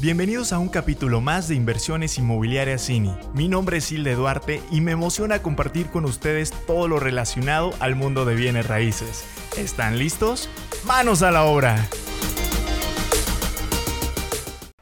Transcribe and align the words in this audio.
Bienvenidos 0.00 0.54
a 0.54 0.58
un 0.58 0.70
capítulo 0.70 1.20
más 1.20 1.46
de 1.46 1.56
Inversiones 1.56 2.16
Inmobiliarias 2.16 2.86
Cini. 2.86 3.14
Mi 3.34 3.48
nombre 3.48 3.76
es 3.76 3.92
Hilde 3.92 4.14
Duarte 4.14 4.62
y 4.70 4.80
me 4.80 4.92
emociona 4.92 5.42
compartir 5.42 5.90
con 5.90 6.06
ustedes 6.06 6.52
todo 6.66 6.88
lo 6.88 6.98
relacionado 6.98 7.74
al 7.80 7.96
mundo 7.96 8.24
de 8.24 8.34
bienes 8.34 8.66
raíces. 8.66 9.26
¿Están 9.58 9.98
listos? 9.98 10.48
¡Manos 10.86 11.20
a 11.20 11.30
la 11.30 11.44
obra! 11.44 11.86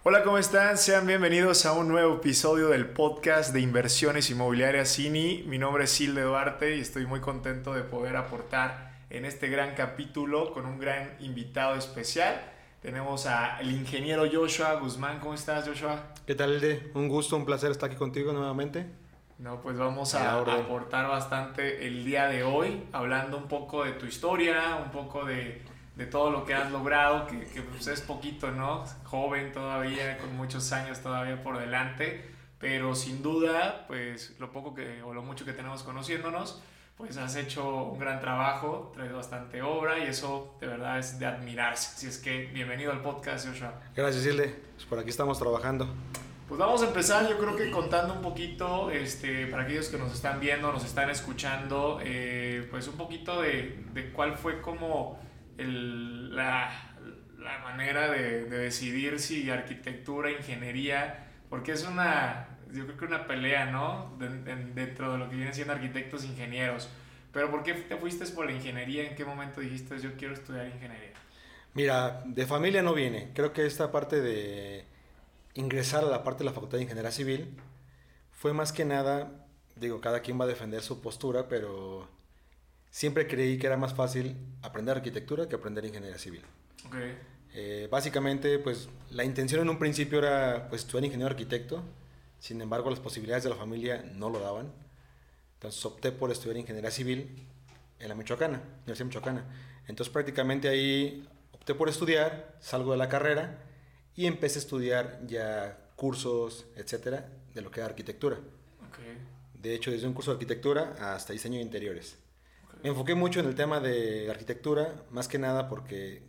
Hola, 0.04 0.22
¿cómo 0.22 0.38
están? 0.38 0.78
Sean 0.78 1.04
bienvenidos 1.04 1.66
a 1.66 1.72
un 1.72 1.88
nuevo 1.88 2.19
episodio 2.19 2.69
del 2.69 2.87
podcast 2.87 3.53
de 3.53 3.60
Inversiones 3.60 4.30
Inmobiliarias 4.30 4.88
Cini. 4.88 5.42
Mi 5.48 5.58
nombre 5.58 5.82
es 5.82 6.00
Hilde 6.00 6.22
Duarte 6.22 6.76
y 6.76 6.80
estoy 6.80 7.06
muy 7.06 7.19
contento 7.19 7.74
de 7.74 7.82
poder 7.82 8.14
aportar 8.14 8.92
en 9.10 9.24
este 9.24 9.48
gran 9.48 9.74
capítulo 9.74 10.53
con 10.53 10.64
un 10.64 10.78
gran 10.78 11.16
invitado 11.19 11.74
especial. 11.74 12.40
Tenemos 12.81 13.26
al 13.26 13.69
ingeniero 13.69 14.24
Joshua 14.33 14.74
Guzmán. 14.74 15.19
¿Cómo 15.19 15.35
estás, 15.35 15.67
Joshua? 15.67 16.12
¿Qué 16.24 16.37
tal, 16.37 16.52
Hilde? 16.55 16.93
Un 16.95 17.09
gusto, 17.09 17.35
un 17.35 17.45
placer 17.45 17.73
estar 17.73 17.91
aquí 17.91 17.98
contigo 17.98 18.33
nuevamente. 18.33 18.87
No, 19.39 19.61
pues 19.61 19.77
vamos 19.77 20.15
a, 20.15 20.39
aportar 20.39 21.09
bastante 21.09 21.87
el 21.87 22.05
día 22.05 22.29
de 22.29 22.45
hoy, 22.45 22.85
hablando 22.93 23.37
un 23.37 23.49
poco 23.49 23.85
de 23.85 23.93
tu 23.93 24.07
historia, 24.07 24.77
un 24.85 24.91
poco 24.93 25.25
de, 25.25 25.62
de 25.97 26.07
todo 26.07 26.30
lo 26.30 26.45
que 26.45 26.55
has 26.55 26.71
logrado, 26.71 27.27
que, 27.27 27.47
que 27.47 27.62
pues 27.62 27.88
es 27.88 28.01
poquito, 28.01 28.51
¿no? 28.52 28.85
Joven 29.05 29.52
todavía, 29.52 30.19
con 30.19 30.37
muchos 30.37 30.71
años 30.73 31.01
todavía 31.01 31.43
por 31.43 31.59
delante, 31.59 32.30
pero 32.60 32.95
sin 32.95 33.23
duda, 33.23 33.87
pues 33.88 34.37
lo 34.38 34.52
poco 34.52 34.74
que, 34.74 35.02
o 35.02 35.15
lo 35.15 35.23
mucho 35.23 35.45
que 35.45 35.52
tenemos 35.52 35.83
conociéndonos, 35.83 36.63
pues 36.98 37.16
has 37.16 37.37
hecho 37.37 37.84
un 37.84 37.98
gran 38.01 38.20
trabajo, 38.20 38.91
traes 38.93 39.12
bastante 39.12 39.62
obra 39.62 40.01
y 40.01 40.09
eso 40.09 40.57
de 40.61 40.66
verdad 40.66 40.98
es 40.98 41.16
de 41.21 41.27
admirarse. 41.27 41.93
Así 41.95 42.09
es 42.09 42.19
que 42.19 42.47
bienvenido 42.47 42.91
al 42.91 43.01
podcast, 43.01 43.47
Joshua. 43.47 43.73
Gracias, 43.95 44.27
Hilde. 44.27 44.61
Pues 44.74 44.84
por 44.84 44.98
aquí 44.98 45.09
estamos 45.09 45.38
trabajando. 45.38 45.88
Pues 46.48 46.59
vamos 46.59 46.83
a 46.83 46.88
empezar, 46.88 47.29
yo 47.29 47.38
creo 47.38 47.55
que 47.55 47.71
contando 47.71 48.15
un 48.15 48.23
poquito, 48.23 48.91
este, 48.91 49.46
para 49.46 49.63
aquellos 49.63 49.88
que 49.91 49.99
nos 49.99 50.13
están 50.13 50.41
viendo, 50.41 50.73
nos 50.73 50.85
están 50.85 51.09
escuchando, 51.09 52.01
eh, 52.02 52.66
pues 52.71 52.88
un 52.88 52.96
poquito 52.96 53.43
de, 53.43 53.85
de 53.93 54.10
cuál 54.10 54.37
fue 54.37 54.60
como 54.60 55.21
el, 55.57 56.35
la, 56.35 56.73
la, 57.38 57.59
manera 57.59 58.10
de, 58.10 58.46
de 58.46 58.59
decidir 58.59 59.21
si 59.21 59.49
arquitectura, 59.51 60.32
ingeniería, 60.32 61.29
porque 61.49 61.73
es 61.73 61.87
una, 61.87 62.48
yo 62.73 62.85
creo 62.85 62.97
que 62.97 63.05
una 63.05 63.27
pelea, 63.27 63.66
¿no? 63.66 64.16
dentro 64.19 65.12
de 65.12 65.19
lo 65.19 65.28
que 65.28 65.36
vienen 65.36 65.55
siendo 65.55 65.72
arquitectos 65.72 66.24
ingenieros. 66.24 66.88
Pero 67.33 67.50
¿por 67.50 67.62
qué 67.62 67.75
te 67.75 67.97
fuiste 67.97 68.27
por 68.27 68.47
la 68.47 68.52
ingeniería? 68.52 69.08
¿En 69.08 69.14
qué 69.14 69.25
momento 69.25 69.60
dijiste 69.60 69.98
yo 69.98 70.14
quiero 70.16 70.34
estudiar 70.34 70.66
ingeniería? 70.66 71.12
Mira, 71.75 72.22
de 72.25 72.47
familia 72.47 72.83
no 72.83 72.94
viene. 72.94 73.30
Creo 73.34 73.52
que 73.52 73.66
esta 73.66 73.92
parte 73.92 74.20
de 74.20 74.84
ingresar 75.55 76.05
a 76.05 76.08
la 76.08 76.25
parte 76.25 76.41
de 76.41 76.47
la 76.47 76.52
Facultad 76.52 76.78
de 76.78 76.84
Ingeniería 76.84 77.12
Civil 77.12 77.56
fue 78.33 78.52
más 78.52 78.72
que 78.72 78.84
nada, 78.84 79.47
digo, 79.77 80.00
cada 80.00 80.20
quien 80.20 80.41
va 80.41 80.44
a 80.44 80.48
defender 80.48 80.82
su 80.82 81.00
postura, 81.00 81.48
pero 81.48 82.08
siempre 82.91 83.27
creí 83.27 83.58
que 83.58 83.66
era 83.66 83.77
más 83.77 83.94
fácil 83.94 84.36
aprender 84.62 84.97
arquitectura 84.97 85.48
que 85.48 85.56
aprender 85.56 85.84
ingeniería 85.84 86.19
civil. 86.19 86.42
Okay. 86.86 87.19
Eh, 87.55 87.88
básicamente, 87.91 88.58
pues 88.58 88.88
la 89.10 89.25
intención 89.25 89.62
en 89.62 89.69
un 89.69 89.78
principio 89.78 90.19
era 90.19 90.69
pues, 90.69 90.82
estudiar 90.82 91.05
ingeniero 91.05 91.30
arquitecto, 91.30 91.82
sin 92.39 92.61
embargo, 92.61 92.91
las 92.91 93.00
posibilidades 93.00 93.44
de 93.44 93.50
la 93.50 93.56
familia 93.56 94.05
no 94.14 94.31
lo 94.31 94.41
daban. 94.41 94.72
Entonces 95.55 95.84
opté 95.84 96.12
por 96.12 96.31
estudiar 96.31 96.56
ingeniería 96.56 96.91
civil 96.91 97.47
en 97.98 98.08
la 98.08 98.14
Michoacana, 98.14 98.62
Universidad 98.83 99.06
Michoacana. 99.06 99.44
Entonces 99.89 100.12
prácticamente 100.12 100.69
ahí 100.69 101.28
opté 101.53 101.75
por 101.75 101.89
estudiar, 101.89 102.56
salgo 102.61 102.92
de 102.92 102.98
la 102.98 103.09
carrera 103.09 103.59
y 104.14 104.27
empecé 104.27 104.59
a 104.59 104.62
estudiar 104.62 105.20
ya 105.27 105.78
cursos, 105.97 106.66
etcétera, 106.77 107.28
de 107.55 107.61
lo 107.61 107.70
que 107.70 107.81
era 107.81 107.89
arquitectura. 107.89 108.36
Okay. 108.89 109.19
De 109.55 109.75
hecho, 109.75 109.91
desde 109.91 110.06
un 110.06 110.14
curso 110.14 110.31
de 110.31 110.36
arquitectura 110.36 110.94
hasta 111.00 111.33
diseño 111.33 111.56
de 111.56 111.62
interiores. 111.62 112.16
Me 112.82 112.91
enfoqué 112.91 113.16
mucho 113.16 113.41
en 113.41 113.47
el 113.47 113.56
tema 113.56 113.81
de 113.81 114.31
arquitectura, 114.31 115.03
más 115.10 115.27
que 115.27 115.38
nada 115.38 115.69
porque 115.69 116.22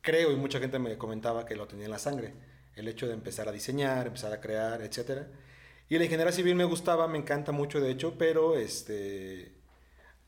creo 0.00 0.32
y 0.32 0.36
mucha 0.36 0.58
gente 0.58 0.80
me 0.80 0.98
comentaba 0.98 1.46
que 1.46 1.54
lo 1.54 1.68
tenía 1.68 1.84
en 1.84 1.92
la 1.92 1.98
sangre 2.00 2.34
el 2.76 2.88
hecho 2.88 3.06
de 3.06 3.14
empezar 3.14 3.48
a 3.48 3.52
diseñar, 3.52 4.06
empezar 4.06 4.32
a 4.32 4.40
crear, 4.40 4.82
etc. 4.82 5.26
Y 5.88 5.98
la 5.98 6.04
ingeniería 6.04 6.32
civil 6.32 6.54
me 6.54 6.64
gustaba, 6.64 7.06
me 7.08 7.18
encanta 7.18 7.52
mucho 7.52 7.80
de 7.80 7.90
hecho, 7.90 8.14
pero 8.18 8.56
este, 8.56 9.52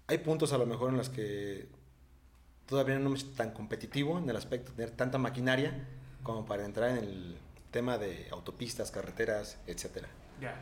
hay 0.07 0.19
puntos 0.19 0.53
a 0.53 0.59
lo 0.59 0.67
mejor 0.67 0.91
en 0.91 0.99
los 0.99 1.09
que 1.09 1.69
todavía 2.67 2.99
no 2.99 3.15
es 3.15 3.35
tan 3.35 3.53
competitivo 3.53 4.19
en 4.19 4.29
el 4.29 4.37
aspecto 4.37 4.71
de 4.71 4.77
tener 4.77 4.91
tanta 4.91 5.19
maquinaria 5.19 5.87
como 6.23 6.45
para 6.45 6.65
entrar 6.65 6.91
en 6.91 6.99
el 6.99 7.37
tema 7.71 7.99
de 7.99 8.29
autopistas, 8.31 8.91
carreteras, 8.91 9.59
etc. 9.67 10.07
Ya, 10.41 10.57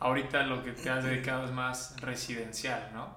ahorita 0.00 0.42
lo 0.44 0.62
que 0.62 0.72
te 0.72 0.90
has 0.90 1.04
dedicado 1.04 1.44
es 1.44 1.50
más 1.50 2.00
residencial, 2.00 2.90
¿no? 2.92 3.16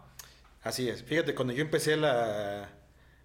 Así 0.63 0.89
es. 0.89 1.03
Fíjate, 1.03 1.35
cuando 1.35 1.53
yo 1.53 1.61
empecé 1.61 1.95
la, 1.95 2.69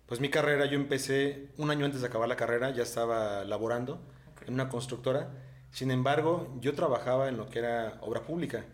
pues 0.07 0.21
mi 0.21 0.29
carrera, 0.29 0.67
yo 0.67 0.77
empecé 0.77 1.49
un 1.57 1.71
año 1.71 1.87
antes 1.87 2.01
de 2.01 2.07
acabar 2.07 2.29
la 2.29 2.37
carrera, 2.37 2.71
ya 2.71 2.83
estaba 2.83 3.45
laborando 3.45 4.01
en 4.47 4.55
una 4.55 4.69
constructora. 4.69 5.31
Sin 5.75 5.91
embargo, 5.91 6.57
yo 6.61 6.73
trabajaba 6.73 7.29
en 7.29 7.37
lo 7.37 7.51
que 7.51 7.59
era 7.59 7.99
obra 8.01 8.23
pública. 8.23 8.65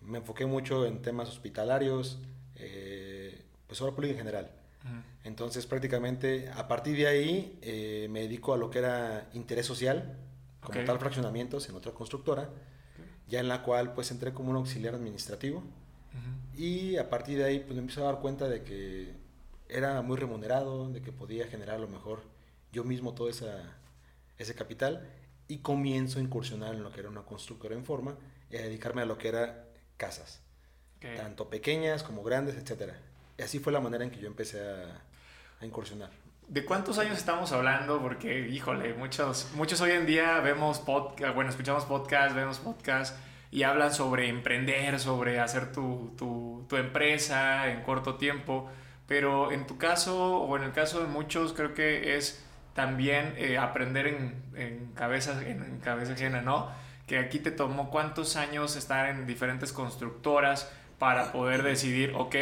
Me 0.00 0.18
enfoqué 0.18 0.46
mucho 0.46 0.86
en 0.86 1.02
temas 1.02 1.28
hospitalarios, 1.28 2.20
eh, 2.54 3.44
pues 3.66 3.82
obra 3.82 3.92
pública 3.92 4.12
en 4.12 4.18
general. 4.18 4.50
Entonces, 5.24 5.66
prácticamente, 5.66 6.48
a 6.54 6.68
partir 6.68 6.96
de 6.96 7.08
ahí, 7.08 7.58
eh, 7.60 8.06
me 8.08 8.20
dedico 8.20 8.54
a 8.54 8.56
lo 8.56 8.70
que 8.70 8.78
era 8.78 9.30
interés 9.32 9.66
social, 9.66 10.16
como 10.60 10.84
tal 10.84 11.00
fraccionamientos 11.00 11.68
en 11.68 11.74
otra 11.74 11.90
constructora, 11.90 12.50
ya 13.26 13.40
en 13.40 13.48
la 13.48 13.64
cual 13.64 13.92
pues 13.92 14.12
entré 14.12 14.32
como 14.32 14.50
un 14.50 14.56
auxiliar 14.56 14.94
administrativo. 14.94 15.64
Y 16.56 16.98
a 16.98 17.10
partir 17.10 17.38
de 17.38 17.44
ahí, 17.46 17.58
pues 17.58 17.74
me 17.74 17.80
empecé 17.80 18.00
a 18.00 18.04
dar 18.04 18.20
cuenta 18.20 18.48
de 18.48 18.62
que 18.62 19.12
era 19.68 20.00
muy 20.02 20.16
remunerado, 20.16 20.88
de 20.88 21.02
que 21.02 21.10
podía 21.10 21.48
generar 21.48 21.76
a 21.76 21.80
lo 21.80 21.88
mejor 21.88 22.22
yo 22.70 22.84
mismo 22.84 23.12
toda 23.12 23.30
esa 23.30 23.76
ese 24.38 24.54
capital 24.54 25.08
y 25.52 25.58
comienzo 25.58 26.18
a 26.18 26.22
incursionar 26.22 26.74
en 26.74 26.82
lo 26.82 26.90
que 26.90 27.00
era 27.00 27.10
una 27.10 27.24
constructora 27.24 27.74
en 27.74 27.84
forma 27.84 28.14
y 28.50 28.56
a 28.56 28.62
dedicarme 28.62 29.02
a 29.02 29.04
lo 29.04 29.18
que 29.18 29.28
era 29.28 29.66
casas, 29.98 30.40
tanto 31.14 31.50
pequeñas 31.50 32.02
como 32.02 32.22
grandes, 32.22 32.56
etc. 32.56 32.94
Y 33.36 33.42
así 33.42 33.58
fue 33.58 33.70
la 33.70 33.80
manera 33.80 34.02
en 34.02 34.10
que 34.10 34.18
yo 34.18 34.28
empecé 34.28 34.60
a, 34.60 35.02
incursionar. 35.62 36.10
¿De 36.48 36.64
cuántos 36.64 36.98
años 36.98 37.18
estamos 37.18 37.52
hablando? 37.52 38.00
Porque, 38.00 38.48
híjole, 38.48 38.94
muchos, 38.94 39.50
muchos 39.54 39.80
hoy 39.82 39.90
en 39.90 40.06
día 40.06 40.40
vemos 40.40 40.80
podcast, 40.80 41.34
bueno, 41.34 41.50
escuchamos 41.50 41.84
podcast, 41.84 42.34
vemos 42.34 42.58
podcast 42.58 43.16
y 43.50 43.62
hablan 43.64 43.92
sobre 43.92 44.28
emprender, 44.28 44.98
sobre 44.98 45.38
hacer 45.38 45.70
tu, 45.70 46.14
tu, 46.16 46.64
tu 46.66 46.76
empresa 46.78 47.70
en 47.70 47.82
corto 47.82 48.16
tiempo. 48.16 48.70
Pero 49.06 49.52
en 49.52 49.66
tu 49.66 49.76
caso, 49.76 50.38
o 50.38 50.56
en 50.56 50.62
el 50.62 50.72
caso 50.72 51.00
de 51.00 51.08
muchos, 51.08 51.52
creo 51.52 51.74
que 51.74 52.16
es 52.16 52.42
también 52.74 53.34
eh, 53.36 53.58
aprender 53.58 54.06
en, 54.06 54.42
en, 54.54 54.92
cabeza, 54.94 55.40
en, 55.46 55.80
cabeza 55.80 56.12
ajena, 56.12 56.40
¿no? 56.40 56.70
Que 57.06 57.18
aquí 57.18 57.38
te 57.38 57.50
tomó 57.50 57.90
cuántos 57.90 58.36
años 58.36 58.76
estar 58.76 59.08
en 59.08 59.26
diferentes 59.26 59.72
constructoras 59.72 60.70
para 60.98 61.32
poder 61.32 61.62
decidir, 61.62 62.12
ok, 62.16 62.36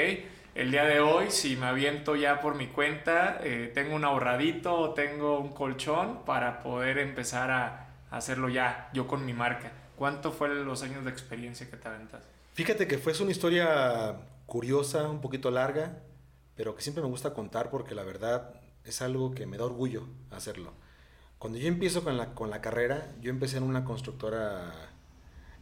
el 0.55 0.71
día 0.73 0.85
de 0.85 1.01
hoy, 1.01 1.31
si 1.31 1.57
me 1.57 1.67
aviento 1.67 2.17
ya 2.17 2.41
por 2.41 2.57
mi 2.57 2.67
cuenta, 2.67 3.39
eh, 3.43 3.71
tengo 3.73 3.95
un 3.95 4.05
ahorradito 4.05 4.75
o 4.75 4.95
tengo 4.95 5.39
un 5.39 5.51
colchón 5.51 6.25
para 6.25 6.63
poder 6.63 6.99
empezar 6.99 7.51
a, 7.51 7.87
hacerlo 8.11 8.49
ya, 8.49 8.91
yo 8.93 9.07
con 9.07 9.25
mi 9.25 9.33
marca. 9.33 9.73
¿Cuánto 9.97 10.33
fue 10.33 10.49
los 10.49 10.83
años 10.83 11.05
de 11.05 11.11
experiencia 11.11 11.71
que 11.71 11.77
te 11.77 11.87
aventas? 11.87 12.23
Fíjate 12.55 12.89
que 12.89 12.99
fue 12.99 13.13
una 13.21 13.31
historia 13.31 14.17
curiosa, 14.47 15.09
un 15.09 15.21
poquito 15.21 15.51
larga, 15.51 15.99
pero 16.57 16.75
que 16.75 16.83
siempre 16.83 17.03
me 17.03 17.09
gusta 17.09 17.33
contar 17.33 17.71
porque 17.71 17.95
la 17.95 18.03
verdad 18.03 18.60
es 18.85 19.03
algo 19.03 19.33
que 19.33 19.47
me 19.47 19.57
da 19.59 19.65
orgullo 19.65 20.07
hacerlo. 20.31 20.73
Cuando 21.39 21.59
yo 21.59 21.69
empiezo 21.69 22.05
con 22.05 22.17
la, 22.17 22.35
con 22.35 22.51
la 22.51 22.61
carrera, 22.61 23.13
yo 23.21 23.31
empecé 23.31 23.57
en 23.57 23.63
una 23.63 23.85
constructora 23.85 24.73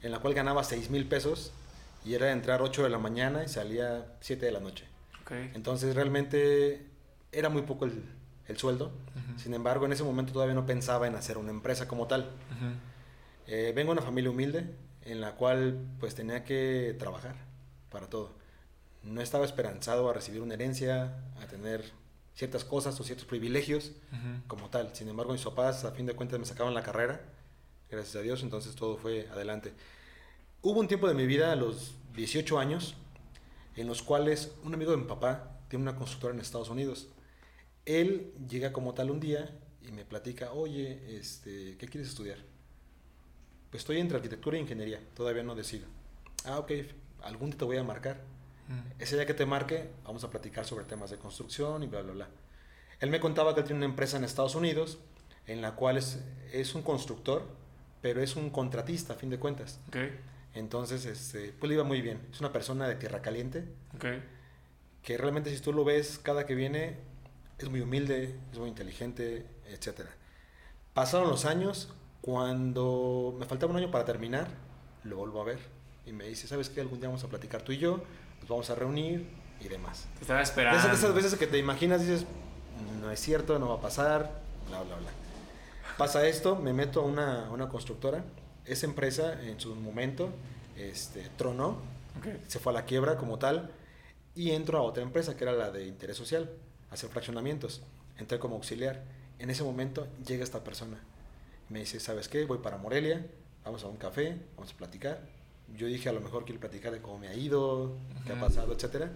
en 0.03 0.11
la 0.11 0.19
cual 0.19 0.35
ganaba 0.35 0.65
6 0.65 0.91
mil 0.91 1.07
pesos 1.07 1.53
y 2.05 2.15
era 2.15 2.33
entrar 2.33 2.63
8 2.63 2.83
de 2.83 2.89
la 2.89 2.99
mañana 2.99 3.45
y 3.45 3.49
salía 3.49 4.07
7 4.21 4.47
de 4.47 4.53
la 4.53 4.61
noche. 4.61 4.87
Entonces 5.55 5.95
realmente 5.95 6.87
era 7.33 7.49
muy 7.51 7.63
poco 7.63 7.85
el, 7.85 8.03
el 8.49 8.57
sueldo. 8.57 8.91
Sin 9.37 9.55
embargo, 9.55 9.87
en 9.87 9.93
ese 9.93 10.03
momento 10.03 10.33
todavía 10.33 10.55
no 10.55 10.67
pensaba 10.67 11.07
en 11.07 11.15
hacer 11.15 11.39
una 11.39 11.51
empresa 11.51 11.87
como 11.87 12.07
tal. 12.07 12.31
Eh, 13.47 13.73
vengo 13.75 13.93
de 13.93 13.99
una 13.99 14.07
familia 14.07 14.31
humilde 14.31 14.75
en 15.03 15.21
la 15.21 15.33
cual 15.37 15.79
pues 16.01 16.15
tenía 16.15 16.45
que 16.45 16.97
trabajar 16.99 17.37
para 17.91 18.09
todo. 18.09 18.33
No 19.03 19.21
estaba 19.21 19.45
esperanzado 19.45 20.09
a 20.09 20.13
recibir 20.13 20.41
una 20.41 20.55
herencia, 20.55 21.15
a 21.41 21.47
tener 21.47 21.85
ciertas 22.39 22.65
cosas 22.65 22.99
o 23.01 23.03
ciertos 23.03 23.27
privilegios 23.27 23.91
como 24.47 24.71
tal. 24.71 24.95
Sin 24.95 25.09
embargo, 25.09 25.33
mis 25.33 25.43
papás 25.43 25.85
a 25.85 25.91
fin 25.91 26.07
de 26.07 26.15
cuentas 26.15 26.39
me 26.39 26.47
sacaban 26.47 26.73
la 26.73 26.85
carrera, 26.85 27.21
gracias 27.91 28.15
a 28.15 28.21
Dios, 28.21 28.45
entonces 28.45 28.77
todo 28.77 28.97
fue 28.97 29.27
adelante. 29.33 29.73
Hubo 30.63 30.79
un 30.79 30.87
tiempo 30.87 31.09
de 31.09 31.15
mi 31.15 31.27
vida, 31.27 31.51
a 31.51 31.57
los 31.57 31.97
18 32.15 32.61
años, 32.61 32.95
en 33.75 33.89
los 33.89 34.05
cuales 34.05 34.53
un 34.63 34.73
amigo 34.73 34.93
de 34.93 34.99
mi 34.99 35.05
papá 35.05 35.59
tiene 35.69 35.83
una 35.83 35.97
constructora 35.97 36.33
en 36.33 36.39
Estados 36.39 36.71
Unidos. 36.71 37.09
Él 37.85 38.33
llega 38.49 38.73
como 38.73 38.95
tal 38.95 39.11
un 39.11 39.19
día 39.19 39.59
y 39.83 39.91
me 39.91 40.05
platica, 40.05 40.53
oye, 40.53 41.19
este, 41.19 41.77
¿qué 41.77 41.89
quieres 41.89 42.09
estudiar? 42.09 42.39
Pues 43.71 43.83
estoy 43.83 43.99
entre 43.99 44.17
arquitectura 44.17 44.57
e 44.57 44.61
ingeniería, 44.61 45.01
todavía 45.17 45.43
no 45.43 45.57
decido. 45.57 45.89
Ah, 46.45 46.61
ok, 46.61 46.71
algún 47.25 47.51
día 47.51 47.59
te 47.59 47.65
voy 47.65 47.79
a 47.79 47.83
marcar. 47.83 48.23
Mm. 48.69 49.01
Ese 49.03 49.17
día 49.17 49.27
que 49.27 49.35
te 49.35 49.47
marque, 49.47 49.91
vamos 50.05 50.25
a 50.25 50.31
platicar 50.31 50.65
sobre 50.65 50.85
temas 50.85 51.11
de 51.11 51.17
construcción 51.17 51.83
y 51.83 51.87
bla, 51.87 52.03
bla, 52.03 52.13
bla. 52.13 52.29
Él 53.01 53.11
me 53.11 53.21
contaba 53.21 53.55
que 53.55 53.61
él 53.61 53.67
tiene 53.67 53.79
una 53.79 53.87
empresa 53.87 54.17
en 54.17 54.25
Estados 54.25 54.55
Unidos 54.55 54.99
en 55.47 55.63
la 55.63 55.75
cual 55.75 55.97
es, 55.97 56.21
es 56.53 56.75
un 56.75 56.83
constructor, 56.83 57.45
pero 58.03 58.23
es 58.23 58.37
un 58.37 58.51
contratista 58.51 59.15
a 59.15 59.17
fin 59.17 59.31
de 59.31 59.39
cuentas. 59.39 59.81
Ok, 59.89 59.97
Entonces, 60.55 61.07
este, 61.07 61.53
pues 61.59 61.69
le 61.69 61.75
iba 61.77 61.85
muy 61.85 62.03
bien. 62.03 62.21
Es 62.33 62.41
una 62.41 62.53
persona 62.53 62.87
de 62.87 62.97
tierra 62.97 63.23
caliente, 63.23 63.65
ok. 63.97 64.05
que 65.03 65.17
realmente 65.17 65.55
si 65.55 65.61
tú 65.63 65.73
lo 65.73 65.85
ves 65.85 66.21
cada 66.23 66.45
que 66.45 66.55
viene, 66.55 66.97
es 67.59 67.69
muy 67.71 67.81
humilde, 67.81 68.37
es 68.53 68.59
muy 68.59 68.69
inteligente, 68.69 69.47
etc. 69.69 70.03
Pasaron 70.93 71.29
los 71.29 71.45
años, 71.45 71.93
cuando 72.21 73.35
me 73.39 73.47
faltaba 73.47 73.73
un 73.73 73.79
año 73.79 73.91
para 73.91 74.05
terminar, 74.05 74.49
lo 75.05 75.17
vuelvo 75.17 75.41
a 75.41 75.45
ver 75.45 75.59
y 76.05 76.13
me 76.13 76.27
dice, 76.27 76.47
¿sabes 76.49 76.69
qué? 76.69 76.81
Algún 76.81 76.99
día 77.01 77.09
vamos 77.09 77.25
a 77.25 77.29
platicar 77.29 77.63
tú 77.63 77.73
y 77.73 77.79
yo, 77.79 78.03
nos 78.41 78.49
vamos 78.49 78.71
a 78.71 78.75
reunir 78.75 79.27
y 79.61 79.69
demás. 79.69 80.07
Te 80.17 80.23
estaba 80.23 80.43
esperando. 80.43 80.79
esas, 80.79 80.99
esas 80.99 81.15
veces 81.15 81.35
que 81.35 81.47
te 81.47 81.59
imaginas, 81.59 82.01
dices, 82.01 82.27
no 83.01 83.11
es 83.11 83.21
cierto, 83.21 83.59
no 83.59 83.69
va 83.69 83.77
a 83.77 83.81
pasar, 83.81 84.31
bla, 84.69 84.83
bla, 84.83 84.97
bla. 84.97 85.11
Pasa 85.97 86.27
esto, 86.27 86.57
me 86.57 86.73
meto 86.73 87.01
a 87.01 87.05
una, 87.05 87.47
a 87.47 87.51
una 87.51 87.69
constructora. 87.69 88.25
Esa 88.65 88.87
empresa 88.87 89.43
en 89.43 89.59
su 89.59 89.75
momento 89.75 90.31
este, 90.77 91.29
tronó, 91.37 91.79
se 92.47 92.59
fue 92.59 92.73
a 92.73 92.75
la 92.75 92.85
quiebra 92.85 93.17
como 93.17 93.39
tal 93.39 93.71
y 94.35 94.53
entro 94.53 94.79
a 94.79 94.83
otra 94.83 95.03
empresa 95.03 95.37
que 95.37 95.45
era 95.45 95.53
la 95.53 95.71
de 95.71 95.87
interés 95.87 96.17
social, 96.17 96.51
hacer 96.91 97.11
fraccionamientos. 97.11 97.83
Entré 98.19 98.39
como 98.39 98.55
auxiliar. 98.57 99.03
En 99.39 99.51
ese 99.51 99.65
momento 99.65 100.07
llega 100.27 100.45
esta 100.45 100.63
persona. 100.63 100.99
Me 101.69 101.81
dice, 101.81 101.99
¿sabes 102.01 102.29
qué? 102.29 102.45
Voy 102.45 102.59
para 102.59 102.77
Morelia, 102.77 103.27
vamos 103.65 103.83
a 103.85 103.89
un 103.89 103.97
café, 103.97 104.37
vamos 104.57 104.73
a 104.73 104.77
platicar. 104.77 105.21
Yo 105.77 105.87
dije, 105.87 106.09
a 106.09 106.13
lo 106.13 106.21
mejor 106.21 106.45
quiero 106.45 106.61
platicar 106.61 106.93
de 106.93 107.01
cómo 107.01 107.19
me 107.19 107.29
ha 107.29 107.35
ido, 107.35 107.97
qué 108.27 108.33
ha 108.33 108.41
pasado, 108.41 108.73
etcétera. 108.73 109.11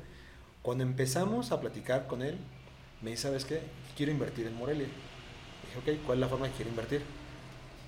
Cuando 0.63 0.85
empezamos 0.85 1.51
a 1.51 1.61
platicar 1.61 2.07
con 2.07 2.23
él, 2.23 2.39
me 3.01 3.11
dice, 3.11 3.25
¿sabes 3.25 3.45
qué? 3.45 3.61
Quiero 3.97 4.13
invertir 4.13 4.47
en 4.47 4.55
Morelia. 4.55 4.87
Dije, 4.87 5.97
ok, 5.97 6.07
¿cuál 6.07 6.19
es 6.19 6.21
la 6.21 6.29
forma 6.29 6.49
que 6.49 6.55
quiero 6.55 6.71
invertir? 6.71 7.03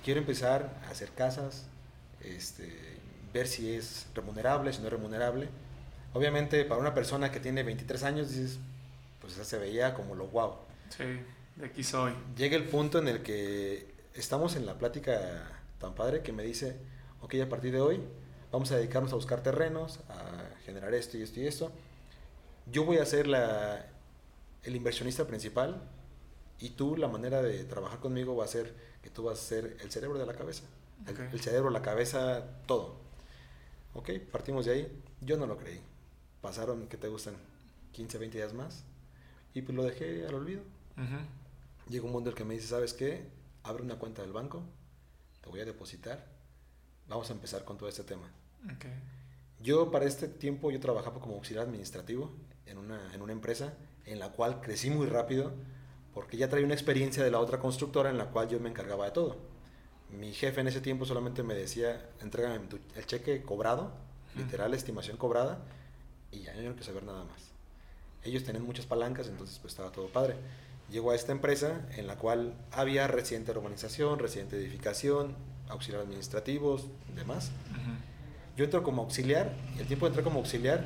Quiero 0.03 0.19
empezar 0.19 0.81
a 0.85 0.91
hacer 0.91 1.09
casas, 1.11 1.67
este, 2.21 2.71
ver 3.33 3.47
si 3.47 3.73
es 3.73 4.07
remunerable, 4.13 4.73
si 4.73 4.79
no 4.79 4.87
es 4.87 4.93
remunerable. 4.93 5.49
Obviamente, 6.13 6.65
para 6.65 6.79
una 6.81 6.93
persona 6.93 7.31
que 7.31 7.39
tiene 7.39 7.63
23 7.63 8.03
años, 8.03 8.29
dices, 8.29 8.59
pues 9.21 9.33
esa 9.33 9.45
se 9.45 9.57
veía 9.57 9.93
como 9.93 10.15
lo 10.15 10.27
guau. 10.27 10.55
sí, 10.89 11.03
de 11.55 11.65
aquí 11.65 11.83
soy. 11.83 12.13
Llega 12.35 12.57
el 12.57 12.65
punto 12.65 12.99
en 12.99 13.07
el 13.07 13.23
que 13.23 13.93
estamos 14.13 14.55
en 14.55 14.65
la 14.65 14.77
plática 14.77 15.49
tan 15.79 15.95
padre 15.95 16.21
que 16.21 16.31
me 16.33 16.43
dice, 16.43 16.77
ok, 17.21 17.35
a 17.43 17.49
partir 17.49 17.71
de 17.71 17.81
hoy 17.81 18.01
vamos 18.51 18.71
a 18.71 18.77
dedicarnos 18.77 19.11
a 19.11 19.15
buscar 19.15 19.41
terrenos, 19.43 19.99
a 20.09 20.55
generar 20.65 20.93
esto 20.93 21.17
y 21.17 21.21
esto 21.23 21.39
y 21.39 21.47
esto. 21.47 21.71
Yo 22.71 22.83
voy 22.85 22.97
a 22.97 23.05
ser 23.05 23.27
la, 23.27 23.85
el 24.63 24.75
inversionista 24.75 25.25
principal 25.27 25.81
y 26.59 26.71
tú 26.71 26.97
la 26.97 27.07
manera 27.07 27.41
de 27.41 27.63
trabajar 27.65 27.99
conmigo 27.99 28.35
va 28.35 28.45
a 28.45 28.47
ser 28.47 28.73
que 29.03 29.09
tú 29.09 29.23
vas 29.23 29.39
a 29.39 29.41
ser 29.43 29.77
el 29.81 29.91
cerebro 29.91 30.17
de 30.17 30.25
la 30.25 30.33
cabeza. 30.33 30.63
El, 31.05 31.13
Ok. 31.13 31.19
el 31.33 31.39
cerebro, 31.41 31.69
la 31.69 31.81
cabeza, 31.81 32.43
todo. 32.65 32.95
Ok, 33.93 34.09
partimos 34.31 34.65
de 34.65 34.71
ahí. 34.73 35.03
Yo 35.21 35.37
no 35.37 35.45
lo 35.45 35.57
creí. 35.57 35.79
Pasaron, 36.41 36.87
¿qué 36.87 36.97
te 36.97 37.07
gustan? 37.07 37.35
15, 37.91 38.17
20 38.17 38.37
días 38.37 38.53
más. 38.53 38.83
Y 39.53 39.61
pues 39.61 39.75
lo 39.75 39.83
dejé 39.83 40.25
al 40.27 40.33
olvido. 40.35 40.61
Ujú. 40.97 41.89
Llega 41.89 42.05
un 42.05 42.11
mundo 42.11 42.29
el 42.29 42.35
que 42.35 42.43
me 42.45 42.55
dice, 42.55 42.67
¿sabes 42.67 42.93
qué? 42.93 43.27
Abre 43.63 43.83
una 43.83 43.97
cuenta 43.99 44.21
del 44.21 44.31
banco, 44.33 44.63
te 45.41 45.49
voy 45.49 45.59
a 45.59 45.65
depositar, 45.65 46.25
vamos 47.07 47.29
a 47.29 47.33
empezar 47.33 47.63
con 47.63 47.77
todo 47.77 47.89
este 47.89 48.03
tema. 48.03 48.31
Ok, 48.65 48.85
Yo 49.61 49.91
para 49.91 50.05
este 50.05 50.27
tiempo 50.27 50.71
yo 50.71 50.79
trabajaba 50.79 51.19
como 51.19 51.35
auxiliar 51.35 51.65
administrativo 51.65 52.31
en 52.65 52.77
una, 52.77 53.13
en 53.13 53.21
una 53.21 53.33
empresa 53.33 53.73
en 54.05 54.19
la 54.19 54.31
cual 54.31 54.61
crecí 54.61 54.89
muy 54.89 55.07
rápido 55.07 55.53
porque 56.13 56.37
ya 56.37 56.47
traía 56.47 56.65
una 56.65 56.73
experiencia 56.73 57.23
de 57.23 57.29
la 57.29 57.39
otra 57.39 57.59
constructora 57.59 58.09
en 58.09 58.17
la 58.17 58.27
cual 58.27 58.47
yo 58.47 58.59
me 58.59 58.69
encargaba 58.69 59.05
de 59.05 59.11
todo. 59.11 59.37
Mi 60.09 60.33
jefe 60.33 60.61
en 60.61 60.67
ese 60.67 60.79
tiempo 60.79 61.05
solamente 61.05 61.43
me 61.43 61.55
decía, 61.55 62.09
entrégame 62.21 62.61
el 62.95 63.05
cheque 63.05 63.41
cobrado, 63.43 63.91
literal 64.35 64.73
estimación 64.73 65.17
cobrada, 65.17 65.59
y 66.31 66.39
ya 66.41 66.53
no 66.53 66.61
quiero 66.61 66.83
saber 66.83 67.03
nada 67.03 67.25
más. 67.25 67.51
Ellos 68.23 68.43
tenían 68.43 68.65
muchas 68.65 68.85
palancas, 68.85 69.27
entonces 69.27 69.59
pues 69.59 69.73
estaba 69.73 69.91
todo 69.91 70.07
padre. 70.07 70.35
Llegó 70.89 71.11
a 71.11 71.15
esta 71.15 71.33
empresa 71.33 71.85
en 71.97 72.07
la 72.07 72.17
cual 72.17 72.53
había 72.71 73.07
residente 73.07 73.51
de 73.51 73.59
urbanización, 73.59 74.17
residente 74.19 74.55
de 74.55 74.63
edificación, 74.63 75.35
auxiliar 75.69 76.01
administrativos, 76.01 76.87
demás. 77.15 77.51
Yo 78.57 78.63
entro 78.63 78.83
como 78.83 79.01
auxiliar, 79.03 79.53
y 79.75 79.79
el 79.79 79.87
tiempo 79.87 80.05
de 80.05 80.09
entrar 80.09 80.23
como 80.23 80.39
auxiliar, 80.39 80.85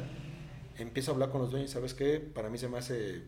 empiezo 0.78 1.12
a 1.12 1.14
hablar 1.14 1.30
con 1.30 1.42
los 1.42 1.52
dueños, 1.52 1.72
¿sabes 1.72 1.94
qué? 1.94 2.20
Para 2.20 2.50
mí 2.50 2.58
se 2.58 2.68
me 2.68 2.78
hace 2.78 3.22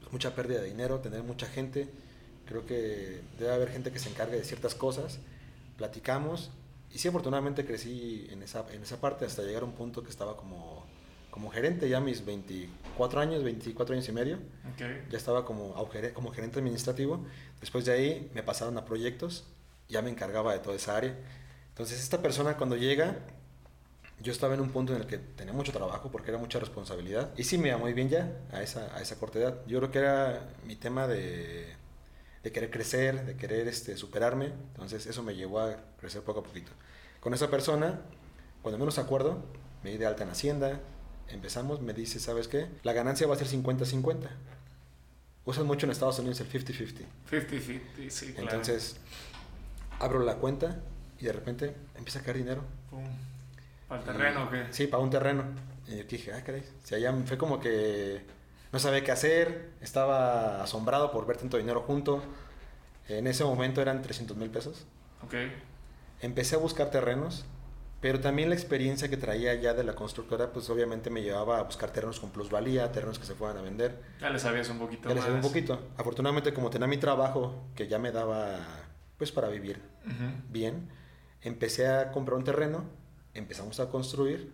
pues, 0.00 0.12
mucha 0.12 0.34
pérdida 0.34 0.60
de 0.60 0.68
dinero, 0.68 1.00
tener 1.00 1.22
mucha 1.22 1.46
gente, 1.46 1.88
creo 2.44 2.66
que 2.66 3.20
debe 3.38 3.52
haber 3.52 3.70
gente 3.70 3.90
que 3.90 3.98
se 3.98 4.08
encargue 4.08 4.36
de 4.36 4.44
ciertas 4.44 4.74
cosas, 4.74 5.18
platicamos, 5.76 6.50
y 6.92 6.98
sí, 6.98 7.08
afortunadamente 7.08 7.66
crecí 7.66 8.26
en 8.30 8.42
esa, 8.42 8.64
en 8.72 8.82
esa 8.82 9.00
parte 9.00 9.24
hasta 9.24 9.42
llegar 9.42 9.62
a 9.62 9.66
un 9.66 9.72
punto 9.72 10.02
que 10.02 10.10
estaba 10.10 10.36
como, 10.36 10.86
como 11.30 11.50
gerente, 11.50 11.88
ya 11.88 12.00
mis 12.00 12.24
24 12.24 13.20
años, 13.20 13.42
24 13.42 13.94
años 13.94 14.08
y 14.08 14.12
medio, 14.12 14.38
ya 14.78 15.18
estaba 15.18 15.44
como, 15.44 15.74
como 16.14 16.30
gerente 16.30 16.58
administrativo. 16.58 17.26
Después 17.60 17.84
de 17.84 17.92
ahí 17.92 18.30
me 18.34 18.42
pasaron 18.42 18.78
a 18.78 18.84
proyectos, 18.84 19.44
ya 19.88 20.02
me 20.02 20.10
encargaba 20.10 20.52
de 20.52 20.58
toda 20.58 20.76
esa 20.76 20.96
área. 20.96 21.16
Entonces 21.68 22.02
esta 22.02 22.22
persona 22.22 22.56
cuando 22.56 22.76
llega, 22.76 23.16
yo 24.20 24.32
estaba 24.32 24.54
en 24.54 24.60
un 24.60 24.70
punto 24.70 24.94
en 24.94 25.02
el 25.02 25.06
que 25.06 25.18
tenía 25.18 25.52
mucho 25.52 25.72
trabajo 25.72 26.10
porque 26.10 26.30
era 26.30 26.38
mucha 26.38 26.58
responsabilidad. 26.58 27.32
Y 27.36 27.44
sí 27.44 27.58
me 27.58 27.68
iba 27.68 27.78
muy 27.78 27.92
bien 27.92 28.08
ya 28.08 28.32
a 28.52 28.62
esa, 28.62 28.94
a 28.96 29.02
esa 29.02 29.16
corta 29.16 29.38
edad. 29.38 29.60
Yo 29.66 29.78
creo 29.78 29.90
que 29.90 29.98
era 29.98 30.48
mi 30.64 30.76
tema 30.76 31.06
de, 31.06 31.74
de 32.42 32.52
querer 32.52 32.70
crecer, 32.70 33.26
de 33.26 33.36
querer 33.36 33.68
este, 33.68 33.96
superarme. 33.96 34.46
Entonces 34.46 35.06
eso 35.06 35.22
me 35.22 35.34
llevó 35.34 35.60
a 35.60 35.76
crecer 35.98 36.22
poco 36.22 36.40
a 36.40 36.42
poquito. 36.42 36.72
Con 37.20 37.34
esa 37.34 37.50
persona, 37.50 38.00
cuando 38.62 38.78
menos 38.78 38.98
acuerdo, 38.98 39.44
me 39.82 39.90
di 39.90 39.98
de 39.98 40.06
alta 40.06 40.22
en 40.24 40.30
Hacienda. 40.30 40.80
Empezamos, 41.28 41.82
me 41.82 41.92
dice, 41.92 42.20
¿sabes 42.20 42.48
qué? 42.48 42.68
La 42.84 42.92
ganancia 42.92 43.26
va 43.26 43.34
a 43.34 43.38
ser 43.38 43.48
50-50. 43.48 44.28
Usan 45.44 45.66
mucho 45.66 45.86
en 45.86 45.92
Estados 45.92 46.18
Unidos 46.20 46.40
el 46.40 46.48
50-50. 46.48 47.04
50-50, 47.30 48.10
sí, 48.10 48.32
claro. 48.32 48.42
Entonces, 48.42 48.96
abro 50.00 50.20
la 50.20 50.36
cuenta 50.36 50.80
y 51.18 51.24
de 51.24 51.32
repente 51.32 51.74
empieza 51.96 52.20
a 52.20 52.22
caer 52.22 52.38
dinero. 52.38 52.62
¿Para 53.88 54.00
el 54.00 54.06
terreno 54.06 54.44
o 54.44 54.50
qué? 54.50 54.66
Sí, 54.70 54.86
para 54.86 55.02
un 55.02 55.10
terreno. 55.10 55.44
Y 55.86 55.98
yo 55.98 56.04
dije, 56.04 56.32
ah, 56.32 56.42
caray. 56.44 56.62
O 56.62 56.86
sea, 56.86 56.98
ya 56.98 57.12
fue 57.24 57.38
como 57.38 57.60
que 57.60 58.22
no 58.72 58.78
sabía 58.78 59.04
qué 59.04 59.12
hacer, 59.12 59.70
estaba 59.80 60.62
asombrado 60.62 61.12
por 61.12 61.26
ver 61.26 61.36
tanto 61.36 61.56
dinero 61.56 61.82
junto. 61.82 62.22
En 63.08 63.26
ese 63.26 63.44
momento 63.44 63.80
eran 63.80 64.02
300 64.02 64.36
mil 64.36 64.50
pesos. 64.50 64.84
Ok, 65.24 65.34
Empecé 66.20 66.56
a 66.56 66.58
buscar 66.58 66.90
terrenos, 66.90 67.44
pero 68.00 68.20
también 68.20 68.48
la 68.48 68.54
experiencia 68.54 69.08
que 69.08 69.16
traía 69.18 69.54
ya 69.54 69.74
de 69.74 69.84
la 69.84 69.94
constructora, 69.94 70.50
pues 70.50 70.68
obviamente 70.70 71.10
me 71.10 71.22
llevaba 71.22 71.58
a 71.58 71.62
buscar 71.62 71.90
terrenos 71.90 72.20
con 72.20 72.30
plusvalía, 72.30 72.90
terrenos 72.90 73.18
que 73.18 73.26
se 73.26 73.34
fueran 73.34 73.58
a 73.58 73.60
vender. 73.60 74.02
ya 74.20 74.30
le 74.30 74.38
sabías 74.38 74.68
un 74.70 74.78
poquito 74.78 75.08
Ya 75.08 75.14
les 75.14 75.24
sabía 75.24 75.36
un 75.36 75.42
poquito. 75.42 75.78
Afortunadamente, 75.96 76.52
como 76.54 76.70
tenía 76.70 76.86
mi 76.88 76.96
trabajo, 76.96 77.64
que 77.74 77.86
ya 77.86 77.98
me 77.98 78.12
daba, 78.12 78.58
pues, 79.18 79.32
para 79.32 79.48
vivir 79.48 79.80
bien, 80.50 80.88
empecé 81.42 81.88
a 81.88 82.12
comprar 82.12 82.38
un 82.38 82.44
terreno, 82.44 82.84
empezamos 83.34 83.80
a 83.80 83.88
construir, 83.88 84.52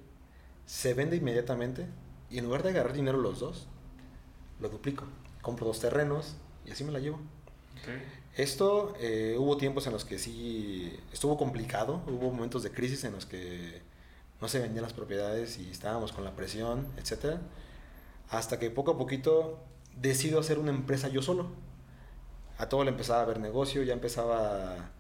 se 0.67 0.95
vende 0.95 1.17
inmediatamente, 1.17 1.87
y 2.31 2.39
en 2.39 2.45
lugar 2.45 2.63
de 2.63 2.71
agarrar 2.71 2.95
dinero 2.95 3.19
los 3.19 3.41
dos, 3.41 3.69
lo 4.61 4.69
duplico. 4.69 5.05
Compro 5.43 5.67
dos 5.67 5.81
terrenos 5.81 6.37
y 6.65 6.71
así 6.71 6.85
me 6.85 6.93
la 6.93 7.01
llevo. 7.01 7.19
Esto, 8.37 8.95
eh, 8.99 9.37
hubo 9.39 9.57
tiempos 9.59 9.87
en 9.87 9.93
los 9.93 10.05
que 10.05 10.19
sí 10.19 10.99
estuvo 11.13 11.37
complicado, 11.37 12.03
hubo 12.07 12.31
momentos 12.31 12.63
de 12.63 12.71
crisis 12.71 13.05
en 13.05 13.13
los 13.13 13.27
que 13.27 13.83
no 14.41 14.49
se 14.49 14.61
vendían 14.61 14.83
las 14.83 14.95
propiedades 14.95 15.59
y 15.59 15.71
estábamos 15.71 16.13
con 16.13 16.25
la 16.25 16.35
presión, 16.35 16.87
etc. 16.97 17.39
Hasta 18.31 18.59
que 18.59 18.71
poco 18.71 18.93
a 18.93 18.99
poquito 18.99 19.61
decido 19.97 20.41
hacer 20.41 20.59
una 20.59 20.71
empresa 20.71 21.09
yo 21.09 21.21
solo. 21.21 21.51
A 22.59 22.69
todo 22.69 22.85
le 22.85 22.91
empezaba 22.91 23.23
a 23.23 23.25
ver 23.25 23.41
negocio, 23.41 23.83
ya 23.83 23.93
empezaba 23.93 24.75
a, 24.75 24.91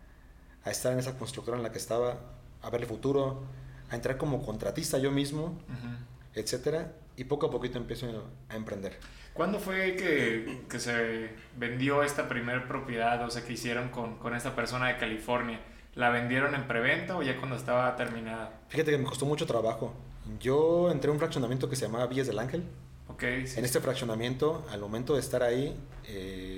a 0.64 0.70
estar 0.70 0.92
en 0.92 0.98
esa 0.98 1.16
constructora 1.18 1.56
en 1.56 1.62
la 1.62 1.72
que 1.72 1.78
estaba, 1.78 2.18
a 2.62 2.70
verle 2.70 2.86
futuro, 2.86 3.42
a 3.90 3.94
entrar 3.94 4.16
como 4.16 4.44
contratista 4.44 4.98
yo 4.98 5.10
mismo, 5.10 5.58
ujú. 5.68 5.96
etc. 6.34 6.86
Y 7.16 7.24
poco 7.24 7.46
a 7.46 7.50
poquito 7.50 7.78
empiezo 7.78 8.06
a 8.48 8.56
emprender. 8.56 8.98
¿Cuándo 9.34 9.58
fue 9.58 9.96
que, 9.96 10.62
que 10.68 10.78
se 10.78 11.30
vendió 11.56 12.02
esta 12.02 12.28
primer 12.28 12.68
propiedad, 12.68 13.22
o 13.24 13.30
sea, 13.30 13.42
que 13.42 13.54
hicieron 13.54 13.88
con, 13.88 14.18
con 14.18 14.34
esta 14.34 14.54
persona 14.54 14.88
de 14.88 14.98
California? 14.98 15.60
¿La 15.94 16.10
vendieron 16.10 16.54
en 16.54 16.66
preventa 16.66 17.16
o 17.16 17.22
ya 17.22 17.36
cuando 17.36 17.56
estaba 17.56 17.96
terminada? 17.96 18.60
Fíjate 18.68 18.90
que 18.90 18.98
me 18.98 19.04
costó 19.04 19.26
mucho 19.26 19.46
trabajo. 19.46 19.94
Yo 20.40 20.90
entré 20.90 21.10
a 21.10 21.12
un 21.12 21.18
fraccionamiento 21.18 21.68
que 21.68 21.76
se 21.76 21.86
llamaba 21.86 22.06
Villas 22.06 22.26
del 22.26 22.38
Ángel. 22.38 22.64
Ok, 23.08 23.24
sí. 23.44 23.58
En 23.58 23.64
este 23.64 23.80
fraccionamiento, 23.80 24.66
al 24.70 24.80
momento 24.80 25.14
de 25.14 25.20
estar 25.20 25.42
ahí, 25.42 25.76
eh, 26.06 26.51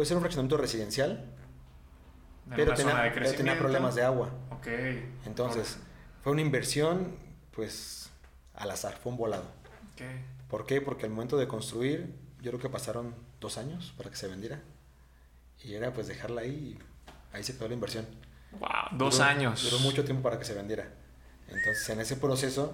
pues 0.00 0.10
era 0.10 0.16
un 0.16 0.22
fraccionamiento 0.22 0.56
residencial. 0.56 1.26
pero, 2.56 2.72
tenía, 2.72 3.12
tenía, 3.36 3.58
problemas 3.58 3.94
de 3.94 4.02
agua. 4.02 4.30
Ok. 4.50 4.66
Entonces, 5.26 5.76
fue 6.22 6.32
una 6.32 6.40
inversión, 6.40 7.16
pues, 7.50 8.08
al 8.54 8.70
azar, 8.70 8.96
fue 8.96 9.12
un 9.12 9.18
volado. 9.18 9.44
Okay. 9.92 10.24
¿Por 10.48 10.64
qué? 10.64 10.80
Porque 10.80 11.04
al 11.04 11.12
momento 11.12 11.36
de 11.36 11.46
construir, 11.46 12.14
yo 12.40 12.50
creo 12.50 12.58
que 12.62 12.70
pasaron 12.70 13.14
dos 13.42 13.58
años 13.58 13.92
para 13.98 14.08
que 14.08 14.16
se 14.16 14.26
vendiera. 14.26 14.62
Y 15.62 15.74
era 15.74 15.92
pues 15.92 16.06
dejarla 16.06 16.40
ahí 16.40 16.78
y 16.78 17.36
ahí 17.36 17.44
se 17.44 17.58
quedó 17.58 17.68
la 17.68 17.74
inversión. 17.74 18.06
Wow, 18.52 18.96
dos 18.96 19.20
años. 19.20 19.62
Duró 19.64 19.80
mucho 19.80 20.02
tiempo 20.06 20.22
para 20.22 20.38
que 20.38 20.46
se 20.46 20.54
vendiera. 20.54 20.88
Entonces, 21.46 21.86
en 21.90 22.00
ese 22.00 22.16
proceso, 22.16 22.72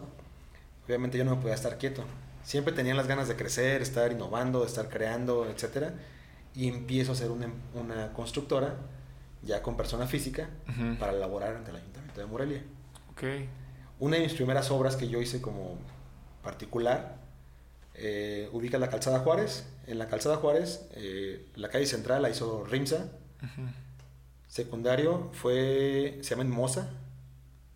obviamente 0.87 1.19
yo 1.19 1.25
no 1.25 1.35
me 1.35 1.43
podía 1.43 1.57
estar 1.57 1.77
quieto. 1.77 2.05
Siempre 2.45 2.73
tenía 2.73 2.95
las 2.95 3.09
ganas 3.09 3.27
de 3.27 3.35
crecer, 3.35 3.83
estar 3.83 4.13
innovando, 4.13 4.65
estar 4.65 4.89
creando, 4.89 5.51
etc. 5.51 5.93
Y 6.57 6.69
empiezo 6.69 7.13
a 7.13 7.15
hacer 7.15 7.31
una, 7.31 7.53
una 7.75 8.13
constructora, 8.13 8.77
ya 9.43 9.63
con 9.63 9.77
persona 9.77 10.07
física, 10.07 10.49
para 10.99 11.13
elaborar 11.13 11.55
ante 11.55 11.71
el 11.71 11.77
Ayuntamiento 11.77 12.21
de 12.21 12.27
Morelia. 12.27 12.63
Okay. 13.13 13.49
Una 14.01 14.17
de 14.17 14.23
mis 14.23 14.35
primeras 14.35 14.71
obras 14.71 14.97
que 14.97 15.09
yo 15.09 15.21
hice 15.21 15.41
como 15.41 15.79
particular, 16.43 17.17
eh, 17.95 18.49
ubica 18.53 18.79
la 18.79 18.91
calzada 18.91 19.21
Juárez. 19.21 19.67
En 19.87 19.99
la 19.99 20.09
calzada 20.09 20.37
Juárez, 20.37 20.87
eh, 20.93 21.47
la 21.55 21.69
calle 21.69 21.87
central 21.87 22.23
la 22.23 22.31
hizo 22.31 22.65
Rimsa. 22.65 23.11
Secundario 24.49 25.31
fue, 25.33 26.19
se 26.23 26.35
llama 26.35 26.45
Moza, 26.45 26.89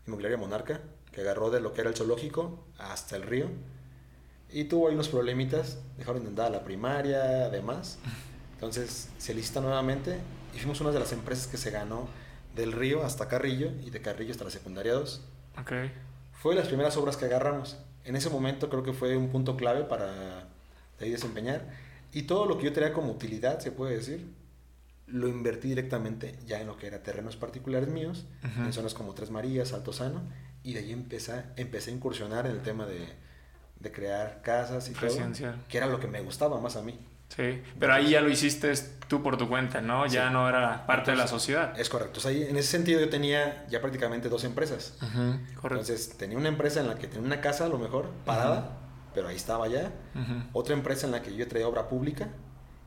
Inmobiliaria 0.06 0.38
Monarca, 0.38 0.80
que 1.12 1.20
agarró 1.20 1.50
de 1.50 1.60
lo 1.60 1.72
que 1.72 1.82
era 1.82 1.90
el 1.90 1.96
zoológico 1.96 2.66
hasta 2.78 3.16
el 3.16 3.22
río. 3.22 3.46
Y 4.50 4.64
tuvo 4.64 4.88
ahí 4.88 4.94
unos 4.94 5.08
problemitas, 5.08 5.78
dejaron 5.96 6.22
de 6.22 6.28
andar 6.28 6.50
la 6.50 6.64
primaria, 6.64 7.46
además. 7.46 7.98
Entonces 8.60 9.08
se 9.16 9.32
licita 9.32 9.62
nuevamente 9.62 10.18
y 10.54 10.58
fuimos 10.58 10.82
una 10.82 10.90
de 10.90 10.98
las 10.98 11.12
empresas 11.12 11.46
que 11.46 11.56
se 11.56 11.70
ganó 11.70 12.08
del 12.54 12.72
río 12.72 13.02
hasta 13.02 13.26
Carrillo 13.26 13.72
y 13.82 13.88
de 13.88 14.02
Carrillo 14.02 14.32
hasta 14.32 14.44
la 14.44 14.50
secundaria 14.50 14.92
2. 14.92 15.22
Okay. 15.62 15.90
Fue 16.34 16.54
de 16.54 16.60
las 16.60 16.68
primeras 16.68 16.94
obras 16.98 17.16
que 17.16 17.24
agarramos. 17.24 17.78
En 18.04 18.16
ese 18.16 18.28
momento 18.28 18.68
creo 18.68 18.82
que 18.82 18.92
fue 18.92 19.16
un 19.16 19.30
punto 19.30 19.56
clave 19.56 19.84
para 19.84 20.44
de 20.98 21.06
ahí 21.06 21.10
desempeñar. 21.10 21.68
Y 22.12 22.24
todo 22.24 22.44
lo 22.44 22.58
que 22.58 22.64
yo 22.64 22.72
tenía 22.74 22.92
como 22.92 23.12
utilidad, 23.12 23.60
se 23.60 23.72
puede 23.72 23.96
decir, 23.96 24.30
lo 25.06 25.26
invertí 25.28 25.68
directamente 25.68 26.38
ya 26.46 26.60
en 26.60 26.66
lo 26.66 26.76
que 26.76 26.86
era 26.86 27.02
terrenos 27.02 27.36
particulares 27.36 27.88
míos, 27.88 28.26
en 28.42 28.74
zonas 28.74 28.92
como 28.92 29.14
Tres 29.14 29.30
Marías, 29.30 29.72
Alto 29.72 29.94
Sano, 29.94 30.20
y 30.62 30.74
de 30.74 30.80
ahí 30.80 30.92
empecé, 30.92 31.44
empecé 31.56 31.92
a 31.92 31.94
incursionar 31.94 32.44
en 32.44 32.52
el 32.52 32.60
tema 32.60 32.84
de, 32.84 33.08
de 33.78 33.90
crear 33.92 34.42
casas 34.42 34.90
y 34.90 34.92
todo, 34.92 35.16
que 35.66 35.78
era 35.78 35.86
lo 35.86 35.98
que 35.98 36.08
me 36.08 36.20
gustaba 36.20 36.60
más 36.60 36.76
a 36.76 36.82
mí. 36.82 36.98
Sí, 37.34 37.62
pero 37.78 37.94
ahí 37.94 38.10
ya 38.10 38.20
lo 38.20 38.28
hiciste 38.28 38.72
tú 39.06 39.22
por 39.22 39.36
tu 39.36 39.48
cuenta, 39.48 39.80
¿no? 39.80 40.06
Ya 40.06 40.30
no 40.30 40.48
era 40.48 40.86
parte 40.86 41.12
de 41.12 41.16
la 41.16 41.26
sociedad. 41.26 41.78
Es 41.78 41.88
correcto. 41.88 42.18
O 42.18 42.22
sea, 42.22 42.30
en 42.30 42.56
ese 42.56 42.68
sentido 42.68 43.00
yo 43.00 43.08
tenía 43.08 43.66
ya 43.68 43.80
prácticamente 43.80 44.28
dos 44.28 44.44
empresas. 44.44 44.96
Entonces 45.62 46.16
tenía 46.16 46.38
una 46.38 46.48
empresa 46.48 46.80
en 46.80 46.88
la 46.88 46.96
que 46.96 47.06
tenía 47.06 47.26
una 47.26 47.40
casa 47.40 47.66
a 47.66 47.68
lo 47.68 47.78
mejor 47.78 48.10
parada, 48.24 48.78
pero 49.14 49.28
ahí 49.28 49.36
estaba 49.36 49.68
ya. 49.68 49.92
Otra 50.52 50.74
empresa 50.74 51.06
en 51.06 51.12
la 51.12 51.22
que 51.22 51.34
yo 51.34 51.46
traía 51.48 51.66
obra 51.66 51.88
pública 51.88 52.28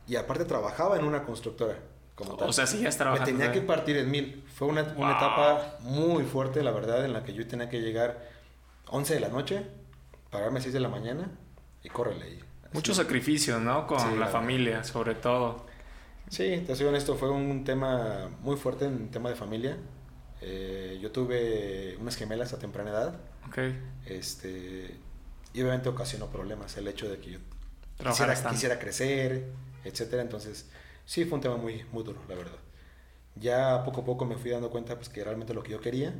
y 0.06 0.16
aparte 0.16 0.44
trabajaba 0.44 0.98
en 0.98 1.04
una 1.04 1.24
constructora. 1.24 1.78
Como 2.14 2.36
tal. 2.36 2.48
O 2.48 2.52
sea, 2.52 2.66
sí, 2.66 2.80
ya 2.80 2.90
trabajando. 2.90 3.32
Me 3.32 3.38
tenía 3.38 3.52
que 3.52 3.60
partir 3.60 3.96
en 3.96 4.08
mil. 4.08 4.44
Fue 4.54 4.68
una, 4.68 4.82
una, 4.96 5.16
etapa 5.16 5.78
muy 5.80 6.22
fuerte, 6.22 6.62
la 6.62 6.70
verdad, 6.70 7.04
en 7.04 7.12
la 7.12 7.24
que 7.24 7.34
yo 7.34 7.44
tenía 7.48 7.68
que 7.68 7.80
llegar 7.80 8.30
11 8.86 9.14
de 9.14 9.20
la 9.20 9.30
noche, 9.30 9.66
pagarme 10.30 10.60
6 10.60 10.72
de 10.72 10.78
la 10.78 10.88
mañana 10.88 11.32
y 11.82 11.88
córrele. 11.88 12.24
ahí. 12.24 12.53
Muchos 12.74 12.96
sacrificios, 12.96 13.62
¿no? 13.62 13.86
Con 13.86 14.18
la 14.18 14.26
familia, 14.26 14.82
sobre 14.82 15.14
todo. 15.14 15.64
Sí, 16.28 16.64
te 16.66 16.74
soy 16.74 16.86
honesto, 16.86 17.14
fue 17.14 17.30
un 17.30 17.64
tema 17.64 18.28
muy 18.40 18.56
fuerte 18.56 18.86
en 18.86 19.10
tema 19.10 19.28
de 19.28 19.36
familia. 19.36 19.76
Eh, 20.40 20.98
yo 21.00 21.12
tuve 21.12 21.96
unas 22.00 22.16
gemelas 22.16 22.52
a 22.52 22.58
temprana 22.58 22.90
edad. 22.90 23.20
Ok. 23.46 23.58
Este, 24.06 24.96
y 25.52 25.62
obviamente 25.62 25.88
ocasionó 25.88 26.26
problemas 26.26 26.76
el 26.76 26.88
hecho 26.88 27.08
de 27.08 27.18
que 27.18 27.30
yo 27.30 27.38
quisiera, 27.96 28.34
quisiera, 28.50 28.78
crecer, 28.80 29.52
etcétera. 29.84 30.22
Entonces, 30.22 30.68
sí, 31.04 31.24
fue 31.24 31.36
un 31.36 31.42
tema 31.42 31.56
muy, 31.56 31.84
muy 31.92 32.02
duro, 32.02 32.20
la 32.28 32.34
verdad. 32.34 32.58
Ya 33.36 33.84
poco 33.84 34.00
a 34.00 34.04
poco 34.04 34.24
me 34.24 34.36
fui 34.36 34.50
dando 34.50 34.70
cuenta 34.70 34.96
pues, 34.96 35.08
que 35.08 35.22
realmente 35.22 35.54
lo 35.54 35.62
que 35.62 35.70
yo 35.70 35.80
quería 35.80 36.12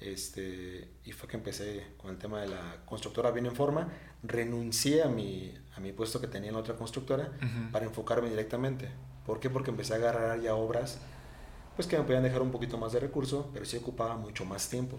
este, 0.00 0.88
y 1.04 1.12
fue 1.12 1.28
que 1.28 1.36
empecé 1.36 1.86
con 1.96 2.10
el 2.10 2.18
tema 2.18 2.40
de 2.40 2.48
la 2.48 2.82
constructora 2.84 3.30
bien 3.30 3.46
en 3.46 3.54
forma. 3.54 3.88
Renuncié 4.22 5.02
a 5.02 5.08
mi, 5.08 5.54
a 5.76 5.80
mi 5.80 5.92
puesto 5.92 6.20
que 6.20 6.26
tenía 6.26 6.48
en 6.48 6.54
la 6.54 6.60
otra 6.60 6.76
constructora 6.76 7.32
para 7.72 7.84
enfocarme 7.84 8.28
directamente. 8.30 8.88
¿Por 9.24 9.40
qué? 9.40 9.50
Porque 9.50 9.70
empecé 9.70 9.94
a 9.94 9.96
agarrar 9.96 10.40
ya 10.40 10.54
obras 10.54 10.98
pues 11.76 11.88
que 11.88 11.98
me 11.98 12.04
podían 12.04 12.22
dejar 12.22 12.40
un 12.42 12.52
poquito 12.52 12.78
más 12.78 12.92
de 12.92 13.00
recurso, 13.00 13.50
pero 13.52 13.64
sí 13.64 13.76
ocupaba 13.76 14.16
mucho 14.16 14.44
más 14.44 14.68
tiempo. 14.68 14.96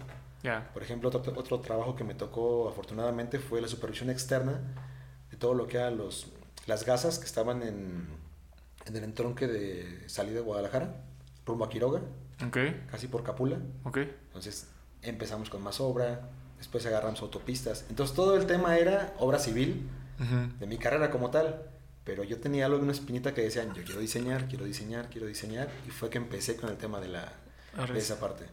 Por 0.72 0.82
ejemplo, 0.82 1.08
otro, 1.08 1.32
otro 1.36 1.60
trabajo 1.60 1.96
que 1.96 2.04
me 2.04 2.14
tocó 2.14 2.68
afortunadamente 2.68 3.38
fue 3.40 3.60
la 3.60 3.66
supervisión 3.66 4.10
externa 4.10 4.60
de 5.30 5.36
todo 5.36 5.54
lo 5.54 5.66
que 5.66 5.78
eran 5.78 5.96
los, 5.96 6.32
las 6.66 6.84
gasas 6.84 7.18
que 7.18 7.24
estaban 7.24 7.62
en, 7.62 8.06
en 8.84 8.96
el 8.96 9.02
entronque 9.02 9.48
de 9.48 10.08
salida 10.08 10.36
de 10.36 10.40
Guadalajara, 10.42 11.02
rumbo 11.44 11.64
a 11.64 11.68
Quiroga, 11.68 12.02
casi 12.90 13.08
por 13.08 13.24
Capula. 13.24 13.58
Okay. 13.84 14.14
Entonces 14.26 14.68
empezamos 15.08 15.50
con 15.50 15.62
más 15.62 15.80
obra, 15.80 16.28
después 16.58 16.84
agarramos 16.86 17.20
autopistas. 17.22 17.84
Entonces 17.88 18.14
todo 18.14 18.36
el 18.36 18.46
tema 18.46 18.78
era 18.78 19.14
obra 19.18 19.38
civil 19.38 19.88
de 20.58 20.66
mi 20.66 20.78
carrera 20.78 21.10
como 21.10 21.30
tal. 21.30 21.62
Pero 22.04 22.22
yo 22.22 22.38
tenía 22.38 22.66
algo, 22.66 22.78
una 22.78 22.92
espinita 22.92 23.34
que 23.34 23.42
decían, 23.42 23.74
yo 23.74 23.82
quiero 23.82 24.00
diseñar, 24.00 24.46
quiero 24.46 24.64
diseñar, 24.64 25.08
quiero 25.10 25.26
diseñar. 25.26 25.68
Y 25.88 25.90
fue 25.90 26.08
que 26.08 26.18
empecé 26.18 26.56
con 26.56 26.70
el 26.70 26.76
tema 26.76 27.00
de, 27.00 27.08
la, 27.08 27.32
de 27.92 27.98
esa 27.98 28.20
parte. 28.20 28.44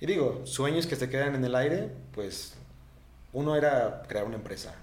Y 0.00 0.06
digo, 0.06 0.42
sueños 0.44 0.86
que 0.86 0.94
se 0.94 1.10
quedan 1.10 1.34
en 1.34 1.44
el 1.44 1.56
aire, 1.56 1.90
pues 2.12 2.54
uno 3.32 3.56
era 3.56 4.04
crear 4.06 4.24
una 4.24 4.36
empresa, 4.36 4.74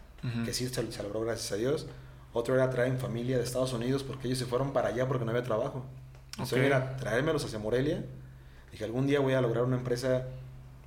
que 0.43 0.53
sí 0.53 0.67
se, 0.67 0.91
se, 0.91 1.03
logró 1.03 1.21
gracias 1.21 1.51
a 1.53 1.55
Dios. 1.55 1.87
Otro 2.33 2.55
era 2.55 2.69
traer 2.69 2.91
en 2.91 2.99
familia 2.99 3.37
de 3.37 3.43
Estados 3.43 3.71
Unidos 3.71 4.03
porque 4.03 4.27
ellos 4.27 4.39
se 4.39 4.45
fueron 4.45 4.73
para 4.73 4.89
allá 4.89 5.07
porque 5.07 5.23
no 5.23 5.31
había 5.31 5.43
trabajo. 5.43 5.85
Okay. 6.39 6.65
era 6.65 6.97
traérmelos 6.97 7.45
hacia 7.45 7.59
Morelia. 7.59 8.03
Dije, 8.71 8.83
algún 8.83 9.05
día 9.05 9.19
voy 9.19 9.33
a 9.33 9.41
lograr 9.41 9.63
una 9.63 9.77
empresa 9.77 10.25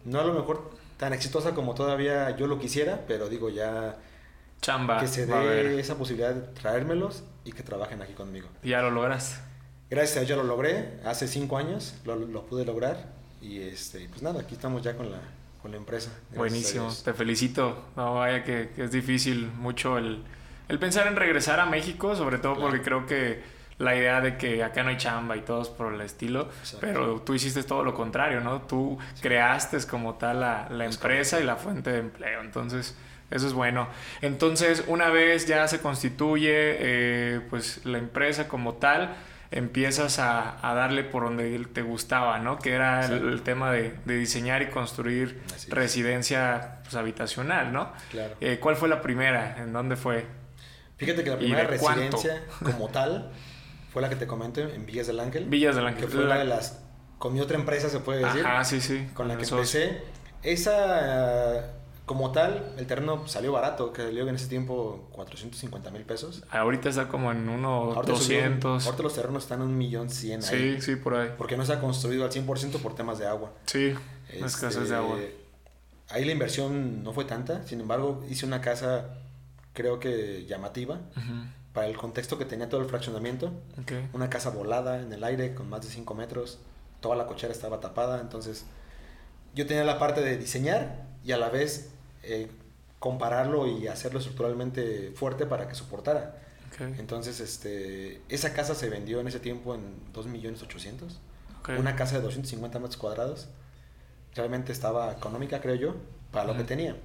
no 0.06 0.20
a 0.20 0.25
lo 0.25 0.32
mejor 0.32 0.70
tan 0.96 1.12
exitosa 1.12 1.54
como 1.54 1.75
todavía 1.75 2.34
yo 2.36 2.46
lo 2.46 2.58
quisiera, 2.58 3.04
pero 3.06 3.28
digo 3.28 3.50
ya... 3.50 3.96
Chamba. 4.62 4.98
Que 5.00 5.06
se 5.06 5.26
dé 5.26 5.78
esa 5.78 5.96
posibilidad 5.98 6.34
de 6.34 6.40
traérmelos 6.54 7.25
y 7.44 7.52
que 7.52 7.62
trabajen 7.62 8.00
aquí 8.00 8.14
conmigo. 8.14 8.48
Y 8.62 8.70
ya 8.70 8.80
lo 8.80 8.90
logras. 8.90 9.40
Gracias 9.90 10.16
a 10.16 10.26
Dios 10.26 10.38
lo 10.38 10.44
logré, 10.44 10.98
hace 11.04 11.28
cinco 11.28 11.58
años 11.58 11.94
lo, 12.04 12.46
pude 12.46 12.64
lograr 12.64 13.06
y 13.40 13.60
este, 13.60 14.08
pues 14.08 14.22
nada, 14.22 14.40
aquí 14.40 14.54
estamos 14.54 14.82
ya 14.82 14.96
con 14.96 15.12
la, 15.12 15.20
con 15.62 15.70
la 15.70 15.76
empresa. 15.76 16.10
Buenísimo, 16.34 16.92
te 17.04 17.12
felicito. 17.12 17.84
No, 17.94 18.14
vaya 18.14 18.42
que, 18.42 18.70
es 18.76 18.90
difícil 18.90 19.46
mucho 19.46 19.96
el, 19.98 20.25
el, 20.68 20.78
pensar 20.80 21.06
en 21.06 21.14
regresar 21.14 21.60
a 21.60 21.66
México, 21.66 22.16
sobre 22.16 22.38
todo 22.38 22.58
porque 22.58 22.82
creo 22.82 23.06
que 23.06 23.40
la 23.78 23.95
idea 23.95 24.21
de 24.21 24.37
que 24.37 24.64
acá 24.64 24.83
no 24.83 24.90
hay 24.90 24.97
chamba 24.97 25.37
y 25.37 25.40
todos 25.40 25.68
por 25.68 25.92
el 25.92 26.00
estilo, 26.00 26.49
pero 26.80 27.21
tú 27.21 27.35
hiciste 27.35 27.62
todo 27.62 27.85
lo 27.85 27.95
contrario, 27.95 28.40
¿no? 28.40 28.62
Tú 28.62 28.99
creaste 29.21 29.78
como 29.87 30.14
tal 30.14 30.40
la, 30.40 30.68
la 30.71 30.87
empresa 30.87 31.40
y 31.40 31.45
la 31.45 31.56
fuente 31.56 31.92
de 31.92 31.99
empleo, 31.99 32.40
entonces 32.40 32.97
eso 33.30 33.47
es 33.47 33.52
bueno. 33.52 33.88
Entonces, 34.23 34.85
una 34.87 35.11
vez 35.11 35.47
ya 35.47 35.66
se 35.68 35.80
constituye 35.80 36.52
eh, 36.54 37.40
pues 37.50 37.85
la 37.85 37.99
empresa 37.99 38.49
como 38.49 38.75
tal, 38.75 39.14
empiezas 39.50 40.18
a, 40.18 40.56
a, 40.68 40.75
darle 40.75 41.04
por 41.04 41.25
donde 41.25 41.59
te 41.73 41.83
gustaba, 41.83 42.38
¿no? 42.38 42.59
Que 42.59 42.73
era 42.73 43.06
el, 43.06 43.42
tema 43.42 43.73
de, 43.73 43.95
de, 44.04 44.16
diseñar 44.16 44.62
y 44.62 44.66
construir 44.66 45.42
residencia 45.68 46.78
pues, 46.83 46.95
habitacional, 46.95 47.73
¿no? 47.73 47.92
Claro. 48.11 48.35
Eh, 48.40 48.59
¿Cuál 48.61 48.76
fue 48.76 48.88
la 48.88 49.02
primera? 49.02 49.56
¿En 49.59 49.73
dónde 49.73 49.97
fue? 49.97 50.26
Fíjate 50.97 51.25
que 51.25 51.30
la 51.30 51.38
primera 51.38 51.64
residencia 51.64 52.45
como 52.62 52.88
tal 52.88 53.30
fue 53.96 54.02
la 54.02 54.10
que 54.10 54.16
te 54.16 54.26
comenté 54.26 54.60
en 54.60 54.84
Villas 54.84 55.06
del 55.06 55.18
Ángel. 55.20 55.46
Villas 55.46 55.74
del 55.74 55.86
Ángel. 55.86 56.04
Que 56.04 56.10
fue 56.10 56.26
una 56.26 56.36
de 56.36 56.44
las... 56.44 56.82
Con 57.16 57.32
mi 57.32 57.40
otra 57.40 57.56
empresa 57.56 57.88
se 57.88 57.98
puede 58.00 58.22
decir. 58.22 58.42
Ah, 58.44 58.62
sí, 58.62 58.82
sí. 58.82 59.08
Con 59.14 59.26
la 59.26 59.38
que 59.38 59.44
empecé. 59.44 60.02
Esa, 60.42 61.72
como 62.04 62.30
tal, 62.30 62.74
el 62.76 62.86
terreno 62.86 63.26
salió 63.26 63.52
barato, 63.52 63.94
que 63.94 64.02
salió 64.02 64.28
en 64.28 64.34
ese 64.34 64.48
tiempo 64.48 65.08
450 65.12 65.90
mil 65.92 66.02
pesos. 66.02 66.44
Ahorita 66.50 66.90
está 66.90 67.08
como 67.08 67.32
en 67.32 67.48
unos 67.48 68.04
200. 68.04 68.84
ahorita 68.84 69.02
los 69.02 69.14
terrenos 69.14 69.44
están 69.44 69.62
en 69.62 69.68
un 69.68 69.78
millón 69.78 70.10
cien 70.10 70.42
Sí, 70.42 70.78
sí, 70.82 70.96
por 70.96 71.14
ahí. 71.14 71.30
Porque 71.38 71.56
no 71.56 71.64
se 71.64 71.72
ha 71.72 71.80
construido 71.80 72.26
al 72.26 72.30
100% 72.30 72.72
por 72.82 72.94
temas 72.94 73.18
de 73.18 73.26
agua. 73.26 73.54
Sí, 73.64 73.94
este, 74.28 74.68
de 74.78 74.94
agua. 74.94 75.16
Ahí 76.10 76.26
la 76.26 76.32
inversión 76.32 77.02
no 77.02 77.14
fue 77.14 77.24
tanta, 77.24 77.66
sin 77.66 77.80
embargo, 77.80 78.22
hice 78.28 78.44
una 78.44 78.60
casa, 78.60 79.20
creo 79.72 79.98
que 80.00 80.44
llamativa 80.44 81.00
para 81.76 81.88
el 81.88 81.97
contexto 81.99 82.38
que 82.38 82.47
tenía 82.47 82.71
todo 82.71 82.80
el 82.80 82.88
fraccionamiento. 82.88 83.52
Una 84.14 84.30
casa 84.30 84.49
volada 84.49 84.99
en 84.99 85.12
el 85.12 85.23
aire 85.23 85.54
con 85.54 85.68
más 85.68 85.83
de 85.83 85.88
5 85.88 86.14
metros, 86.14 86.59
toda 87.00 87.16
la 87.16 87.26
cochera 87.26 87.52
estaba 87.52 87.80
tapada, 87.80 88.23
entonces 88.23 88.64
yo 89.54 89.66
tenía 89.66 89.85
la 89.85 89.99
parte 89.99 90.23
de 90.23 90.38
diseñar 90.38 91.04
y 91.23 91.33
a 91.33 91.37
la 91.37 91.50
vez 91.50 91.90
eh, 92.23 92.49
compararlo 92.99 93.66
y 93.66 93.88
hacerlo 93.88 94.21
estructuralmente 94.21 95.12
fuerte 95.14 95.45
para 95.45 95.68
que 95.68 95.75
soportara. 95.75 96.38
Entonces, 96.99 97.40
este, 97.40 98.23
esa 98.30 98.54
casa 98.54 98.75
se 98.75 98.88
vendió 98.88 99.21
en 99.21 99.28
ese 99.28 99.38
tiempo 99.40 99.75
en 99.75 99.83
2 100.14 100.26
millones 100.28 100.62
800. 100.62 101.21
Una 101.78 101.95
casa 101.95 102.16
de 102.16 102.23
250 102.23 102.78
metros 102.78 102.97
cuadrados. 102.97 103.49
Realmente 104.35 104.73
estaba 104.73 105.12
económica, 105.12 105.61
creo 105.61 105.75
yo, 105.75 105.97
para 106.33 106.47
lo 106.47 106.56
que 106.56 106.64
tenía. 106.64 106.97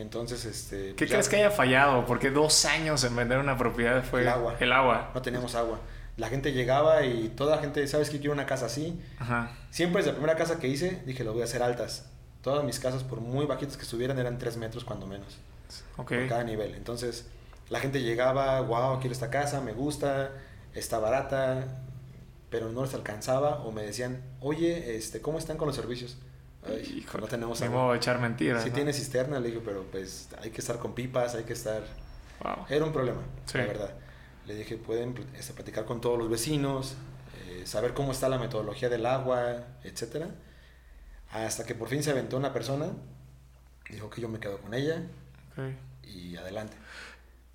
Entonces, 0.00 0.44
este... 0.44 0.94
¿Qué 0.94 1.06
crees 1.06 1.28
que 1.28 1.36
haya 1.36 1.50
fallado? 1.50 2.06
Porque 2.06 2.30
dos 2.30 2.64
años 2.64 3.04
en 3.04 3.14
vender 3.14 3.38
una 3.38 3.56
propiedad 3.56 4.02
fue... 4.02 4.22
El 4.22 4.28
agua. 4.28 4.56
El 4.58 4.72
agua. 4.72 5.10
No 5.14 5.22
teníamos 5.22 5.54
agua. 5.54 5.80
La 6.16 6.28
gente 6.28 6.52
llegaba 6.52 7.04
y 7.04 7.28
toda 7.28 7.56
la 7.56 7.62
gente, 7.62 7.86
¿sabes 7.86 8.10
que 8.10 8.18
quiero 8.18 8.32
una 8.32 8.46
casa 8.46 8.66
así? 8.66 9.00
Ajá. 9.18 9.52
Siempre 9.70 10.00
desde 10.00 10.12
la 10.12 10.16
primera 10.16 10.36
casa 10.36 10.58
que 10.58 10.68
hice, 10.68 11.02
dije, 11.06 11.24
lo 11.24 11.32
voy 11.32 11.42
a 11.42 11.44
hacer 11.44 11.62
altas. 11.62 12.10
Todas 12.42 12.64
mis 12.64 12.78
casas, 12.78 13.04
por 13.04 13.20
muy 13.20 13.46
bajitas 13.46 13.76
que 13.76 13.84
estuvieran, 13.84 14.18
eran 14.18 14.38
3 14.38 14.56
metros 14.56 14.84
cuando 14.84 15.06
menos. 15.06 15.38
Ok. 15.96 16.08
Por 16.08 16.28
cada 16.28 16.44
nivel. 16.44 16.74
Entonces, 16.74 17.26
la 17.68 17.80
gente 17.80 18.02
llegaba, 18.02 18.60
wow, 18.60 18.98
quiero 18.98 19.12
esta 19.12 19.30
casa, 19.30 19.60
me 19.60 19.72
gusta, 19.72 20.32
está 20.74 20.98
barata, 20.98 21.82
pero 22.50 22.68
no 22.70 22.82
les 22.84 22.94
alcanzaba 22.94 23.60
o 23.60 23.72
me 23.72 23.82
decían, 23.82 24.22
oye, 24.40 24.96
este, 24.96 25.20
¿cómo 25.20 25.38
están 25.38 25.56
con 25.56 25.68
los 25.68 25.76
servicios? 25.76 26.18
Ay, 26.66 27.06
no 27.18 27.26
tenemos 27.26 27.62
agua. 27.62 27.96
echar 27.96 28.20
mentiras. 28.20 28.62
Sí 28.62 28.70
tiene 28.70 28.92
cisterna, 28.92 29.40
le 29.40 29.48
dije, 29.48 29.62
pero 29.64 29.84
pues 29.90 30.28
hay 30.40 30.50
que 30.50 30.60
estar 30.60 30.78
con 30.78 30.94
pipas, 30.94 31.34
hay 31.34 31.44
que 31.44 31.54
estar... 31.54 31.82
Wow. 32.42 32.66
Era 32.68 32.84
un 32.84 32.92
problema, 32.92 33.20
la 33.54 33.66
verdad. 33.66 33.94
Le 34.46 34.54
dije, 34.54 34.76
pueden 34.76 35.14
este, 35.36 35.52
platicar 35.52 35.84
con 35.84 36.00
todos 36.00 36.18
los 36.18 36.30
vecinos, 36.30 36.96
eh, 37.46 37.62
saber 37.66 37.94
cómo 37.94 38.12
está 38.12 38.28
la 38.28 38.38
metodología 38.38 38.88
del 38.88 39.06
agua, 39.06 39.64
etcétera. 39.84 40.28
Hasta 41.30 41.64
que 41.64 41.74
por 41.74 41.88
fin 41.88 42.02
se 42.02 42.10
aventó 42.10 42.36
una 42.36 42.52
persona, 42.52 42.88
dijo 43.90 44.10
que 44.10 44.20
yo 44.20 44.28
me 44.28 44.40
quedo 44.40 44.58
con 44.58 44.74
ella 44.74 45.02
y 46.02 46.36
adelante. 46.36 46.76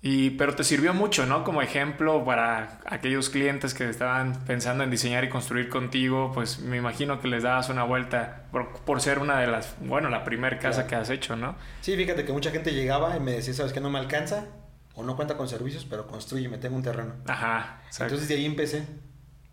Y, 0.02 0.30
pero 0.30 0.54
te 0.54 0.62
sirvió 0.62 0.94
mucho, 0.94 1.26
¿no? 1.26 1.42
Como 1.42 1.62
ejemplo 1.62 2.24
para 2.24 2.80
aquellos 2.84 3.30
clientes 3.30 3.74
que 3.74 3.88
estaban 3.88 4.44
pensando 4.44 4.84
en 4.84 4.90
diseñar 4.90 5.24
y 5.24 5.28
construir 5.28 5.68
contigo, 5.68 6.30
pues 6.32 6.60
me 6.60 6.76
imagino 6.76 7.20
que 7.20 7.28
les 7.28 7.42
dabas 7.42 7.70
una 7.70 7.82
vuelta 7.82 8.44
por, 8.84 9.00
ser 9.00 9.18
una 9.18 9.40
de 9.40 9.46
las, 9.46 9.74
bueno, 9.80 10.08
la 10.08 10.22
primera 10.22 10.58
casa 10.58 10.86
que 10.86 10.94
has 10.94 11.10
hecho, 11.10 11.34
¿no? 11.34 11.56
Sí, 11.80 11.96
fíjate 11.96 12.24
que 12.24 12.32
mucha 12.32 12.50
gente 12.50 12.72
llegaba 12.72 13.16
y 13.16 13.20
me 13.20 13.32
decía, 13.32 13.54
¿sabes 13.54 13.72
qué? 13.72 13.80
No 13.80 13.90
me 13.90 13.98
alcanza 13.98 14.46
o 14.94 15.02
no 15.02 15.16
cuenta 15.16 15.36
con 15.36 15.48
servicios, 15.48 15.84
pero 15.88 16.06
construye, 16.06 16.48
me 16.48 16.58
tengo 16.58 16.76
un 16.76 16.82
terreno. 16.82 17.14
Ajá. 17.26 17.82
Entonces 17.98 18.28
de 18.28 18.34
ahí 18.34 18.44
empecé. 18.44 18.86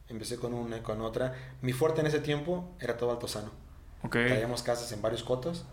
Empecé 0.09 0.37
con 0.37 0.53
una, 0.53 0.83
con 0.83 1.01
otra. 1.01 1.33
Mi 1.61 1.73
fuerte 1.73 2.01
en 2.01 2.07
ese 2.07 2.19
tiempo 2.19 2.75
era 2.79 2.97
todo 2.97 3.11
Altozano. 3.11 3.49
Ok. 4.03 4.11
Traíamos 4.11 4.61
casas 4.61 4.91
en 4.91 5.01
varios 5.01 5.23
cotos 5.23 5.65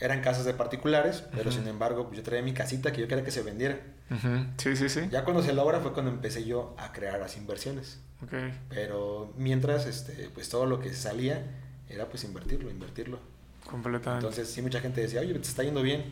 eran 0.00 0.20
casas 0.20 0.44
de 0.44 0.54
particulares, 0.54 1.24
pero 1.34 1.50
sin 1.50 1.66
embargo, 1.66 2.06
pues 2.06 2.18
yo 2.18 2.22
traía 2.22 2.42
mi 2.42 2.52
casita 2.52 2.92
que 2.92 3.00
yo 3.00 3.08
quería 3.08 3.24
que 3.24 3.30
se 3.30 3.42
vendiera. 3.42 3.78
Sí, 4.56 4.76
sí, 4.76 4.88
sí. 4.88 5.08
Ya 5.10 5.24
cuando 5.24 5.42
se 5.42 5.52
logra 5.52 5.80
fue 5.80 5.92
cuando 5.92 6.10
empecé 6.10 6.44
yo 6.44 6.74
a 6.78 6.92
crear 6.92 7.18
las 7.18 7.36
inversiones. 7.36 8.00
Okay. 8.24 8.52
Pero 8.68 9.32
mientras, 9.36 9.86
este, 9.86 10.30
pues 10.34 10.48
todo 10.48 10.66
lo 10.66 10.80
que 10.80 10.92
salía 10.92 11.44
era 11.88 12.06
pues 12.06 12.24
invertirlo, 12.24 12.70
invertirlo. 12.70 13.18
Completamente. 13.68 14.26
Entonces, 14.26 14.52
sí, 14.52 14.62
mucha 14.62 14.80
gente 14.80 15.00
decía, 15.00 15.20
oye, 15.20 15.34
te 15.34 15.40
está 15.40 15.62
yendo 15.62 15.82
bien. 15.82 16.04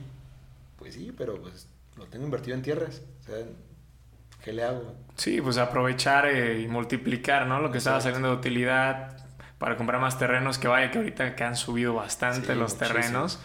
Pues 0.79 0.95
sí, 0.95 1.13
pero 1.17 1.41
pues 1.41 1.69
lo 1.97 2.07
tengo 2.07 2.25
invertido 2.25 2.57
en 2.57 2.63
tierras. 2.63 3.03
O 3.23 3.25
sea, 3.25 3.37
¿qué 4.45 4.53
le 4.53 4.63
hago? 4.63 4.95
Sí, 5.17 5.41
pues 5.41 5.59
aprovechar 5.59 6.27
eh, 6.27 6.61
y 6.61 6.69
multiplicar, 6.69 7.47
¿no? 7.47 7.61
Lo 7.61 7.71
que 7.71 7.79
estaba 7.79 8.01
saliendo 8.01 8.29
de 8.29 8.37
utilidad 8.37 9.17
para 9.59 9.77
comprar 9.77 10.01
más 10.01 10.19
terrenos, 10.19 10.59
que 10.59 10.69
vaya 10.69 10.91
que 10.91 10.99
ahorita 10.99 11.35
que 11.35 11.45
han 11.45 11.57
subido 11.57 11.95
bastante 11.95 12.55
los 12.55 12.77
terrenos. 12.77 13.41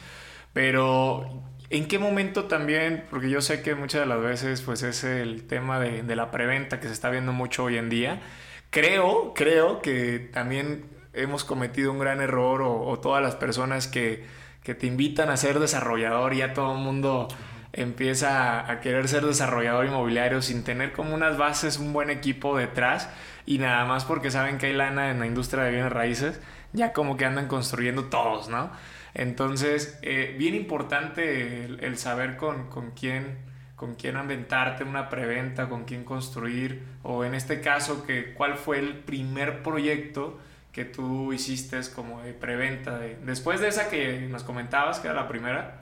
Pero, 0.54 1.44
¿en 1.70 1.88
qué 1.88 2.00
momento 2.00 2.46
también? 2.46 3.06
Porque 3.10 3.30
yo 3.30 3.42
sé 3.42 3.62
que 3.62 3.76
muchas 3.76 4.02
de 4.02 4.08
las 4.08 4.22
veces, 4.22 4.62
pues 4.62 4.84
es 4.84 5.04
el 5.04 5.48
tema 5.48 5.80
de, 5.80 6.04
de 6.04 6.16
la 6.16 6.32
preventa 6.32 6.80
que 6.80 6.88
se 6.88 6.94
está 6.94 7.10
viendo 7.10 7.34
mucho 7.34 7.66
hoy 7.66 7.78
en 7.78 7.90
día. 7.90 8.22
Creo, 8.70 9.34
creo 9.34 9.82
que 9.82 10.30
también 10.32 10.86
hemos 11.14 11.44
cometido 11.44 11.92
un 11.92 12.00
gran 12.00 12.22
error 12.22 12.62
o, 12.62 13.00
todas 13.00 13.22
las 13.22 13.36
personas 13.36 13.88
que, 13.88 14.26
que, 14.64 14.76
te 14.76 14.88
invitan 14.88 15.30
a 15.30 15.38
ser 15.38 15.60
desarrollador 15.60 16.34
ya 16.34 16.54
todo 16.54 16.74
el 16.74 16.80
mundo 16.80 17.28
empieza 17.74 18.70
a 18.70 18.80
querer 18.82 19.08
ser 19.08 19.26
desarrollador 19.26 19.86
inmobiliario 19.86 20.42
sin 20.42 20.64
tener 20.64 20.92
como 20.94 21.14
unas 21.16 21.38
bases, 21.38 21.78
un 21.78 21.94
buen 21.94 22.10
equipo 22.10 22.58
detrás 22.58 23.10
y 23.46 23.58
nada 23.58 23.86
más 23.86 24.06
porque 24.06 24.32
saben 24.32 24.58
que 24.58 24.68
hay 24.68 24.74
lana 24.74 25.12
en 25.12 25.20
la 25.20 25.26
industria 25.26 25.64
de 25.64 25.72
bienes 25.72 25.92
raíces, 25.92 26.40
ya 26.74 26.94
como 26.94 27.18
que 27.18 27.26
andan 27.26 27.48
construyendo 27.48 28.06
todos, 28.06 28.50
¿no? 28.50 28.72
Entonces, 29.14 30.00
eh, 30.02 30.36
bien 30.38 30.56
importante 30.56 31.66
el, 31.66 31.98
saber 31.98 32.38
con, 32.38 32.70
con, 32.70 32.92
quién 32.92 33.38
con 33.82 33.96
quién 33.96 34.16
aventarte 34.16 34.84
una 34.84 35.10
preventa, 35.10 35.68
con 35.68 35.86
quién 35.86 36.04
construir, 36.04 36.84
o 37.02 37.26
en 37.26 37.34
este 37.34 37.62
caso, 37.62 38.06
que, 38.06 38.32
cuál 38.36 38.56
fue 38.56 38.78
el 38.78 39.00
primer 39.00 39.64
proyecto 39.64 40.40
que 40.72 40.86
tú 40.86 41.34
hiciste 41.34 41.80
como 41.96 42.22
de 42.22 42.34
preventa. 42.34 43.00
De, 43.00 43.18
después 43.24 43.60
de 43.60 43.70
esa 43.70 43.90
que 43.90 44.20
nos 44.20 44.44
comentabas, 44.44 45.00
que 45.00 45.08
era 45.08 45.16
la 45.16 45.28
primera, 45.28 45.80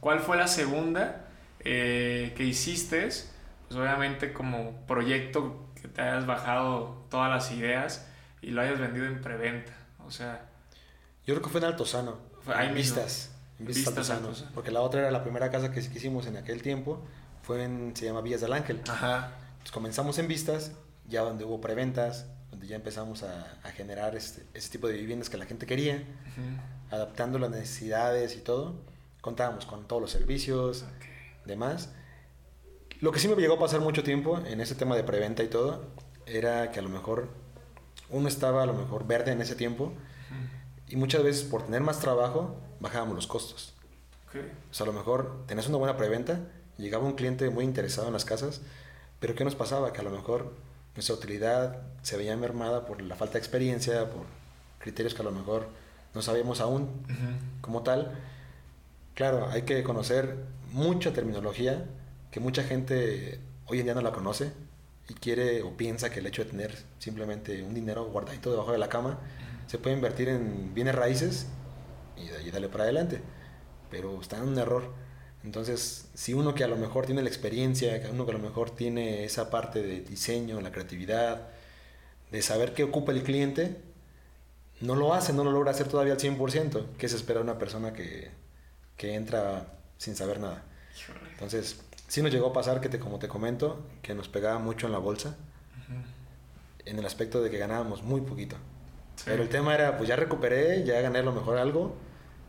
¿cuál 0.00 0.20
fue 0.20 0.36
la 0.36 0.46
segunda 0.48 1.24
eh, 1.60 2.34
que 2.36 2.44
hiciste? 2.44 3.00
Pues 3.00 3.80
obviamente 3.80 4.34
como 4.34 4.86
proyecto 4.86 5.70
que 5.80 5.88
te 5.88 6.02
hayas 6.02 6.26
bajado 6.26 7.06
todas 7.10 7.30
las 7.30 7.50
ideas 7.52 8.06
y 8.42 8.50
lo 8.50 8.60
hayas 8.60 8.78
vendido 8.78 9.06
en 9.06 9.22
preventa. 9.22 9.72
O 10.06 10.10
sea... 10.10 10.46
Yo 11.26 11.34
creo 11.34 11.42
que 11.42 11.48
fue 11.48 11.60
en 11.60 11.68
Altozano. 11.68 12.33
Hay 12.46 12.72
vistas. 12.72 13.30
vistas, 13.58 14.12
Porque 14.54 14.70
la 14.70 14.80
otra 14.80 15.00
era 15.00 15.10
la 15.10 15.22
primera 15.22 15.50
casa 15.50 15.70
que 15.70 15.80
hicimos 15.80 16.26
en 16.26 16.36
aquel 16.36 16.62
tiempo. 16.62 17.02
Fue 17.42 17.62
en, 17.64 17.94
se 17.94 18.06
llama 18.06 18.20
Villas 18.20 18.40
del 18.40 18.52
Ángel. 18.52 18.80
Ajá. 18.88 19.32
comenzamos 19.72 20.18
en 20.18 20.28
vistas, 20.28 20.72
ya 21.08 21.22
donde 21.22 21.44
hubo 21.44 21.60
preventas, 21.60 22.26
donde 22.50 22.66
ya 22.66 22.76
empezamos 22.76 23.22
a, 23.22 23.58
a 23.62 23.70
generar 23.70 24.16
este, 24.16 24.44
ese 24.54 24.70
tipo 24.70 24.88
de 24.88 24.94
viviendas 24.94 25.28
que 25.28 25.36
la 25.36 25.44
gente 25.44 25.66
quería, 25.66 26.02
adaptando 26.90 27.38
las 27.38 27.50
necesidades 27.50 28.36
y 28.36 28.40
todo. 28.40 28.76
Contábamos 29.20 29.66
con 29.66 29.86
todos 29.86 30.02
los 30.02 30.10
servicios, 30.10 30.84
demás. 31.44 31.90
Lo 33.00 33.12
que 33.12 33.18
sí 33.18 33.28
me 33.28 33.34
llegó 33.36 33.54
a 33.54 33.58
pasar 33.58 33.80
mucho 33.80 34.02
tiempo 34.02 34.38
en 34.46 34.60
ese 34.60 34.74
tema 34.74 34.96
de 34.96 35.04
preventa 35.04 35.42
y 35.42 35.48
todo, 35.48 35.84
era 36.26 36.70
que 36.70 36.78
a 36.78 36.82
lo 36.82 36.88
mejor 36.88 37.28
uno 38.10 38.28
estaba 38.28 38.62
a 38.62 38.66
lo 38.66 38.74
mejor 38.74 39.06
verde 39.06 39.32
en 39.32 39.40
ese 39.40 39.54
tiempo 39.54 39.92
y 40.94 40.96
muchas 40.96 41.24
veces 41.24 41.42
por 41.42 41.64
tener 41.64 41.80
más 41.80 41.98
trabajo 41.98 42.54
bajábamos 42.78 43.16
los 43.16 43.26
costos. 43.26 43.74
O 44.70 44.74
sea, 44.74 44.84
a 44.84 44.86
lo 44.86 44.92
mejor 44.92 45.44
tenés 45.48 45.66
una 45.66 45.76
buena 45.76 45.96
preventa, 45.96 46.38
llegaba 46.78 47.04
un 47.04 47.14
cliente 47.14 47.50
muy 47.50 47.64
interesado 47.64 48.06
en 48.06 48.12
las 48.12 48.24
casas, 48.24 48.60
pero 49.18 49.34
¿qué 49.34 49.44
nos 49.44 49.56
pasaba? 49.56 49.92
Que 49.92 50.02
a 50.02 50.04
lo 50.04 50.10
mejor 50.10 50.52
nuestra 50.94 51.16
utilidad 51.16 51.82
se 52.02 52.16
veía 52.16 52.36
mermada 52.36 52.86
por 52.86 53.02
la 53.02 53.16
falta 53.16 53.32
de 53.34 53.38
experiencia, 53.40 54.08
por 54.08 54.22
criterios 54.78 55.14
que 55.14 55.22
a 55.22 55.24
lo 55.24 55.32
mejor 55.32 55.66
no 56.14 56.22
sabíamos 56.22 56.60
aún 56.60 56.88
como 57.60 57.82
tal. 57.82 58.16
Claro, 59.14 59.48
hay 59.50 59.62
que 59.62 59.82
conocer 59.82 60.36
mucha 60.70 61.12
terminología 61.12 61.86
que 62.30 62.38
mucha 62.38 62.62
gente 62.62 63.40
hoy 63.66 63.80
en 63.80 63.86
día 63.86 63.94
no 63.94 64.00
la 64.00 64.12
conoce 64.12 64.52
y 65.08 65.14
quiere 65.14 65.64
o 65.64 65.76
piensa 65.76 66.10
que 66.10 66.20
el 66.20 66.26
hecho 66.28 66.44
de 66.44 66.50
tener 66.50 66.78
simplemente 67.00 67.64
un 67.64 67.74
dinero 67.74 68.04
guardadito 68.04 68.52
debajo 68.52 68.70
de 68.70 68.78
la 68.78 68.88
cama 68.88 69.18
se 69.66 69.78
puede 69.78 69.96
invertir 69.96 70.28
en 70.28 70.74
bienes 70.74 70.94
raíces 70.94 71.46
y 72.16 72.28
de 72.28 72.36
ahí 72.36 72.50
dale 72.50 72.68
para 72.68 72.84
adelante. 72.84 73.20
Pero 73.90 74.20
está 74.20 74.38
en 74.38 74.48
un 74.48 74.58
error. 74.58 74.92
Entonces, 75.44 76.08
si 76.14 76.32
uno 76.32 76.54
que 76.54 76.64
a 76.64 76.68
lo 76.68 76.76
mejor 76.76 77.06
tiene 77.06 77.22
la 77.22 77.28
experiencia, 77.28 78.00
uno 78.10 78.24
que 78.24 78.32
a 78.32 78.34
lo 78.34 78.40
mejor 78.40 78.70
tiene 78.70 79.24
esa 79.24 79.50
parte 79.50 79.82
de 79.82 80.00
diseño, 80.00 80.60
la 80.60 80.72
creatividad, 80.72 81.48
de 82.30 82.42
saber 82.42 82.72
qué 82.72 82.82
ocupa 82.82 83.12
el 83.12 83.22
cliente, 83.22 83.76
no 84.80 84.94
lo 84.94 85.14
hace, 85.14 85.32
no 85.32 85.44
lo 85.44 85.52
logra 85.52 85.70
hacer 85.70 85.88
todavía 85.88 86.14
al 86.14 86.18
100%, 86.18 86.96
que 86.96 87.08
se 87.08 87.16
espera 87.16 87.40
una 87.40 87.58
persona 87.58 87.92
que, 87.92 88.30
que 88.96 89.14
entra 89.14 89.74
sin 89.98 90.16
saber 90.16 90.40
nada. 90.40 90.64
Entonces, 91.32 91.80
sí 92.08 92.22
nos 92.22 92.32
llegó 92.32 92.48
a 92.48 92.52
pasar 92.52 92.80
que, 92.80 92.88
te, 92.88 92.98
como 92.98 93.18
te 93.18 93.28
comento, 93.28 93.84
que 94.02 94.14
nos 94.14 94.28
pegaba 94.28 94.58
mucho 94.58 94.86
en 94.86 94.92
la 94.92 94.98
bolsa, 94.98 95.36
en 96.84 96.98
el 96.98 97.06
aspecto 97.06 97.42
de 97.42 97.50
que 97.50 97.58
ganábamos 97.58 98.02
muy 98.02 98.22
poquito. 98.22 98.56
Pero 99.24 99.42
el 99.42 99.48
tema 99.48 99.74
era, 99.74 99.96
pues 99.96 100.08
ya 100.08 100.16
recuperé, 100.16 100.84
ya 100.84 101.00
gané 101.00 101.22
lo 101.22 101.32
mejor 101.32 101.58
algo, 101.58 101.96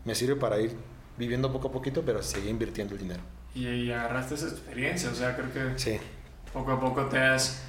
me 0.03 0.15
sirve 0.15 0.35
para 0.35 0.59
ir 0.59 0.75
viviendo 1.17 1.51
poco 1.51 1.69
a 1.69 1.71
poquito, 1.71 2.03
pero 2.05 2.21
seguí 2.21 2.49
invirtiendo 2.49 2.95
el 2.95 3.01
dinero. 3.01 3.21
Y, 3.53 3.91
agarraste 3.91 4.35
esa 4.35 4.47
experiencia, 4.47 5.09
o 5.09 5.15
sea, 5.15 5.35
creo 5.35 5.53
que 5.53 5.79
sí. 5.79 5.97
poco 6.51 6.73
a 6.73 6.79
poco 6.79 7.05
te 7.05 7.19
has 7.19 7.63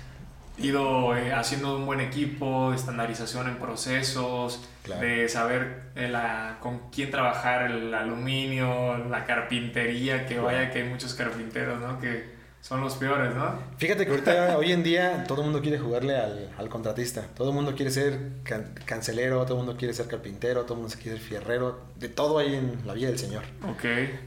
ido 0.58 1.16
eh, 1.16 1.32
haciendo 1.32 1.76
un 1.76 1.86
buen 1.86 2.00
equipo, 2.00 2.70
de 2.70 2.76
estandarización 2.76 3.48
en 3.48 3.56
procesos, 3.56 4.68
de 5.00 5.28
saber 5.28 5.90
eh, 5.94 6.08
la, 6.08 6.58
con 6.60 6.90
quién 6.90 7.10
trabajar 7.10 7.70
el 7.70 7.94
aluminio, 7.94 8.98
la 8.98 9.24
carpintería, 9.24 10.26
que 10.26 10.38
vaya 10.38 10.70
que 10.70 10.82
hay 10.82 10.88
muchos 10.88 11.14
carpinteros, 11.14 11.80
¿no? 11.80 12.00
Que 12.00 12.35
son 12.66 12.80
los 12.80 12.94
peores, 12.96 13.32
¿no? 13.32 13.60
Fíjate 13.78 14.04
que 14.04 14.10
ahorita, 14.10 14.58
hoy 14.58 14.72
en 14.72 14.82
día, 14.82 15.22
todo 15.28 15.42
el 15.42 15.44
mundo 15.44 15.62
quiere 15.62 15.78
jugarle 15.78 16.16
al, 16.16 16.50
al, 16.58 16.68
contratista. 16.68 17.22
Todo 17.36 17.50
el 17.50 17.54
mundo 17.54 17.76
quiere 17.76 17.92
ser 17.92 18.18
cancelero, 18.84 19.44
todo 19.44 19.60
el 19.60 19.64
mundo 19.64 19.76
quiere 19.78 19.94
ser 19.94 20.08
carpintero, 20.08 20.62
todo 20.62 20.74
el 20.74 20.80
mundo 20.80 20.96
quiere 21.00 21.18
ser 21.18 21.28
fierrero. 21.28 21.78
De 21.94 22.08
todo 22.08 22.38
hay 22.38 22.56
en 22.56 22.84
la 22.84 22.94
vida 22.94 23.06
del 23.08 23.20
Señor. 23.20 23.44
Ok. 23.68 23.84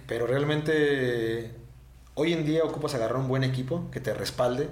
Pero 0.07 0.25
realmente, 0.25 1.51
hoy 2.13 2.31
en 2.31 2.45
día 2.45 2.63
ocupas 2.63 2.95
agarrar 2.95 3.17
un 3.17 3.27
buen 3.27 3.43
equipo 3.43 3.91
que 3.91 3.99
te 3.99 4.13
respalde, 4.13 4.69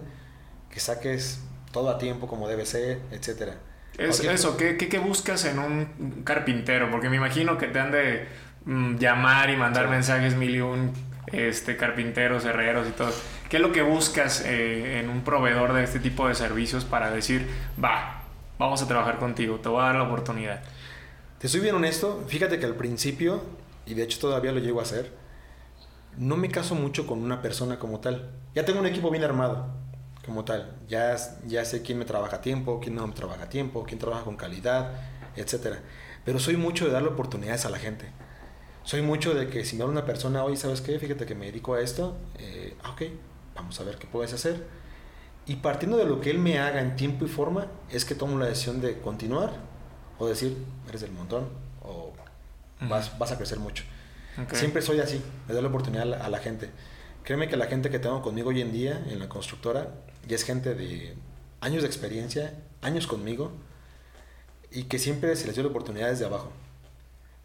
que 0.72 0.80
saques 0.80 1.42
todo 1.74 1.90
a 1.90 1.98
tiempo 1.98 2.28
como 2.28 2.48
debe 2.48 2.66
ser, 2.66 3.00
etcétera. 3.12 3.56
Es 3.98 4.22
eso, 4.22 4.56
¿qué, 4.56 4.78
¿qué, 4.78 5.00
buscas 5.00 5.44
en 5.44 5.60
un 5.60 6.22
carpintero? 6.24 6.90
Porque 6.90 7.10
me 7.10 7.18
imagino 7.18 7.58
que 7.58 7.68
te 7.68 7.80
han 7.80 7.92
de 7.92 8.28
mm, 8.64 8.96
llamar 8.98 9.50
y 9.50 9.58
mandar 9.58 9.90
mensajes 9.90 10.36
mil 10.36 10.56
y 10.56 10.62
un 10.62 10.94
este, 11.34 11.76
carpinteros, 11.76 12.46
herreros 12.46 12.88
y 12.88 12.92
todo. 12.92 13.12
¿Qué 13.50 13.58
es 13.58 13.62
lo 13.62 13.72
que 13.72 13.82
buscas 13.82 14.42
eh, 14.42 15.00
en 15.00 15.10
un 15.10 15.22
proveedor 15.24 15.72
de 15.74 15.84
este 15.84 16.00
tipo 16.00 16.28
de 16.28 16.36
servicios 16.36 16.84
para 16.84 17.12
decir, 17.12 17.48
va, 17.82 18.24
vamos 18.60 18.82
a 18.82 18.88
trabajar 18.88 19.20
contigo, 19.20 19.60
te 19.62 19.70
voy 19.70 19.82
a 19.82 19.86
dar 19.86 19.96
la 19.96 20.04
oportunidad? 20.04 20.62
Te 21.40 21.48
soy 21.48 21.62
bien 21.62 21.76
honesto, 21.76 22.26
fíjate 22.28 22.60
que 22.60 22.66
al 22.66 22.76
principio, 22.76 23.42
y 23.86 23.94
de 23.94 24.04
hecho 24.04 24.20
todavía 24.20 24.52
lo 24.52 24.60
llego 24.60 24.82
a 24.82 24.84
hacer, 24.84 25.14
no 26.18 26.36
me 26.36 26.50
caso 26.50 26.76
mucho 26.76 27.08
con 27.08 27.24
una 27.24 27.42
persona 27.42 27.80
como 27.80 28.02
tal. 28.02 28.32
Ya 28.54 28.66
tengo 28.66 28.80
un 28.80 28.86
equipo 28.86 29.10
bien 29.12 29.24
armado, 29.24 29.68
como 30.26 30.44
tal. 30.44 30.76
Ya, 30.90 31.16
ya 31.46 31.64
sé 31.64 31.84
quién 31.84 32.00
me 32.00 32.06
trabaja 32.06 32.38
a 32.38 32.42
tiempo, 32.42 32.82
quién 32.82 32.96
no 32.96 33.08
me 33.08 33.14
trabaja 33.14 33.44
a 33.44 33.50
tiempo, 33.50 33.86
quién 33.86 33.98
trabaja 33.98 34.26
con 34.26 34.36
calidad, 34.36 34.92
etc. 35.38 35.78
Pero 36.26 36.40
soy 36.40 36.58
mucho 36.58 36.86
de 36.86 36.92
darle 36.92 37.10
oportunidades 37.10 37.66
a 37.66 37.70
la 37.70 37.78
gente. 37.78 38.12
Soy 38.84 39.02
mucho 39.02 39.34
de 39.34 39.48
que 39.48 39.64
si 39.64 39.78
me 39.78 39.84
habla 39.84 40.00
una 40.00 40.06
persona, 40.06 40.44
oye, 40.44 40.58
¿sabes 40.58 40.82
qué? 40.82 41.00
Fíjate 41.00 41.26
que 41.26 41.36
me 41.36 41.46
dedico 41.46 41.76
a 41.76 41.82
esto. 41.82 42.18
Eh, 42.40 42.76
ah, 42.84 42.92
ok, 42.92 43.04
vamos 43.58 43.80
a 43.80 43.84
ver 43.84 43.98
qué 43.98 44.08
puedes 44.08 44.34
hacer. 44.34 44.66
Y 45.46 45.58
partiendo 45.58 45.98
de 45.98 46.06
lo 46.06 46.22
que 46.22 46.30
él 46.30 46.40
me 46.40 46.60
haga 46.60 46.82
en 46.82 46.96
tiempo 46.96 47.26
y 47.26 47.28
forma, 47.28 47.68
es 47.90 48.06
que 48.06 48.16
tomo 48.16 48.38
la 48.38 48.46
decisión 48.46 48.82
de 48.82 49.00
continuar 49.00 49.54
o 50.20 50.28
decir, 50.28 50.58
eres 50.88 51.02
del 51.02 51.12
montón 51.12 51.50
o 51.82 52.14
vas, 52.82 53.18
vas 53.18 53.32
a 53.32 53.38
crecer 53.38 53.60
mucho. 53.60 53.84
Siempre 54.54 54.82
soy 54.82 55.00
así, 55.00 55.22
le 55.48 55.54
doy 55.54 55.64
la 55.64 55.70
oportunidad 55.70 56.14
a 56.14 56.30
la, 56.30 56.38
gente. 56.38 56.70
Créeme 57.24 57.48
que 57.48 57.58
la 57.58 57.66
gente 57.66 57.90
que 57.90 57.98
tengo 57.98 58.22
conmigo 58.22 58.50
hoy 58.50 58.62
en 58.62 58.72
día 58.72 59.04
en 59.10 59.20
la 59.20 59.28
constructora 59.28 59.96
ya 60.28 60.36
es 60.36 60.44
gente 60.44 60.76
de 60.76 61.16
años 61.60 61.82
de 61.82 61.88
experiencia, 61.88 62.54
años 62.82 63.08
conmigo, 63.08 63.52
y 64.70 64.84
que 64.84 65.00
siempre 65.00 65.36
se 65.36 65.48
les 65.48 65.56
dio 65.56 65.64
la 65.64 65.70
oportunidad 65.70 66.10
desde 66.10 66.26
abajo. 66.26 66.52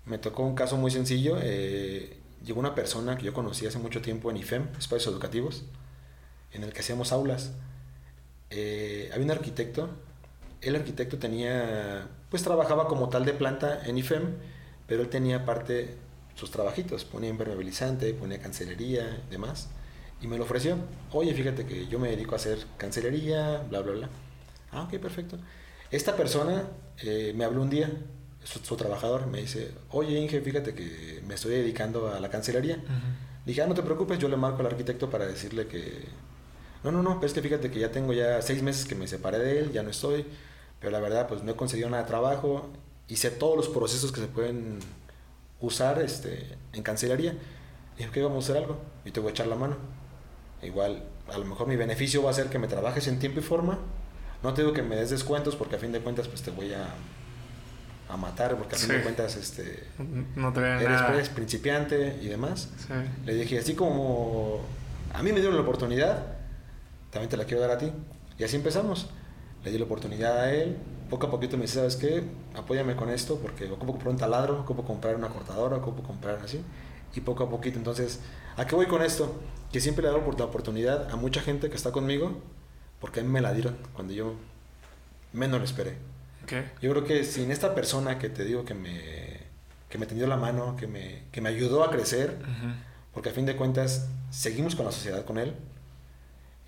Me 0.05 0.19
tocó 0.19 0.43
un 0.43 0.55
caso 0.55 0.77
muy 0.77 0.91
sencillo. 0.91 1.39
Eh, 1.41 2.19
llegó 2.45 2.61
una 2.61 2.75
persona 2.75 3.17
que 3.17 3.25
yo 3.25 3.33
conocí 3.33 3.67
hace 3.67 3.79
mucho 3.79 4.03
tiempo 4.03 4.31
en 4.31 4.37
IFEM, 4.37 4.69
Espacios 4.79 5.07
Educativos, 5.13 5.65
en 6.53 6.65
el 6.65 6.73
que 6.73 6.81
hacíamos 6.81 7.13
aulas. 7.13 7.53
Eh, 8.51 9.11
había 9.13 9.25
un 9.25 9.31
arquitecto. 9.31 9.89
El 10.61 10.77
arquitecto 10.77 11.19
tenía, 11.19 12.09
pues 12.31 12.43
trabajaba 12.43 12.87
como 12.87 13.09
tal 13.09 13.25
de 13.25 13.33
planta 13.33 13.85
en 13.85 13.99
IFEM, 13.99 14.37
pero 14.87 15.03
él 15.03 15.09
tenía 15.09 15.45
parte 15.45 15.97
sus 16.35 16.51
trabajitos, 16.51 17.05
ponía 17.05 17.31
impermeabilizante, 17.31 18.15
ponía 18.15 18.41
cancelería 18.41 19.23
y 19.29 19.31
demás. 19.31 19.69
Y 20.21 20.27
me 20.27 20.37
lo 20.37 20.45
ofreció. 20.45 20.77
Oye, 21.13 21.35
fíjate 21.35 21.67
que 21.67 21.89
yo 21.89 21.99
me 21.99 22.09
dedico 22.09 22.35
a 22.35 22.37
hacer 22.37 22.59
cancelería, 22.77 23.65
bla, 23.69 23.81
bla, 23.81 23.93
bla. 23.93 24.09
Ah, 24.71 24.83
ok, 24.83 24.99
perfecto. 25.01 25.37
Esta 25.91 26.17
persona 26.17 26.65
eh, 27.03 27.33
me 27.37 27.45
habló 27.45 27.63
un 27.63 27.71
día, 27.71 27.91
su, 28.45 28.77
trabajador, 28.77 29.27
me 29.27 29.41
dice, 29.41 29.73
oye 29.91 30.19
Inge, 30.19 30.41
fíjate 30.41 30.75
que 30.75 31.23
me 31.27 31.35
estoy 31.35 31.53
dedicando 31.53 32.13
a 32.13 32.21
la 32.21 32.31
cancelería. 32.31 32.79
Dije, 33.45 33.63
ah, 33.63 33.67
no 33.67 33.75
te 33.75 33.83
preocupes, 33.83 34.19
yo 34.19 34.29
le 34.29 34.37
marco 34.37 34.61
al 34.61 34.67
arquitecto 34.67 35.11
para 35.11 35.27
decirle 35.27 35.67
que... 35.67 36.05
No, 36.85 36.91
no, 36.93 37.03
no, 37.03 37.17
pero 37.17 37.27
es 37.27 37.33
que 37.33 37.43
fíjate 37.43 37.71
que 37.71 37.79
ya 37.79 37.93
tengo 37.93 38.13
ya 38.13 38.43
seis 38.43 38.63
meses 38.63 38.87
que 38.87 38.95
me 38.95 39.07
separé 39.07 39.39
de 39.39 39.59
él, 39.61 39.73
ya 39.73 39.83
no 39.83 39.91
estoy, 39.91 40.27
pero 40.81 40.91
la 40.91 41.01
verdad 41.01 41.29
pues 41.29 41.43
no 41.43 41.53
he 41.53 41.57
conseguido 41.57 41.89
nada 41.89 42.03
de 42.03 42.09
trabajo 42.09 42.69
y 43.09 43.17
sé 43.17 43.31
todos 43.31 43.57
los 43.57 43.69
procesos 43.69 44.11
que 44.11 44.21
se 44.21 44.27
pueden 44.27 44.79
usar 45.61 46.01
este, 46.01 46.57
en 46.73 46.83
cancelería. 46.83 47.35
Dije, 47.97 48.11
que 48.11 48.23
vamos 48.23 48.49
a 48.49 48.53
hacer 48.53 48.63
algo 48.63 48.79
y 49.05 49.11
te 49.11 49.21
voy 49.21 49.29
a 49.29 49.33
echar 49.33 49.47
la 49.47 49.57
mano. 49.57 49.77
Igual, 50.63 51.03
a 51.33 51.39
lo 51.39 51.45
mejor 51.45 51.67
mi 51.67 51.77
beneficio 51.77 52.23
va 52.23 52.31
a 52.31 52.35
ser 52.35 52.47
que 52.47 52.59
me 52.59 52.69
trabajes 52.69 53.07
en 53.07 53.19
tiempo 53.19 53.41
y 53.41 53.43
forma. 53.43 53.79
No 54.43 54.55
te 54.55 54.63
digo 54.63 54.75
que 54.75 54.83
me 54.83 54.97
des 54.97 55.11
descuentos 55.11 55.55
porque 55.55 55.77
a 55.77 55.79
fin 55.79 55.93
de 55.93 56.01
cuentas 56.01 56.27
pues 56.27 56.43
te 56.43 56.51
voy 56.51 56.73
a, 56.73 56.89
a 58.09 58.17
matar 58.17 58.57
porque 58.57 58.75
a 58.75 58.79
fin 58.79 58.89
de 58.89 59.03
cuentas 59.03 59.37
este, 59.37 59.85
no 60.35 60.53
te 60.53 60.61
eres, 60.61 61.29
principiante 61.29 62.19
y 62.21 62.27
demás. 62.27 62.71
Le 63.25 63.35
dije, 63.35 63.59
así 63.59 63.75
como 63.75 64.61
a 65.13 65.23
mí 65.23 65.33
me 65.33 65.39
dieron 65.41 65.55
la 65.55 65.63
oportunidad, 65.63 66.27
también 67.13 67.29
te 67.29 67.37
la 67.37 67.45
quiero 67.45 67.61
dar 67.61 67.71
a 67.71 67.79
ti. 67.79 67.93
Y 68.39 68.45
así 68.45 68.57
empezamos. 68.57 69.09
Le 69.63 69.71
di 69.71 69.79
la 69.79 69.85
oportunidad 69.85 70.41
a 70.41 70.53
él, 70.53 70.77
poco 71.09 71.27
a 71.29 71.31
poquito 71.31 71.57
me 71.57 71.63
dice, 71.63 71.75
¿sabes 71.75 71.95
qué? 71.95 72.25
Apóyame 72.57 72.97
con 72.97 73.11
esto 73.11 73.39
porque 73.39 73.71
ocupo 73.71 73.93
comprar 73.93 74.11
un 74.11 74.19
taladro, 74.19 74.61
ocupo 74.61 74.83
comprar 74.83 75.15
una 75.15 75.29
cortadora, 75.29 75.77
ocupo 75.77 76.03
comprar 76.03 76.41
así. 76.43 76.61
Y 77.15 77.21
poco 77.21 77.45
a 77.45 77.51
poquito, 77.51 77.79
entonces, 77.79 78.21
¿a 78.57 78.67
qué 78.67 78.75
voy 78.75 78.87
con 78.87 79.03
esto? 79.03 79.41
Que 79.71 79.79
siempre 79.81 80.03
le 80.03 80.11
doy 80.11 80.23
la 80.37 80.45
oportunidad 80.45 81.11
a 81.11 81.17
mucha 81.17 81.43
gente 81.43 81.69
que 81.69 81.77
está 81.77 81.93
conmigo 81.93 82.41
porque 82.99 83.21
a 83.21 83.23
mí 83.23 83.29
me 83.29 83.41
la 83.41 83.53
dieron 83.53 83.77
cuando 83.93 84.15
yo 84.15 84.35
menos 85.33 85.59
lo 85.59 85.65
esperé. 85.65 85.97
Yo 86.81 86.91
creo 86.91 87.05
que 87.05 87.25
sin 87.25 87.51
esta 87.51 87.75
persona 87.75 88.19
que 88.19 88.29
te 88.29 88.45
digo 88.45 88.65
que 88.65 88.75
me, 88.75 89.41
que 89.89 89.99
me 89.99 90.07
tendió 90.07 90.27
la 90.27 90.37
mano, 90.37 90.77
que 90.77 90.87
me, 90.87 91.25
que 91.31 91.41
me 91.41 91.51
ayudó 91.51 91.85
a 91.85 91.91
crecer, 91.91 92.39
porque 93.13 93.29
a 93.29 93.33
fin 93.33 93.45
de 93.45 93.55
cuentas 93.55 94.09
seguimos 94.31 94.75
con 94.75 94.87
la 94.87 94.93
sociedad 94.93 95.25
con 95.25 95.39
él, 95.39 95.55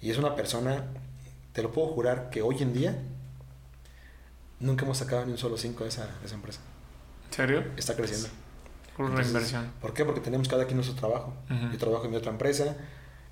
y 0.01 0.11
es 0.11 0.19
una 0.19 0.35
persona, 0.35 0.85
te 1.53 1.63
lo 1.63 1.73
puedo 1.73 1.89
jurar, 1.89 2.31
que 2.31 2.43
hoy 2.43 2.63
en 2.63 2.73
día 2.73 2.97
nunca 4.61 4.85
hemos 4.85 4.99
sacado 4.99 5.25
ni 5.27 5.33
un 5.33 5.39
solo 5.39 5.57
5 5.57 5.85
de 5.85 5.89
esa, 5.89 6.09
esa 6.25 6.35
empresa. 6.35 6.61
¿En 7.29 7.35
serio? 7.35 7.65
Está 7.77 7.95
creciendo. 7.95 8.29
Por 8.97 9.07
una 9.07 9.23
inversión. 9.23 9.71
¿Por 9.81 9.93
qué? 9.93 10.05
Porque 10.05 10.21
tenemos 10.21 10.49
cada 10.49 10.65
quien 10.65 10.77
nuestro 10.77 10.97
trabajo. 10.97 11.35
Yo 11.73 11.79
trabajo 11.79 12.05
en 12.05 12.13
mi 12.13 12.17
otra 12.17 12.31
empresa, 12.31 12.77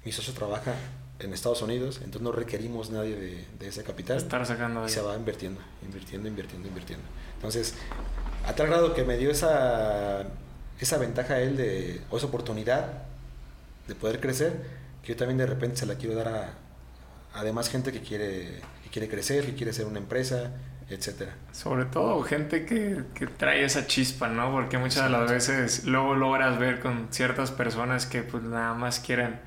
mi 0.04 0.10
socio 0.12 0.34
trabaja 0.34 0.74
en 1.20 1.32
Estados 1.32 1.62
Unidos, 1.62 1.96
entonces 1.98 2.22
no 2.22 2.32
requerimos 2.32 2.90
nadie 2.90 3.14
de, 3.14 3.46
de 3.58 3.68
ese 3.68 3.84
capital. 3.84 4.16
Estar 4.16 4.44
sacando 4.44 4.84
Y 4.84 4.88
se 4.88 5.00
va 5.00 5.14
invirtiendo, 5.14 5.60
invirtiendo, 5.82 6.28
invirtiendo, 6.28 6.66
invirtiendo. 6.66 7.04
Entonces, 7.36 7.74
a 8.44 8.54
tal 8.54 8.66
grado 8.66 8.92
que 8.94 9.04
me 9.04 9.16
dio 9.16 9.30
esa, 9.30 10.24
esa 10.80 10.98
ventaja 10.98 11.34
a 11.34 11.40
él 11.40 11.56
de, 11.56 12.02
o 12.10 12.16
esa 12.16 12.26
oportunidad 12.26 13.04
de 13.86 13.94
poder 13.94 14.20
crecer, 14.20 14.81
que 15.02 15.12
yo 15.12 15.16
también 15.16 15.38
de 15.38 15.46
repente 15.46 15.76
se 15.76 15.86
la 15.86 15.96
quiero 15.96 16.14
dar 16.14 16.28
a, 16.28 16.52
a 17.34 17.44
demás 17.44 17.68
gente 17.68 17.92
que 17.92 18.00
quiere, 18.00 18.60
que 18.84 18.90
quiere 18.90 19.08
crecer, 19.08 19.44
que 19.44 19.54
quiere 19.54 19.72
ser 19.72 19.86
una 19.86 19.98
empresa, 19.98 20.52
etcétera. 20.88 21.34
Sobre 21.52 21.86
todo 21.86 22.22
gente 22.22 22.66
que, 22.66 23.02
que, 23.14 23.26
trae 23.26 23.64
esa 23.64 23.86
chispa, 23.86 24.28
¿no? 24.28 24.52
Porque 24.52 24.78
muchas 24.78 25.04
de 25.04 25.10
las 25.10 25.30
veces 25.30 25.84
luego 25.84 26.14
logras 26.14 26.58
ver 26.58 26.80
con 26.80 27.08
ciertas 27.10 27.50
personas 27.50 28.06
que 28.06 28.22
pues 28.22 28.42
nada 28.42 28.74
más 28.74 29.00
quieren, 29.00 29.40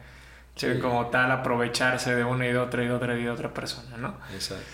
como 0.82 1.08
tal 1.08 1.32
aprovecharse 1.32 2.16
de 2.16 2.24
una 2.24 2.48
y 2.48 2.52
de 2.52 2.58
otra 2.58 2.84
y 2.84 2.88
de 2.88 2.94
otra 2.94 3.18
y 3.18 3.24
de 3.24 3.30
otra 3.30 3.54
persona, 3.54 3.98
¿no? 3.98 4.18
Exacto. 4.34 4.66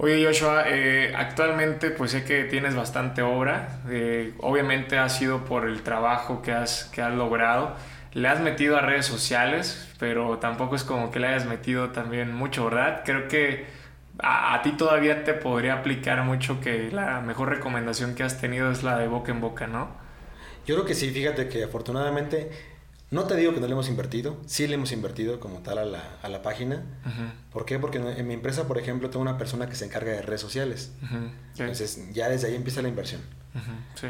Oye 0.00 0.24
Joshua, 0.24 0.64
eh, 0.68 1.12
actualmente 1.16 1.90
pues 1.90 2.12
sé 2.12 2.22
que 2.22 2.44
tienes 2.44 2.76
bastante 2.76 3.20
obra, 3.22 3.80
eh, 3.90 4.32
obviamente 4.38 4.96
ha 4.96 5.08
sido 5.08 5.44
por 5.44 5.66
el 5.66 5.82
trabajo 5.82 6.40
que 6.40 6.52
has, 6.52 6.84
que 6.92 7.02
has 7.02 7.12
logrado, 7.14 7.74
le 8.12 8.28
has 8.28 8.40
metido 8.40 8.76
a 8.76 8.80
redes 8.80 9.06
sociales, 9.06 9.88
pero 9.98 10.38
tampoco 10.38 10.76
es 10.76 10.84
como 10.84 11.10
que 11.10 11.20
le 11.20 11.28
hayas 11.28 11.46
metido 11.46 11.90
también 11.90 12.34
mucho, 12.34 12.64
¿verdad? 12.64 13.02
Creo 13.04 13.28
que 13.28 13.66
a, 14.18 14.60
ti 14.62 14.72
todavía 14.72 15.24
te 15.24 15.34
podría 15.34 15.74
aplicar 15.74 16.22
mucho 16.24 16.60
que 16.60 16.90
la 16.90 17.20
mejor 17.20 17.50
recomendación 17.50 18.14
que 18.14 18.22
has 18.22 18.40
tenido 18.40 18.70
es 18.70 18.82
la 18.82 18.98
de 18.98 19.08
boca 19.08 19.32
en 19.32 19.40
boca, 19.40 19.66
¿no? 19.66 19.88
Yo 20.66 20.74
creo 20.74 20.86
que 20.86 20.94
sí, 20.94 21.10
fíjate 21.10 21.48
que 21.48 21.64
afortunadamente, 21.64 22.50
no 23.10 23.24
te 23.24 23.36
digo 23.36 23.54
que 23.54 23.60
no 23.60 23.66
le 23.66 23.72
hemos 23.72 23.88
invertido, 23.88 24.36
sí 24.46 24.66
le 24.66 24.74
hemos 24.74 24.92
invertido 24.92 25.40
como 25.40 25.60
tal 25.60 25.78
a 25.78 25.84
la, 25.84 26.02
a 26.22 26.28
la 26.28 26.42
página. 26.42 26.82
¿Por 27.52 27.64
qué? 27.64 27.78
Porque 27.78 27.98
en 27.98 28.26
mi 28.26 28.34
empresa, 28.34 28.68
por 28.68 28.76
ejemplo, 28.76 29.08
tengo 29.08 29.22
una 29.22 29.38
persona 29.38 29.68
que 29.68 29.76
se 29.76 29.86
encarga 29.86 30.12
de 30.12 30.20
redes 30.20 30.42
sociales. 30.42 30.92
Entonces, 31.58 32.12
ya 32.12 32.28
desde 32.28 32.48
ahí 32.48 32.54
empieza 32.54 32.82
la 32.82 32.88
inversión. 32.88 33.22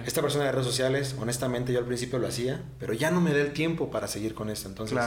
Esta 0.04 0.22
persona 0.22 0.44
de 0.44 0.52
redes 0.52 0.66
sociales, 0.66 1.16
honestamente, 1.18 1.72
yo 1.72 1.78
al 1.78 1.86
principio 1.86 2.18
lo 2.18 2.26
hacía, 2.28 2.62
pero 2.78 2.92
ya 2.92 3.10
no 3.10 3.20
me 3.20 3.32
da 3.32 3.40
el 3.40 3.52
tiempo 3.52 3.90
para 3.90 4.08
seguir 4.08 4.34
con 4.34 4.50
esto. 4.50 4.68
Entonces, 4.68 4.98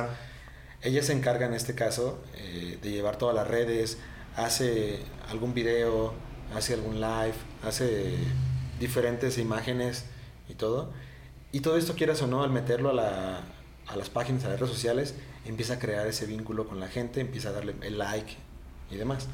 ella 0.82 1.04
se 1.04 1.14
encarga 1.14 1.46
en 1.46 1.54
este 1.54 1.76
caso 1.76 2.24
eh, 2.36 2.80
de 2.82 2.92
llevar 2.92 3.18
todas 3.18 3.36
las 3.36 3.48
redes, 3.48 3.98
hace 4.36 5.00
algún 5.30 5.54
video, 5.54 6.14
hace 6.56 6.74
algún 6.74 6.96
live, 7.00 7.36
hace 7.64 8.18
diferentes 8.80 9.38
imágenes 9.38 10.06
y 10.50 10.56
todo. 10.56 10.92
Y 11.52 11.60
todo 11.60 11.78
esto, 11.78 11.96
quieras 11.96 12.22
o 12.22 12.28
no, 12.28 12.44
al 12.44 12.50
meterlo 12.50 12.90
a, 12.90 12.94
la, 12.94 13.42
a 13.88 13.96
las 13.96 14.10
páginas, 14.10 14.46
a 14.46 14.50
las 14.50 14.60
redes 14.60 14.74
sociales, 14.74 15.16
empieza 15.46 15.74
a 15.74 15.80
crear 15.80 16.08
ese 16.08 16.26
vínculo 16.26 16.68
con 16.68 16.80
la 16.80 16.88
gente, 16.88 17.22
empieza 17.22 17.50
a 17.50 17.52
darle 17.52 17.76
el 17.82 17.98
like 17.98 18.36
y 18.90 18.96
demás. 18.96 19.28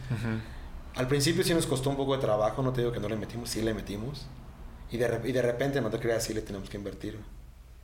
Al 0.96 1.08
principio 1.08 1.44
sí 1.44 1.54
nos 1.54 1.68
costó 1.68 1.90
un 1.90 1.98
poco 1.98 2.16
de 2.16 2.22
trabajo, 2.22 2.64
no 2.64 2.74
te 2.74 2.82
digo 2.82 2.92
que 2.92 3.00
no 3.00 3.08
le 3.08 3.16
metimos, 3.16 3.50
sí 3.50 3.62
le 3.62 3.74
metimos. 3.74 4.26
Y 4.92 4.98
de, 4.98 5.20
y 5.24 5.32
de 5.32 5.42
repente, 5.42 5.82
no 5.82 5.90
te 5.90 6.00
creas, 6.00 6.24
sí 6.24 6.34
le 6.34 6.42
tenemos 6.42 6.70
que 6.70 6.78
invertir. 6.78 7.18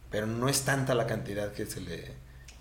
Pero 0.09 0.27
no 0.27 0.47
es 0.47 0.63
tanta 0.63 0.95
la 0.95 1.07
cantidad 1.07 1.51
que 1.51 1.65
se 1.65 1.81
le, 1.81 2.13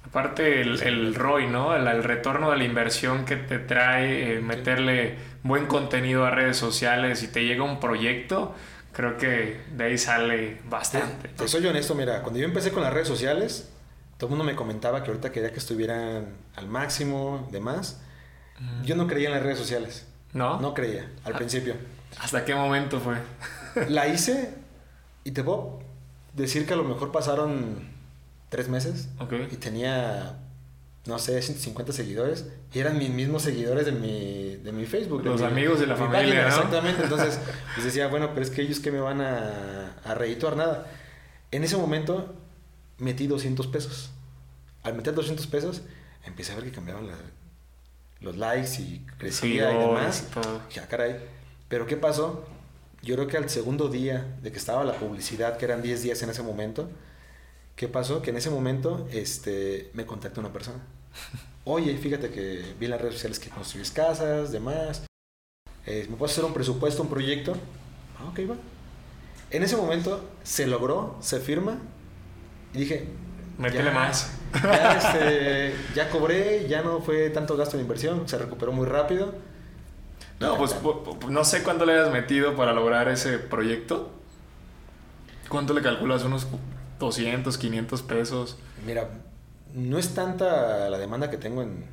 Aparte 0.05 0.61
el, 0.61 0.83
el 0.83 1.15
ROI, 1.15 1.47
¿no? 1.47 1.75
El, 1.75 2.03
retorno 2.03 2.51
de 2.51 2.57
la 2.57 2.65
inversión 2.65 3.25
que 3.25 3.37
te 3.37 3.59
trae 3.59 4.37
eh, 4.37 4.41
meterle 4.41 5.17
buen 5.43 5.67
contenido 5.67 6.27
a 6.27 6.31
redes 6.31 6.57
sociales 6.57 7.23
y 7.23 7.29
te 7.29 7.45
llega 7.45 7.63
un 7.63 7.79
proyecto, 7.79 8.55
creo 8.93 9.17
que 9.17 9.61
de 9.75 9.85
ahí 9.85 9.99
sale 9.99 10.61
bastante. 10.69 11.29
Te, 11.29 11.47
soy 11.47 11.67
honesto, 11.67 11.95
mira, 11.95 12.23
cuando 12.23 12.41
yo 12.41 12.47
empecé 12.47 12.73
con 12.73 12.83
las 12.83 12.93
redes 12.93 13.09
sociales, 13.09 13.71
todo 14.19 14.27
el 14.27 14.31
mundo 14.31 14.45
me 14.45 14.57
comentaba 14.57 15.03
que 15.03 15.11
ahorita 15.11 15.31
quería 15.31 15.53
que 15.53 15.59
estuvieran 15.59 16.35
al 16.57 16.67
máximo, 16.67 17.49
demás. 17.53 18.01
Yo 18.85 18.95
no 18.95 19.09
creía 19.09 19.29
en 19.29 19.35
las 19.35 19.43
redes 19.43 19.59
sociales. 19.59 20.07
¿No? 20.33 20.61
No 20.61 20.73
creía, 20.73 21.09
al 21.25 21.35
ah. 21.35 21.37
principio. 21.37 21.75
¿Hasta 22.21 22.45
qué 22.45 22.55
momento 22.55 23.01
fue? 23.01 23.17
La 23.89 24.09
hice 24.09 24.55
y 25.25 25.31
te 25.33 25.43
puedo 25.45 25.81
decir 26.35 26.67
que 26.67 26.75
a 26.75 26.77
lo 26.77 26.85
mejor 26.85 27.13
pasaron 27.13 27.91
tres 28.49 28.69
meses 28.69 29.09
Ok. 29.19 29.33
y 29.51 29.57
tenía, 29.57 30.39
no 31.07 31.19
sé, 31.19 31.41
150 31.41 31.93
seguidores 31.93 32.47
y 32.73 32.79
eran 32.81 32.99
mis 32.99 33.11
mismos 33.11 33.43
seguidores 33.43 33.87
de 33.87 33.93
mi, 33.93 34.57
de 34.57 34.73
mi 34.73 34.85
Facebook. 34.87 35.23
de 35.23 35.31
Los 35.31 35.41
mi- 35.41 35.47
amigos 35.47 35.81
de 35.81 35.87
la 35.87 35.95
mi 35.95 36.01
familia, 36.01 36.23
página, 36.23 36.43
¿no? 36.43 36.49
Exactamente, 36.49 37.03
entonces 37.05 37.39
pues 37.75 37.85
decía, 37.85 38.09
bueno, 38.09 38.31
pero 38.31 38.43
es 38.43 38.51
que 38.51 38.63
ellos 38.63 38.81
que 38.81 38.91
me 38.91 39.01
van 39.01 39.21
a, 39.21 39.95
a 40.05 40.15
redituar 40.15 40.57
nada. 40.57 40.87
En 41.51 41.65
ese 41.65 41.77
momento 41.77 42.35
metí 42.99 43.27
200 43.27 43.67
pesos. 43.69 44.11
Al 44.83 44.95
meter 44.95 45.15
200 45.15 45.47
pesos, 45.47 45.83
empecé 46.25 46.53
a 46.53 46.57
ver 46.57 46.65
que 46.65 46.73
cambiaban 46.73 47.09
los 48.21 48.37
likes 48.37 48.81
y 48.81 49.05
crecía 49.19 49.29
y 49.29 49.33
Seguidores 49.33 49.79
demás. 49.87 50.27
y. 50.71 50.75
Ya, 50.75 50.89
caray. 50.89 51.17
Pero 51.69 51.87
¿qué 51.87 51.97
pasó? 51.97 52.45
Yo 53.03 53.17
creo 53.17 53.27
que 53.27 53.37
al 53.37 53.51
segundo 53.51 53.88
día 53.88 54.37
de 54.43 54.53
que 54.53 54.59
estaba 54.59 54.85
la 54.85 54.95
publicidad, 54.95 55.57
que 55.57 55.65
eran 55.65 55.83
10 55.83 56.03
días 56.03 56.23
en 56.23 56.31
ese 56.31 56.43
momento, 56.43 56.88
¿qué 57.75 57.88
pasó? 57.88 58.23
Que 58.23 58.31
en 58.31 58.37
ese 58.37 58.49
momento 58.49 59.09
este, 59.12 59.91
me 59.93 60.07
contactó 60.07 60.41
una 60.41 60.53
persona. 60.53 60.79
Oye, 61.65 61.97
fíjate 61.99 62.31
que 62.31 62.75
vi 62.79 62.87
en 62.87 62.93
las 62.93 63.01
redes 63.01 63.15
sociales 63.15 63.41
que 63.41 63.51
construís 63.51 63.91
casas, 63.91 64.53
demás. 64.53 65.05
Eh, 65.85 66.07
¿Me 66.09 66.17
puedes 66.17 66.33
hacer 66.33 66.45
un 66.45 66.55
presupuesto, 66.55 67.03
un 67.03 67.09
proyecto? 67.09 67.57
Ah, 68.19 68.29
ok, 68.29 68.51
va. 68.51 68.57
En 69.51 69.62
ese 69.65 69.77
momento 69.77 70.25
se 70.45 70.67
logró, 70.67 71.19
se 71.21 71.41
firma 71.41 71.79
y 72.73 72.79
dije... 72.79 73.09
Métele 73.59 73.91
más. 73.91 74.31
Ya, 74.62 74.97
este, 74.97 75.75
ya 75.95 76.09
cobré, 76.09 76.69
ya 76.69 76.83
no 76.83 77.01
fue 77.01 77.31
tanto 77.31 77.57
gasto 77.57 77.77
de 77.77 77.83
inversión, 77.83 78.29
se 78.29 78.38
recuperó 78.38 78.73
muy 78.73 78.87
rápido. 78.87 79.35
No, 80.43 80.57
pues 80.57 80.75
no 81.29 81.45
sé 81.45 81.63
cuánto 81.63 81.85
le 81.87 81.95
hayas 81.95 82.13
metido 82.13 82.55
para 82.57 82.73
lograr 82.73 83.09
ese 83.09 83.39
proyecto. 83.39 84.11
¿Cuánto 85.49 85.75
le 85.75 85.83
calculas? 85.83 86.23
¿Unos 86.25 86.47
200, 86.99 87.59
500 87.59 88.03
pesos? 88.03 88.57
Mira, 88.87 89.09
no 89.75 89.99
es 89.99 90.15
tanta 90.15 90.89
la 90.91 90.99
demanda 90.99 91.31
que 91.31 91.37
tengo 91.37 91.63
en 91.63 91.85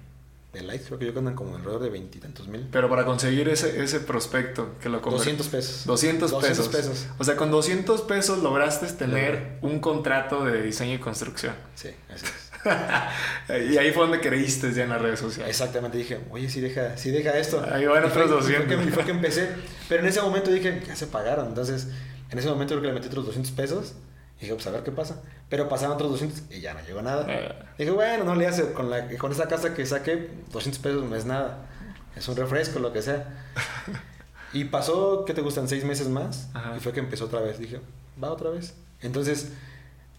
de 0.54 0.64
likes, 0.64 0.86
creo 0.86 0.98
que 0.98 1.06
yo 1.06 1.20
andan 1.20 1.36
como 1.36 1.56
alrededor 1.58 1.80
de 1.84 1.90
veintitantos 1.92 2.48
mil. 2.48 2.68
Pero 2.72 2.90
para 2.90 3.06
conseguir 3.06 3.48
ese, 3.50 3.84
ese 3.84 4.00
prospecto 4.00 4.70
que 4.82 4.90
lo 4.90 5.00
conver- 5.00 5.18
200 5.18 5.48
pesos. 5.48 5.86
200 5.86 6.32
pesos. 6.34 6.42
200 6.72 6.76
pesos. 6.76 7.08
O 7.20 7.24
sea, 7.24 7.36
con 7.36 7.52
200 7.52 8.02
pesos 8.02 8.40
lograste 8.42 8.88
tener 8.88 9.60
un 9.62 9.80
contrato 9.80 10.44
de 10.46 10.64
diseño 10.64 10.96
y 10.96 10.98
construcción. 10.98 11.54
Sí, 11.76 11.90
así 12.12 12.26
es. 12.26 12.49
Y 13.72 13.78
ahí 13.78 13.92
fue 13.92 14.04
donde 14.04 14.20
creíste 14.20 14.72
ya 14.74 14.84
en 14.84 14.90
las 14.90 15.02
redes 15.02 15.20
sociales. 15.20 15.50
Exactamente, 15.50 15.98
dije, 15.98 16.20
oye, 16.30 16.50
si 16.50 16.62
deja, 16.62 16.98
si 16.98 17.12
deja 17.12 17.38
esto. 17.38 17.66
Ahí 17.72 17.86
van 17.86 18.04
otros 18.04 18.26
y 18.26 18.28
fue 18.28 18.58
200. 18.58 18.86
que- 18.86 18.92
fue 18.92 19.06
que 19.06 19.12
empecé. 19.12 19.50
Pero 19.88 20.02
en 20.04 20.10
ese 20.10 20.22
momento 20.22 20.52
dije, 20.52 20.82
ya 20.86 20.96
se 20.96 21.08
pagaron. 21.08 21.48
Entonces, 21.48 21.88
en 22.30 22.38
ese 22.38 22.48
momento 22.50 22.74
creo 22.74 22.82
que 22.82 22.88
le 22.88 22.94
metí 22.94 23.08
otros 23.08 23.26
200 23.26 23.52
pesos. 23.54 23.94
Y 24.38 24.42
dije, 24.44 24.54
pues 24.54 24.68
a 24.68 24.72
ver 24.72 24.84
qué 24.84 24.92
pasa. 24.92 25.22
Pero 25.50 25.68
pasaron 25.68 25.96
otros 25.96 26.12
200 26.12 26.44
y 26.52 26.62
ya 26.62 26.74
no 26.74 26.80
llegó 26.86 27.02
nada. 27.02 27.26
Eh. 27.28 27.54
Dije, 27.78 27.92
bueno, 27.92 28.24
no 28.24 28.36
le 28.36 28.48
hace. 28.48 28.72
Con, 28.74 28.90
la, 28.90 29.08
con 29.18 29.32
esa 29.32 29.48
casa 29.48 29.74
que 29.74 29.86
saqué, 29.86 30.30
200 30.52 30.80
pesos 30.82 31.04
no 31.04 31.16
es 31.16 31.26
nada. 31.26 31.66
Es 32.16 32.28
un 32.28 32.36
refresco, 32.36 32.80
lo 32.80 32.92
que 32.94 33.02
sea. 33.02 33.26
Y 34.52 34.64
pasó, 34.66 35.26
¿qué 35.26 35.36
te 35.36 35.42
gustan? 35.42 35.68
Seis 35.68 35.84
meses 35.84 36.08
más. 36.08 36.50
Ajá. 36.56 36.74
Y 36.76 36.80
fue 36.80 36.92
que 36.92 37.00
empezó 37.00 37.26
otra 37.26 37.40
vez. 37.40 37.60
Dije, 37.60 37.82
va 38.22 38.32
otra 38.32 38.50
vez. 38.50 38.74
Entonces, 39.02 39.50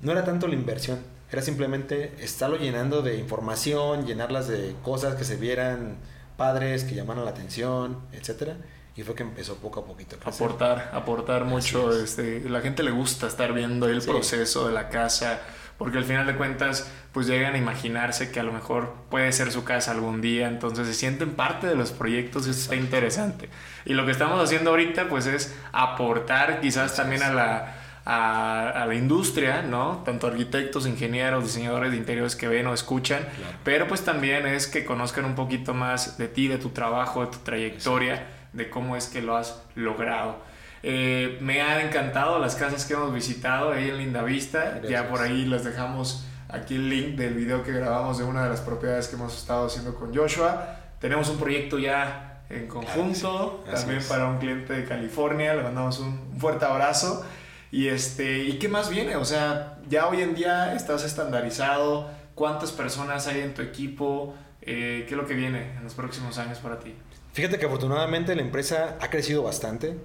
no 0.00 0.12
era 0.12 0.24
tanto 0.24 0.46
la 0.48 0.54
inversión. 0.54 0.98
Era 1.30 1.42
simplemente 1.42 2.14
estarlo 2.20 2.56
llenando 2.56 3.02
de 3.02 3.16
información, 3.16 4.04
llenarlas 4.06 4.48
de 4.48 4.74
cosas 4.82 5.14
que 5.14 5.24
se 5.24 5.36
vieran 5.36 5.96
padres, 6.36 6.84
que 6.84 6.94
llamaran 6.94 7.24
la 7.24 7.30
atención, 7.30 7.98
etcétera. 8.12 8.56
Y 8.96 9.02
fue 9.04 9.14
que 9.14 9.22
empezó 9.22 9.54
poco 9.56 9.80
a 9.80 9.84
poquito. 9.86 10.16
a 10.24 10.28
aportar, 10.30 10.90
aportar 10.92 11.44
mucho. 11.44 11.92
es. 11.92 12.18
Este, 12.18 12.48
la 12.50 12.60
gente 12.60 12.82
le 12.82 12.90
gusta 12.90 13.28
estar 13.28 13.52
viendo 13.52 13.88
el 13.88 14.02
Sí. 14.02 14.10
proceso 14.10 14.66
de 14.66 14.74
la 14.74 14.88
casa, 14.88 15.40
porque 15.78 15.98
al 15.98 16.04
final 16.04 16.26
de 16.26 16.34
cuentas, 16.36 16.90
pues 17.12 17.26
llegan 17.28 17.54
a 17.54 17.58
imaginarse 17.58 18.30
que 18.32 18.40
a 18.40 18.42
lo 18.42 18.52
mejor 18.52 18.92
puede 19.08 19.30
ser 19.32 19.52
su 19.52 19.62
casa 19.64 19.92
algún 19.92 20.20
día, 20.20 20.48
entonces 20.48 20.86
se 20.88 20.94
sienten 20.94 21.34
parte 21.36 21.68
de 21.68 21.76
los 21.76 21.92
proyectos 21.92 22.46
y 22.46 22.50
eso 22.50 22.60
está 22.62 22.74
interesante. 22.76 23.48
Y 23.84 23.94
lo 23.94 24.04
que 24.04 24.12
estamos 24.12 24.42
haciendo 24.42 24.70
ahorita, 24.70 25.08
pues 25.08 25.26
es 25.26 25.54
aportar 25.72 26.60
quizás 26.60 26.92
Así 26.92 26.96
también 27.00 27.22
es. 27.22 27.28
a 27.28 27.32
la, 27.32 27.76
a, 28.04 28.70
a 28.70 28.86
la 28.86 28.94
industria, 28.94 29.62
¿no? 29.62 30.02
Tanto 30.04 30.26
arquitectos, 30.26 30.86
ingenieros, 30.86 31.44
diseñadores 31.44 31.90
de 31.92 31.96
interiores 31.98 32.34
que 32.36 32.48
ven 32.48 32.66
o 32.66 32.74
escuchan, 32.74 33.20
Claro. 33.36 33.56
pero 33.64 33.86
pues 33.88 34.02
también 34.04 34.46
es 34.46 34.66
que 34.66 34.84
conozcan 34.84 35.24
un 35.24 35.34
poquito 35.34 35.74
más 35.74 36.16
de 36.18 36.28
ti, 36.28 36.48
de 36.48 36.58
tu 36.58 36.70
trabajo, 36.70 37.20
de 37.24 37.26
tu 37.32 37.38
trayectoria, 37.38 38.26
de 38.52 38.70
cómo 38.70 38.96
es 38.96 39.06
que 39.06 39.22
lo 39.22 39.36
has 39.36 39.62
logrado. 39.74 40.38
Eh, 40.82 41.36
me 41.42 41.60
han 41.60 41.80
encantado 41.86 42.38
las 42.38 42.54
casas 42.56 42.86
que 42.86 42.94
hemos 42.94 43.12
visitado 43.12 43.72
ahí 43.72 43.90
en 43.90 43.98
Lindavista. 43.98 44.76
Ya 44.76 44.80
Gracias. 44.80 45.02
por 45.04 45.20
ahí 45.20 45.44
les 45.44 45.62
dejamos 45.64 46.24
aquí 46.48 46.76
el 46.76 46.88
link 46.88 47.16
del 47.16 47.34
video 47.34 47.62
que 47.62 47.70
grabamos 47.70 48.16
de 48.18 48.24
una 48.24 48.42
de 48.44 48.48
las 48.48 48.60
propiedades 48.62 49.06
que 49.08 49.16
hemos 49.16 49.36
estado 49.36 49.66
haciendo 49.66 49.94
con 49.94 50.14
Joshua. 50.14 50.76
Tenemos 50.98 51.28
un 51.28 51.38
proyecto 51.38 51.78
ya 51.78 52.40
en 52.48 52.66
conjunto, 52.66 53.62
Así 53.70 53.82
también 53.82 53.98
es. 54.00 54.06
para 54.08 54.26
un 54.26 54.38
cliente 54.38 54.72
de 54.72 54.84
California. 54.86 55.54
Le 55.54 55.62
mandamos 55.62 55.98
un 56.00 56.18
fuerte 56.38 56.64
abrazo. 56.64 57.24
Y, 57.72 57.88
este, 57.88 58.44
¿Y 58.44 58.59
qué 58.59 58.68
más 58.68 58.90
viene? 58.90 59.16
O 59.16 59.24
sea, 59.24 59.78
ya 59.88 60.09
hoy 60.09 60.22
en 60.22 60.35
día 60.35 60.74
estás 60.74 61.04
estandarizado. 61.04 62.11
¿Cuántas 62.35 62.72
personas 62.72 63.26
hay 63.26 63.40
en 63.40 63.54
tu 63.54 63.62
equipo? 63.62 64.35
Eh, 64.62 65.04
¿Qué 65.06 65.14
es 65.14 65.16
lo 65.16 65.26
que 65.26 65.35
viene 65.35 65.76
en 65.76 65.85
los 65.85 65.94
próximos 65.94 66.38
años 66.38 66.59
para 66.59 66.78
ti? 66.78 66.94
Fíjate 67.33 67.59
que 67.59 67.66
afortunadamente 67.66 68.35
la 68.35 68.42
empresa 68.42 68.96
ha 69.00 69.09
crecido 69.09 69.42
bastante. 69.42 69.96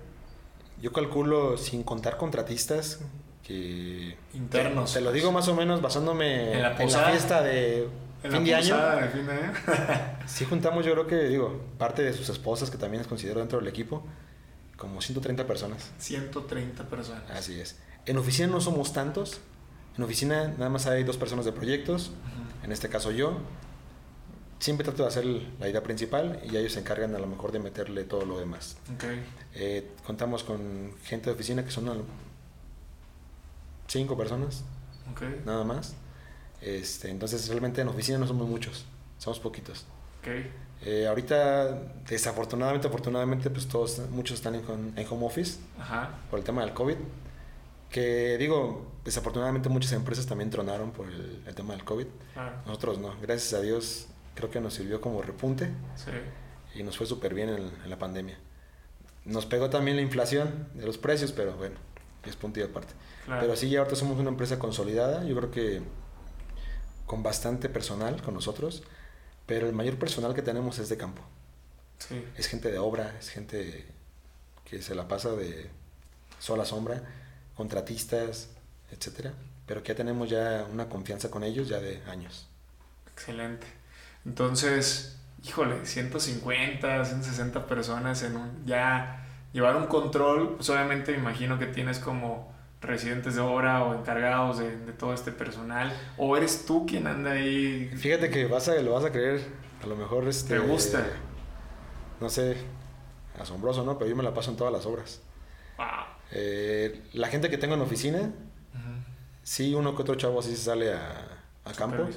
Yo 0.82 0.91
calculo, 0.91 1.58
sin 1.58 1.84
contar 1.84 2.17
contratistas, 2.17 2.99
que... 3.43 4.17
Internos. 4.34 4.93
Te 4.93 5.01
lo 5.01 5.12
digo 5.12 5.32
más 5.32 5.47
o 5.47 5.56
menos 5.56 5.82
basándome 5.82 6.54
En 6.54 6.62
la 6.62 6.75
en 6.80 6.91
la 6.91 7.04
fiesta 7.10 7.41
de 7.41 7.88
En 8.23 8.32
fin 8.32 8.32
la 8.32 8.39
de 8.39 8.56
año. 8.56 8.78
de 9.01 9.08
fin 9.10 9.25
de 9.25 9.34
año. 9.34 9.54
Sí 10.28 10.45
juntamos, 10.45 10.86
yo 10.86 10.91
creo 10.93 11.08
que, 11.08 11.15
digo, 11.30 11.62
parte 11.78 12.04
de 12.04 12.13
sus 12.13 12.30
esposas, 12.30 12.69
que 12.69 12.78
también 12.78 12.99
les 12.99 13.08
considero 13.08 13.39
dentro 13.39 13.60
del 13.60 13.67
equipo, 13.67 14.06
como 14.78 15.02
130 15.02 15.46
personas. 15.48 15.92
130 16.00 16.84
personas. 16.90 17.30
Así 17.32 17.60
es. 17.60 17.78
En 18.06 18.18
oficina 18.18 18.48
no 18.48 18.62
somos 18.62 18.94
tantos. 18.94 19.40
En 19.98 20.04
oficina 20.04 20.50
nada 20.50 20.70
más 20.70 20.86
hay 20.88 21.04
dos 21.04 21.18
personas 21.18 21.46
de 21.46 21.52
proyectos, 21.54 22.12
en 22.64 22.72
este 22.72 22.90
caso 22.90 23.12
yo. 23.12 23.38
Siempre 24.60 24.84
trato 24.86 25.04
de 25.04 25.10
hacer 25.10 25.26
la 25.26 25.70
idea 25.70 25.84
principal 25.84 26.40
y 26.50 26.56
ellos 26.56 26.74
se 26.74 26.80
encargan 26.80 27.14
a 27.16 27.20
lo 27.20 27.28
mejor 27.28 27.52
de 27.52 27.60
meterle 27.60 28.04
todo 28.06 28.26
lo 28.26 28.40
demás. 28.40 28.78
Ok. 28.96 29.04
Eh, 29.54 29.92
contamos 30.06 30.44
con 30.44 30.94
gente 31.04 31.26
de 31.30 31.34
oficina 31.36 31.64
que 31.64 31.72
son 31.72 32.04
cinco 33.88 34.18
personas, 34.18 34.64
Ok. 35.12 35.22
nada 35.46 35.64
más. 35.64 35.96
Este, 36.62 37.10
entonces 37.10 37.48
realmente 37.50 37.82
en 37.82 37.88
oficina 37.90 38.18
no 38.18 38.28
somos 38.28 38.48
muchos, 38.48 38.86
somos 39.18 39.40
poquitos. 39.40 39.86
Ok. 40.22 40.28
Eh, 40.86 41.08
ahorita, 41.08 41.82
desafortunadamente, 42.08 42.88
afortunadamente, 42.88 43.50
pues 43.50 43.67
todos, 43.67 44.00
muchos 44.12 44.38
están 44.38 44.54
en, 44.56 44.62
home- 44.67 44.93
en 44.95 45.08
home 45.10 45.26
office 45.26 45.60
Ajá. 45.80 46.12
por 46.30 46.38
el 46.39 46.45
tema 46.45 46.62
del 46.63 46.74
COVID. 46.74 46.95
Que 47.89 48.38
digo, 48.38 48.86
desafortunadamente 49.04 49.69
muchas 49.69 49.93
empresas 49.93 50.26
también 50.26 50.50
tronaron 50.50 50.91
por 50.91 51.08
el, 51.08 51.41
el 51.48 51.56
tema 51.56 51.74
del 51.74 51.84
COVID. 51.84 52.06
Claro. 52.34 52.56
Nosotros 52.65 53.00
no, 53.00 53.15
gracias 53.21 53.54
a 53.54 53.62
Dios 53.62 54.08
creo 54.36 54.52
que 54.52 54.60
nos 54.60 54.74
sirvió 54.74 55.00
como 55.00 55.21
repunte 55.21 55.71
Sí. 55.95 56.12
y 56.80 56.84
nos 56.84 56.98
fue 56.98 57.06
súper 57.08 57.34
bien 57.34 57.50
en, 57.50 57.71
en 57.84 57.89
la 57.89 57.98
pandemia. 57.98 58.38
Nos 59.24 59.45
pegó 59.45 59.69
también 59.69 59.95
la 59.98 60.04
inflación 60.04 60.67
de 60.74 60.86
los 60.86 60.98
precios, 60.98 61.32
pero 61.32 61.56
bueno, 61.56 61.76
es 62.26 62.36
punto 62.36 62.60
y 62.60 62.63
aparte. 62.63 62.93
Claro. 63.26 63.41
Pero 63.41 63.56
sí, 63.56 63.69
ya 63.69 63.80
ahorita 63.80 63.95
somos 63.95 64.19
una 64.19 64.30
empresa 64.30 64.60
consolidada, 64.60 65.24
yo 65.24 65.36
creo 65.38 65.52
que 65.52 65.82
con 67.06 67.24
bastante 67.24 67.69
personal 67.69 68.21
con 68.21 68.34
nosotros, 68.34 68.84
pero 69.45 69.67
el 69.67 69.73
mayor 69.73 69.97
personal 69.97 70.34
que 70.34 70.41
tenemos 70.41 70.79
es 70.79 70.89
de 70.89 70.97
campo. 70.97 71.21
Sí. 71.99 72.23
Es 72.38 72.47
gente 72.47 72.71
de 72.71 72.79
obra, 72.79 73.15
es 73.19 73.29
gente 73.29 73.86
que 74.65 74.81
se 74.81 74.95
la 74.95 75.08
pasa 75.08 75.31
de 75.31 75.69
sol 76.39 76.60
a 76.60 76.65
sombra, 76.65 77.03
contratistas, 77.55 78.49
etcétera, 78.91 79.34
pero 79.65 79.84
que 79.84 79.89
ya 79.89 79.95
tenemos 79.95 80.29
ya 80.29 80.67
una 80.71 80.89
confianza 80.89 81.29
con 81.29 81.43
ellos 81.43 81.67
ya 81.69 81.79
de 81.79 82.01
años. 82.08 82.47
Excelente. 83.12 83.67
Entonces, 84.25 85.17
híjole, 85.43 85.86
150, 85.86 87.05
160 87.05 87.67
personas 87.67 88.23
en 88.23 88.36
un... 88.36 88.65
Ya 88.65 89.25
llevar 89.53 89.75
un 89.77 89.88
control, 89.88 90.55
pues 90.55 90.69
obviamente 90.69 91.12
me 91.13 91.19
imagino 91.19 91.58
que 91.58 91.67
tienes 91.67 91.99
como 91.99 92.55
residentes 92.86 93.36
de 93.36 93.41
obra 93.41 93.84
o 93.84 93.93
encargados 94.00 94.60
de, 94.60 94.78
de 94.78 94.93
todo 94.93 95.13
este 95.13 95.32
personal. 95.32 95.91
¿O 96.17 96.36
eres 96.38 96.65
tú 96.65 96.86
quien 96.86 97.08
anda 97.08 97.32
ahí? 97.32 97.89
Fíjate 97.98 98.30
que 98.30 98.45
vas 98.45 98.67
a, 98.69 98.76
lo 98.76 98.93
vas 98.93 99.06
a 99.06 99.12
creer, 99.12 99.41
a 99.84 99.88
lo 99.88 99.95
mejor 99.95 100.28
este, 100.28 100.56
¿Te 100.56 100.60
gusta? 100.60 101.06
No 102.19 102.30
sé, 102.30 102.58
asombroso, 103.39 103.84
¿no? 103.84 103.98
Pero 103.98 104.10
yo 104.10 104.15
me 104.15 104.24
la 104.24 104.34
paso 104.34 104.52
en 104.52 104.58
todas 104.58 104.71
las 104.71 104.86
obras. 104.86 105.21
Wow. 105.78 105.88
Eh, 106.32 107.04
la 107.13 107.28
gente 107.28 107.50
que 107.50 107.58
tengo 107.58 107.76
en 107.76 107.82
oficina, 107.82 108.19
Ujú. 108.19 108.32
sí, 109.43 109.74
uno 109.74 109.95
que 109.95 110.02
otro 110.02 110.15
chavo 110.15 110.41
sí 110.41 110.56
se 110.56 110.63
sale 110.63 110.93
a, 110.93 111.43
a 111.65 111.74
campo, 111.74 112.08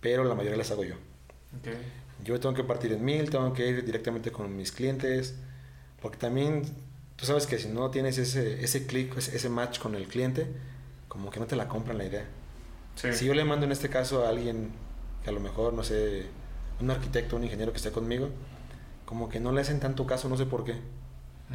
pero 0.00 0.24
la 0.24 0.34
mayoría 0.34 0.58
las 0.58 0.70
hago 0.70 0.84
yo. 0.84 0.94
Ok. 1.58 1.68
Yo 2.24 2.38
tengo 2.40 2.54
que 2.54 2.64
partir 2.64 2.92
en 2.92 3.04
mil, 3.04 3.30
tengo 3.30 3.52
que 3.52 3.66
ir 3.66 3.84
directamente 3.84 4.30
con 4.30 4.54
mis 4.56 4.70
clientes, 4.72 5.36
porque 6.00 6.18
también 6.18 6.62
tú 7.16 7.26
sabes 7.26 7.46
que 7.46 7.58
si 7.58 7.68
no 7.68 7.90
tienes 7.90 8.18
ese, 8.18 8.62
ese 8.62 8.86
clic, 8.86 9.16
ese, 9.16 9.48
match 9.48 9.78
con 9.78 9.94
el 9.94 10.06
cliente, 10.08 10.46
como 11.08 11.30
que 11.30 11.40
no 11.40 11.46
te 11.46 11.56
la 11.56 11.68
compran 11.68 11.98
la 11.98 12.04
idea. 12.04 12.24
Sí. 12.96 13.12
Si 13.12 13.24
yo 13.26 13.34
le 13.34 13.44
mando 13.44 13.66
en 13.66 13.72
este 13.72 13.88
caso 13.88 14.24
a 14.24 14.28
alguien 14.28 14.70
que 15.22 15.30
a 15.30 15.32
lo 15.32 15.40
mejor, 15.40 15.72
no 15.72 15.84
sé, 15.84 16.26
un 16.80 16.90
arquitecto, 16.90 17.36
un 17.36 17.44
ingeniero 17.44 17.72
que 17.72 17.78
esté 17.78 17.90
conmigo, 17.90 18.30
como 19.04 19.28
que 19.28 19.40
no 19.40 19.52
le 19.52 19.60
hacen 19.60 19.80
tanto 19.80 20.06
caso, 20.06 20.28
no 20.28 20.36
sé 20.36 20.46
por 20.46 20.64
qué. 20.64 20.76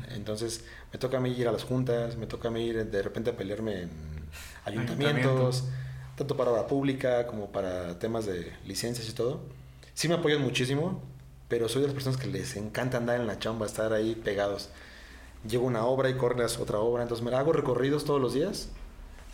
Entonces, 0.10 0.64
me 0.92 1.00
toca 1.00 1.18
a 1.18 1.20
mí 1.20 1.32
ir 1.32 1.48
a 1.48 1.52
las 1.52 1.64
juntas, 1.64 2.18
me 2.18 2.28
toca 2.28 2.50
a 2.50 2.52
mí 2.52 2.66
ir 2.66 2.86
de 2.86 3.02
repente 3.02 3.32
a 3.32 3.38
pelearme 3.38 3.84
en 3.84 3.90
ayuntamientos, 4.66 5.66
tanto 6.16 6.38
para 6.38 6.52
obra 6.52 6.68
pública 6.68 7.28
como 7.28 7.52
para 7.52 7.98
temas 8.00 8.26
de 8.26 8.54
licencias 8.66 9.10
y 9.10 9.14
todo. 9.14 9.42
Sí 9.94 10.08
me 10.08 10.16
apoyan 10.16 10.42
muchísimo, 10.42 11.02
pero 11.48 11.70
soy 11.70 11.82
de 11.82 11.88
las 11.88 11.96
personas 11.96 12.20
que 12.20 12.28
les 12.28 12.56
encanta 12.56 12.98
andar 12.98 13.20
en 13.20 13.28
la 13.28 13.40
chamba, 13.40 13.66
estar 13.66 13.94
ahí 13.94 14.16
pegados. 14.16 14.70
Llego 15.48 15.66
una 15.66 15.86
obra 15.86 16.10
y 16.10 16.16
corres 16.16 16.58
otra 16.58 16.80
obra, 16.80 17.04
entonces 17.04 17.26
me 17.26 17.36
hago 17.36 17.54
recorridos 17.54 18.06
todos 18.06 18.22
los 18.22 18.34
días 18.34 18.70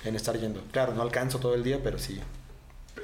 en 0.03 0.15
estar 0.15 0.37
yendo. 0.37 0.61
Claro, 0.71 0.93
no 0.93 1.01
alcanzo 1.01 1.39
todo 1.39 1.55
el 1.55 1.63
día, 1.63 1.79
pero 1.83 1.97
sí. 1.97 2.19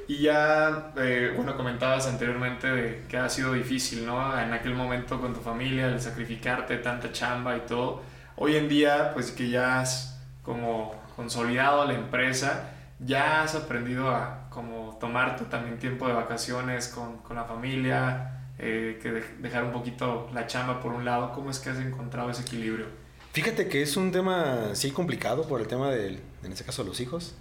Y 0.07 0.23
ya, 0.23 0.91
eh, 0.97 1.33
bueno, 1.35 1.55
comentabas 1.55 2.07
anteriormente 2.07 2.67
de 2.67 3.05
que 3.07 3.17
ha 3.17 3.29
sido 3.29 3.53
difícil, 3.53 4.05
¿no? 4.05 4.39
En 4.39 4.53
aquel 4.53 4.73
momento 4.73 5.21
con 5.21 5.33
tu 5.33 5.39
familia, 5.39 5.88
el 5.88 6.01
sacrificarte 6.01 6.77
tanta 6.77 7.12
chamba 7.12 7.55
y 7.57 7.62
todo. 7.62 8.01
Hoy 8.35 8.55
en 8.55 8.67
día, 8.67 9.12
pues 9.13 9.31
que 9.31 9.49
ya 9.49 9.79
has 9.79 10.19
como 10.41 10.95
consolidado 11.15 11.85
la 11.85 11.93
empresa, 11.93 12.71
ya 12.99 13.43
has 13.43 13.55
aprendido 13.55 14.09
a 14.09 14.47
como 14.49 14.97
tomarte 14.99 15.45
también 15.45 15.77
tiempo 15.77 16.07
de 16.07 16.13
vacaciones 16.13 16.88
con, 16.88 17.17
con 17.19 17.35
la 17.35 17.45
familia, 17.45 18.38
eh, 18.59 18.99
que 19.01 19.11
de- 19.11 19.23
dejar 19.39 19.63
un 19.63 19.71
poquito 19.71 20.29
la 20.33 20.45
chamba 20.47 20.81
por 20.81 20.91
un 20.91 21.05
lado. 21.05 21.31
¿Cómo 21.33 21.49
es 21.49 21.59
que 21.59 21.69
has 21.69 21.79
encontrado 21.79 22.29
ese 22.29 22.41
equilibrio? 22.43 22.85
Fíjate 23.31 23.67
que 23.67 23.81
es 23.81 23.95
un 23.97 24.11
tema 24.11 24.69
sí 24.73 24.91
complicado 24.91 25.47
por 25.47 25.61
el 25.61 25.67
tema 25.67 25.89
del, 25.91 26.19
en 26.43 26.51
este 26.51 26.63
caso, 26.65 26.83
los 26.83 26.99
hijos. 26.99 27.35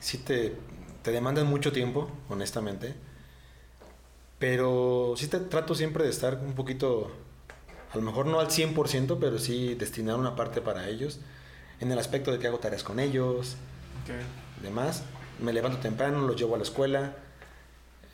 sí 0.00 0.18
te, 0.18 0.54
te 1.02 1.10
demandan 1.10 1.46
mucho 1.46 1.72
tiempo, 1.72 2.10
honestamente. 2.28 2.94
Pero 4.38 5.14
sí 5.16 5.26
te 5.26 5.40
trato 5.40 5.74
siempre 5.74 6.04
de 6.04 6.10
estar 6.10 6.36
un 6.36 6.52
poquito, 6.54 7.10
a 7.92 7.96
lo 7.96 8.02
mejor 8.02 8.26
no 8.26 8.38
al 8.38 8.48
100%, 8.48 9.18
pero 9.20 9.38
sí 9.38 9.74
destinar 9.74 10.16
una 10.16 10.36
parte 10.36 10.60
para 10.60 10.88
ellos. 10.88 11.18
En 11.80 11.90
el 11.90 11.98
aspecto 11.98 12.30
de 12.30 12.38
que 12.38 12.46
hago 12.46 12.58
tareas 12.58 12.84
con 12.84 13.00
ellos, 13.00 13.56
Ok. 14.04 14.62
demás. 14.62 15.02
Me 15.40 15.52
levanto 15.52 15.78
temprano, 15.78 16.22
los 16.26 16.36
llevo 16.36 16.54
a 16.54 16.58
la 16.58 16.64
escuela. 16.64 17.16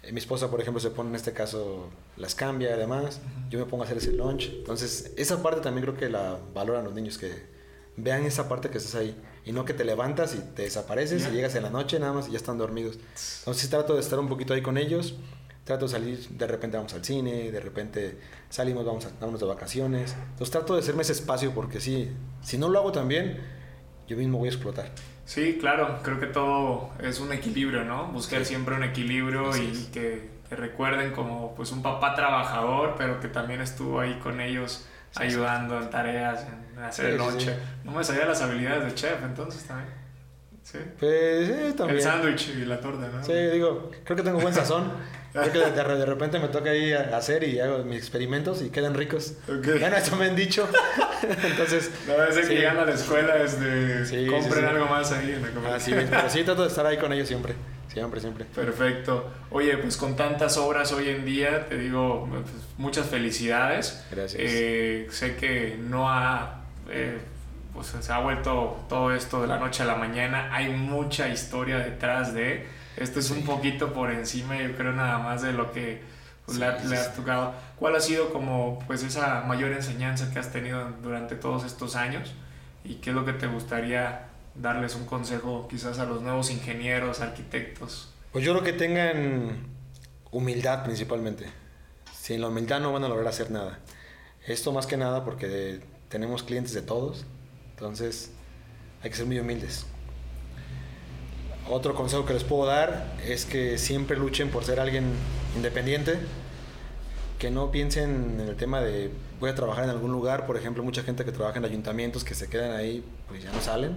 Eh, 0.06 0.12
Mi 0.12 0.18
esposa, 0.18 0.50
por 0.50 0.60
ejemplo, 0.60 0.80
se 0.80 0.90
pone 0.90 1.10
en 1.10 1.14
este 1.16 1.32
caso, 1.32 1.88
las 2.16 2.34
cambia, 2.34 2.74
además. 2.74 3.20
Yo 3.50 3.58
me 3.58 3.66
pongo 3.66 3.82
a 3.82 3.86
hacer 3.86 3.98
ese 3.98 4.12
lunch. 4.12 4.50
Entonces, 4.58 5.12
esa 5.16 5.42
parte 5.42 5.60
también 5.60 5.84
creo 5.84 5.96
que 5.96 6.08
la 6.08 6.38
valoran 6.54 6.84
los 6.84 6.94
niños, 6.94 7.18
que 7.18 7.32
vean 7.96 8.24
esa 8.24 8.48
parte 8.48 8.70
que 8.70 8.78
estás 8.78 8.94
ahí. 8.94 9.16
Y 9.44 9.52
no 9.52 9.64
que 9.64 9.74
te 9.74 9.84
levantas 9.84 10.34
y 10.34 10.38
te 10.38 10.62
desapareces 10.62 11.26
y 11.28 11.30
llegas 11.30 11.54
en 11.54 11.64
la 11.64 11.70
noche 11.70 11.98
nada 11.98 12.12
más 12.12 12.28
y 12.28 12.32
ya 12.32 12.38
están 12.38 12.58
dormidos. 12.58 12.98
Entonces, 13.40 13.68
trato 13.68 13.94
de 13.94 14.00
estar 14.00 14.18
un 14.18 14.28
poquito 14.28 14.54
ahí 14.54 14.62
con 14.62 14.78
ellos. 14.78 15.16
Trato 15.64 15.86
de 15.86 15.92
salir, 15.92 16.28
de 16.28 16.46
repente 16.46 16.76
vamos 16.76 16.92
al 16.92 17.02
cine, 17.02 17.50
de 17.50 17.60
repente 17.60 18.18
salimos, 18.50 18.84
vamos 18.84 19.06
a, 19.06 19.10
vámonos 19.18 19.40
de 19.40 19.46
vacaciones. 19.46 20.14
Entonces, 20.32 20.50
trato 20.50 20.74
de 20.74 20.80
hacerme 20.80 21.02
ese 21.02 21.12
espacio 21.12 21.52
porque 21.54 21.80
sí, 21.80 22.10
si 22.42 22.58
no 22.58 22.68
lo 22.68 22.78
hago 22.78 22.92
también, 22.92 23.40
yo 24.06 24.16
mismo 24.18 24.38
voy 24.38 24.48
a 24.48 24.52
explotar. 24.52 24.92
Sí, 25.24 25.56
claro, 25.60 26.00
creo 26.02 26.20
que 26.20 26.26
todo 26.26 26.90
es 27.00 27.18
un 27.20 27.32
equilibrio, 27.32 27.84
¿no? 27.84 28.06
Buscar 28.08 28.40
Sí. 28.40 28.46
siempre 28.46 28.74
un 28.74 28.84
equilibrio 28.84 29.50
Así 29.50 29.64
y 29.64 29.70
es. 29.72 29.78
que 29.88 30.30
te 30.48 30.56
recuerden 30.56 31.12
como 31.12 31.54
pues 31.54 31.72
un 31.72 31.82
papá 31.82 32.14
trabajador, 32.14 32.94
pero 32.98 33.20
que 33.20 33.28
también 33.28 33.60
estuvo 33.62 34.00
ahí 34.00 34.18
con 34.22 34.40
ellos 34.40 34.86
Sí, 35.12 35.22
ayudando 35.22 35.80
en 35.80 35.88
tareas, 35.90 36.44
en 36.74 36.82
hacer 36.82 37.18
sí. 37.38 37.50
No 37.84 37.92
me 37.92 38.04
sabía 38.04 38.26
las 38.26 38.42
habilidades 38.42 38.84
de 38.84 38.94
chef 38.94 39.22
entonces 39.22 39.64
también. 39.64 39.88
Sí. 40.64 40.78
Pues 40.98 41.46
sí, 41.46 41.72
también. 41.76 41.98
El 41.98 42.02
sándwich 42.02 42.48
y 42.56 42.64
la 42.64 42.80
torta, 42.80 43.08
¿no? 43.08 43.22
Sí, 43.24 43.32
digo, 43.52 43.92
creo 44.02 44.16
que 44.16 44.22
tengo 44.24 44.40
buen 44.40 44.52
sazón. 44.54 44.92
Creo 45.32 45.52
que 45.52 45.58
de, 45.58 45.70
de- 45.98 46.06
repente 46.06 46.38
me 46.38 46.48
toca 46.48 46.70
ahí 46.70 46.92
a- 46.92 47.16
hacer 47.16 47.42
y 47.44 47.58
hago 47.60 47.82
mis 47.84 47.98
experimentos 47.98 48.62
y 48.62 48.70
quedan 48.70 48.94
ricos. 48.94 49.34
Ok. 49.48 49.66
Bueno, 49.80 49.96
eso 49.96 50.16
me 50.16 50.26
han 50.26 50.36
dicho. 50.36 50.66
Entonces, 51.44 51.90
La 52.08 52.14
verdad 52.16 52.30
es 52.30 52.36
que 52.48 52.54
Sí. 52.54 52.54
llegan 52.54 52.78
a 52.78 52.84
la 52.84 52.94
escuela 52.94 53.36
es 53.42 53.60
de 53.60 54.06
Sí, 54.06 54.26
compren 54.26 54.64
algo 54.64 54.86
más 54.86 55.12
ahí 55.12 55.32
en 55.32 55.42
la 55.42 55.48
comida. 55.50 55.74
así 55.76 55.92
es. 55.92 56.08
Pero 56.08 56.30
sí, 56.30 56.42
trato 56.44 56.62
de 56.62 56.68
estar 56.68 56.86
ahí 56.86 56.96
con 56.98 57.12
ellos 57.12 57.28
siempre. 57.28 57.54
Siempre, 57.92 58.20
siempre. 58.20 58.44
Perfecto. 58.46 59.30
Oye, 59.50 59.76
pues 59.78 59.96
con 59.96 60.16
tantas 60.16 60.56
obras 60.56 60.92
hoy 60.92 61.10
en 61.10 61.24
día, 61.24 61.66
te 61.68 61.78
digo 61.78 62.26
pues, 62.30 62.42
muchas 62.78 63.06
felicidades. 63.06 64.04
Gracias. 64.10 64.40
Eh, 64.44 65.06
sé 65.10 65.36
que 65.36 65.76
no 65.80 66.10
ha, 66.10 66.64
eh, 66.90 67.18
pues 67.74 67.88
se 68.00 68.12
ha 68.12 68.20
vuelto 68.20 68.84
todo 68.88 69.12
esto 69.12 69.42
de 69.42 69.48
la 69.48 69.58
noche 69.58 69.82
a 69.82 69.86
la 69.86 69.96
mañana. 69.96 70.48
Hay 70.54 70.70
mucha 70.72 71.28
historia 71.28 71.78
detrás 71.78 72.32
de. 72.32 72.66
Esto 72.96 73.18
es 73.18 73.30
un 73.30 73.38
Sí. 73.38 73.42
poquito 73.44 73.92
por 73.92 74.10
encima, 74.12 74.56
yo 74.56 74.76
creo 74.76 74.92
nada 74.92 75.18
más 75.18 75.42
de 75.42 75.52
lo 75.52 75.72
que 75.72 76.00
pues, 76.46 76.56
Sí, 76.58 76.62
le, 76.62 76.88
le 76.88 76.96
ha 76.96 77.04
sí. 77.04 77.10
tocado. 77.16 77.52
¿Cuál 77.78 77.96
ha 77.96 78.00
sido 78.00 78.32
como 78.32 78.78
pues 78.86 79.02
esa 79.02 79.40
mayor 79.42 79.72
enseñanza 79.72 80.30
que 80.32 80.38
has 80.38 80.52
tenido 80.52 80.88
durante 81.02 81.34
todos 81.34 81.64
estos 81.64 81.96
años? 81.96 82.32
¿Y 82.84 82.96
qué 82.96 83.10
es 83.10 83.16
lo 83.16 83.24
que 83.24 83.32
te 83.32 83.46
gustaría 83.48 84.26
darles 84.54 84.94
un 84.94 85.06
consejo 85.06 85.66
quizás 85.68 85.98
a 85.98 86.04
los 86.04 86.22
nuevos 86.22 86.50
ingenieros, 86.50 87.20
arquitectos? 87.20 88.12
Pues 88.30 88.44
yo 88.44 88.52
creo 88.52 88.62
que 88.62 88.72
tengan 88.72 89.66
humildad 90.30 90.84
principalmente. 90.84 91.46
Sin 92.12 92.40
la 92.40 92.48
humildad 92.48 92.80
no 92.80 92.92
van 92.92 93.04
a 93.04 93.08
lograr 93.08 93.28
hacer 93.28 93.50
nada. 93.50 93.78
Esto 94.46 94.72
más 94.72 94.86
que 94.86 94.96
nada 94.96 95.24
porque 95.24 95.80
tenemos 96.08 96.42
clientes 96.42 96.74
de 96.74 96.82
todos. 96.82 97.24
Entonces 97.74 98.30
hay 99.02 99.10
que 99.10 99.16
ser 99.16 99.26
muy 99.26 99.38
humildes. 99.38 99.86
Otro 101.68 101.94
consejo 101.94 102.26
que 102.26 102.34
les 102.34 102.44
puedo 102.44 102.66
dar 102.66 103.14
es 103.26 103.44
que 103.46 103.78
siempre 103.78 104.16
luchen 104.16 104.50
por 104.50 104.64
ser 104.64 104.80
alguien 104.80 105.04
independiente. 105.56 106.18
Que 107.38 107.50
no 107.50 107.70
piensen 107.70 108.38
en 108.40 108.48
el 108.48 108.56
tema 108.56 108.80
de 108.80 109.10
voy 109.40 109.50
a 109.50 109.54
trabajar 109.54 109.84
en 109.84 109.90
algún 109.90 110.12
lugar. 110.12 110.46
Por 110.46 110.56
ejemplo, 110.56 110.82
mucha 110.82 111.02
gente 111.02 111.24
que 111.24 111.32
trabaja 111.32 111.58
en 111.58 111.64
ayuntamientos 111.64 112.22
que 112.24 112.34
se 112.34 112.48
quedan 112.48 112.72
ahí, 112.72 113.04
pues 113.28 113.42
ya 113.42 113.50
no 113.52 113.60
salen. 113.60 113.96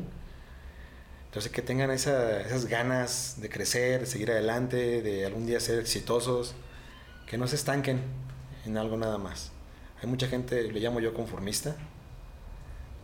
Entonces 1.28 1.52
que 1.52 1.62
tengan 1.62 1.92
esa- 1.92 2.42
esas 2.42 2.66
ganas 2.66 3.36
de 3.40 3.50
crecer, 3.50 4.00
de 4.02 4.06
seguir 4.06 4.32
adelante, 4.32 5.02
de 5.02 5.26
algún 5.26 5.46
día 5.46 5.60
ser 5.60 5.78
exitosos, 5.80 6.56
que 7.28 7.38
no 7.38 7.48
se 7.48 7.56
estanquen 7.58 8.02
en 8.66 8.78
algo 8.78 8.98
nada 8.98 9.18
más. 9.18 9.52
Hay 10.02 10.08
mucha 10.10 10.28
gente, 10.28 10.64
le 10.72 10.80
llamo 10.80 11.00
yo 11.00 11.14
conformista. 11.14 11.76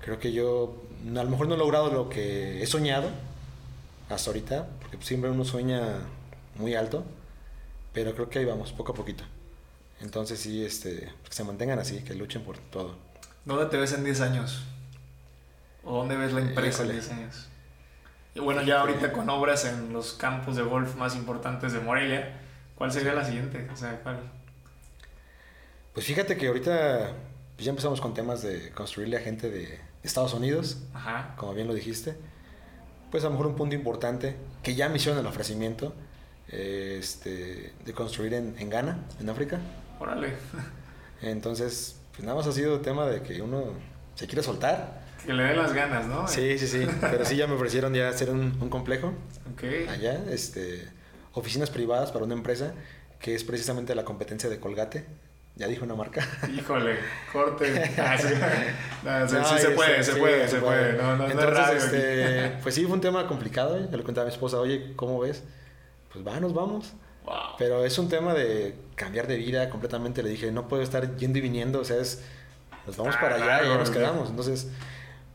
Creo 0.03 0.19
que 0.19 0.33
yo 0.33 0.75
a 1.09 1.23
lo 1.23 1.29
mejor 1.29 1.47
no 1.47 1.55
he 1.55 1.57
logrado 1.57 1.89
lo 1.89 2.09
que 2.09 2.61
he 2.61 2.67
soñado 2.67 3.09
hasta 4.09 4.29
ahorita, 4.29 4.67
porque 4.81 4.97
siempre 5.01 5.29
uno 5.29 5.45
sueña 5.45 5.99
muy 6.55 6.75
alto, 6.75 7.05
pero 7.93 8.13
creo 8.13 8.29
que 8.29 8.39
ahí 8.39 8.45
vamos, 8.45 8.73
poco 8.73 8.91
a 8.91 8.95
poquito. 8.95 9.23
Entonces 10.01 10.39
sí, 10.39 10.63
este, 10.65 11.09
que 11.23 11.33
se 11.33 11.43
mantengan 11.43 11.79
así, 11.79 12.03
que 12.03 12.13
luchen 12.15 12.43
por 12.43 12.57
todo. 12.57 12.97
¿Dónde 13.45 13.67
te 13.67 13.77
ves 13.77 13.93
en 13.93 14.03
10 14.03 14.21
años? 14.21 14.63
¿O 15.85 15.97
dónde 15.97 16.17
ves 16.17 16.33
la 16.33 16.41
empresa 16.41 16.83
en 16.83 16.89
Híjole. 16.89 17.01
10 17.01 17.11
años? 17.11 17.47
Y 18.35 18.39
bueno, 18.39 18.61
ya 18.63 18.81
ahorita 18.81 19.13
con 19.13 19.29
obras 19.29 19.63
en 19.65 19.93
los 19.93 20.13
campos 20.13 20.55
de 20.55 20.63
golf 20.63 20.95
más 20.95 21.15
importantes 21.15 21.71
de 21.71 21.79
Morelia, 21.79 22.41
¿cuál 22.75 22.91
sería 22.91 23.13
la 23.13 23.23
siguiente? 23.23 23.69
O 23.71 23.77
sea, 23.77 24.01
¿cuál? 24.01 24.19
Pues 25.93 26.05
fíjate 26.05 26.35
que 26.35 26.47
ahorita 26.47 27.13
pues 27.55 27.65
ya 27.65 27.69
empezamos 27.69 28.01
con 28.01 28.13
temas 28.13 28.41
de 28.41 28.71
construirle 28.71 29.17
a 29.17 29.19
gente 29.19 29.49
de 29.49 29.79
Estados 30.03 30.33
Unidos, 30.33 30.77
Ajá. 30.93 31.33
como 31.37 31.53
bien 31.53 31.67
lo 31.67 31.73
dijiste. 31.73 32.15
Pues 33.11 33.23
a 33.23 33.27
lo 33.27 33.31
mejor 33.31 33.47
un 33.47 33.55
punto 33.55 33.75
importante, 33.75 34.35
que 34.63 34.75
ya 34.75 34.89
me 34.89 34.97
hicieron 34.97 35.19
el 35.19 35.25
ofrecimiento, 35.27 35.93
eh, 36.49 36.97
este, 36.99 37.73
de 37.85 37.93
construir 37.93 38.33
en, 38.33 38.55
en 38.57 38.69
Ghana, 38.69 38.97
en 39.19 39.29
África. 39.29 39.59
Órale. 39.99 40.33
Entonces, 41.21 41.97
pues 42.11 42.23
nada 42.23 42.35
más 42.37 42.47
ha 42.47 42.51
sido 42.51 42.79
tema 42.81 43.05
de 43.07 43.21
que 43.21 43.41
uno 43.41 43.65
se 44.15 44.27
quiere 44.27 44.43
soltar. 44.43 45.03
Que 45.25 45.33
le 45.33 45.43
dé 45.43 45.55
las 45.55 45.73
ganas, 45.73 46.05
¿no? 46.07 46.27
Sí, 46.27 46.57
sí, 46.59 46.67
sí. 46.67 46.85
Pero 46.99 47.23
sí 47.25 47.37
ya 47.37 47.47
me 47.47 47.53
ofrecieron 47.53 47.93
ya 47.93 48.09
hacer 48.09 48.29
un, 48.29 48.57
un 48.59 48.69
complejo 48.69 49.13
Ok. 49.53 49.63
allá, 49.89 50.21
este, 50.29 50.85
oficinas 51.33 51.69
privadas 51.69 52.11
para 52.11 52.25
una 52.25 52.33
empresa 52.33 52.73
que 53.19 53.33
es 53.35 53.43
precisamente 53.45 53.95
la 53.95 54.03
competencia 54.03 54.49
de 54.49 54.59
Colgate. 54.59 55.05
Ya 55.55 55.67
dijo 55.67 55.85
una 55.85 55.93
marca. 55.95 56.27
Híjole, 56.55 56.97
corte. 57.31 57.91
Ah, 57.99 58.17
sí. 58.17 58.27
No, 59.03 59.27
sí, 59.29 59.35
No, 59.35 59.45
sí 59.45 59.55
y 59.55 59.59
se 59.59 59.69
puede, 59.71 60.03
se 60.03 60.15
puede, 60.15 60.47
se 60.47 60.57
puede. 60.57 60.93
No, 60.93 61.15
no, 61.15 61.17
no 61.17 61.25
es 61.25 61.31
Entonces, 61.31 61.53
radio 61.57 61.77
aquí. 61.77 61.95
este, 61.95 62.57
pues 62.63 62.75
sí, 62.75 62.83
fue 62.85 62.93
un 62.93 63.01
tema 63.01 63.27
complicado. 63.27 63.77
¿eh? 63.77 63.87
Le 63.91 64.03
contaba 64.03 64.25
a 64.25 64.29
mi 64.29 64.33
esposa, 64.33 64.57
oye, 64.59 64.93
¿cómo 64.95 65.19
ves? 65.19 65.43
Pues 66.11 66.25
va, 66.25 66.39
nos 66.39 66.53
vamos. 66.53 66.93
Wow. 67.25 67.35
Pero 67.57 67.85
es 67.85 67.97
un 67.99 68.09
tema 68.09 68.33
de 68.33 68.75
cambiar 68.95 69.27
de 69.27 69.37
vida 69.37 69.69
completamente. 69.69 70.23
Le 70.23 70.29
dije, 70.29 70.51
no 70.51 70.67
puedo 70.67 70.81
estar 70.81 71.15
yendo 71.17 71.37
y 71.37 71.41
viniendo. 71.41 71.79
O 71.81 71.85
sea, 71.85 71.97
es, 71.97 72.23
nos 72.87 72.97
vamos 72.97 73.15
Ah, 73.17 73.21
para 73.21 73.35
allá 73.35 73.45
y 73.45 73.47
claro, 73.59 73.73
ya 73.73 73.77
nos 73.77 73.89
quedamos. 73.91 74.29
Entonces, 74.29 74.67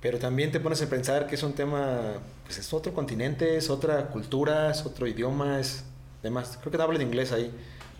pero 0.00 0.18
también 0.18 0.50
te 0.50 0.58
pones 0.60 0.82
a 0.82 0.86
pensar 0.88 1.26
que 1.26 1.34
es 1.36 1.42
un 1.42 1.52
tema, 1.54 2.14
pues 2.44 2.58
es 2.58 2.72
otro 2.72 2.92
continente, 2.92 3.56
es 3.56 3.70
otra 3.70 4.06
cultura, 4.06 4.70
es 4.70 4.84
otro 4.84 5.06
idioma, 5.06 5.60
es 5.60 5.84
demás. 6.22 6.56
Creo 6.60 6.70
que 6.72 6.76
te 6.78 6.82
hablo 6.82 6.96
en 6.96 7.02
inglés 7.02 7.32
ahí, 7.32 7.50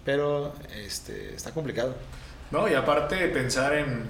pero 0.09 0.55
este, 0.75 1.35
está 1.35 1.51
complicado. 1.51 1.95
No, 2.51 2.67
y 2.67 2.73
aparte 2.73 3.29
pensar 3.29 3.75
en 3.75 4.09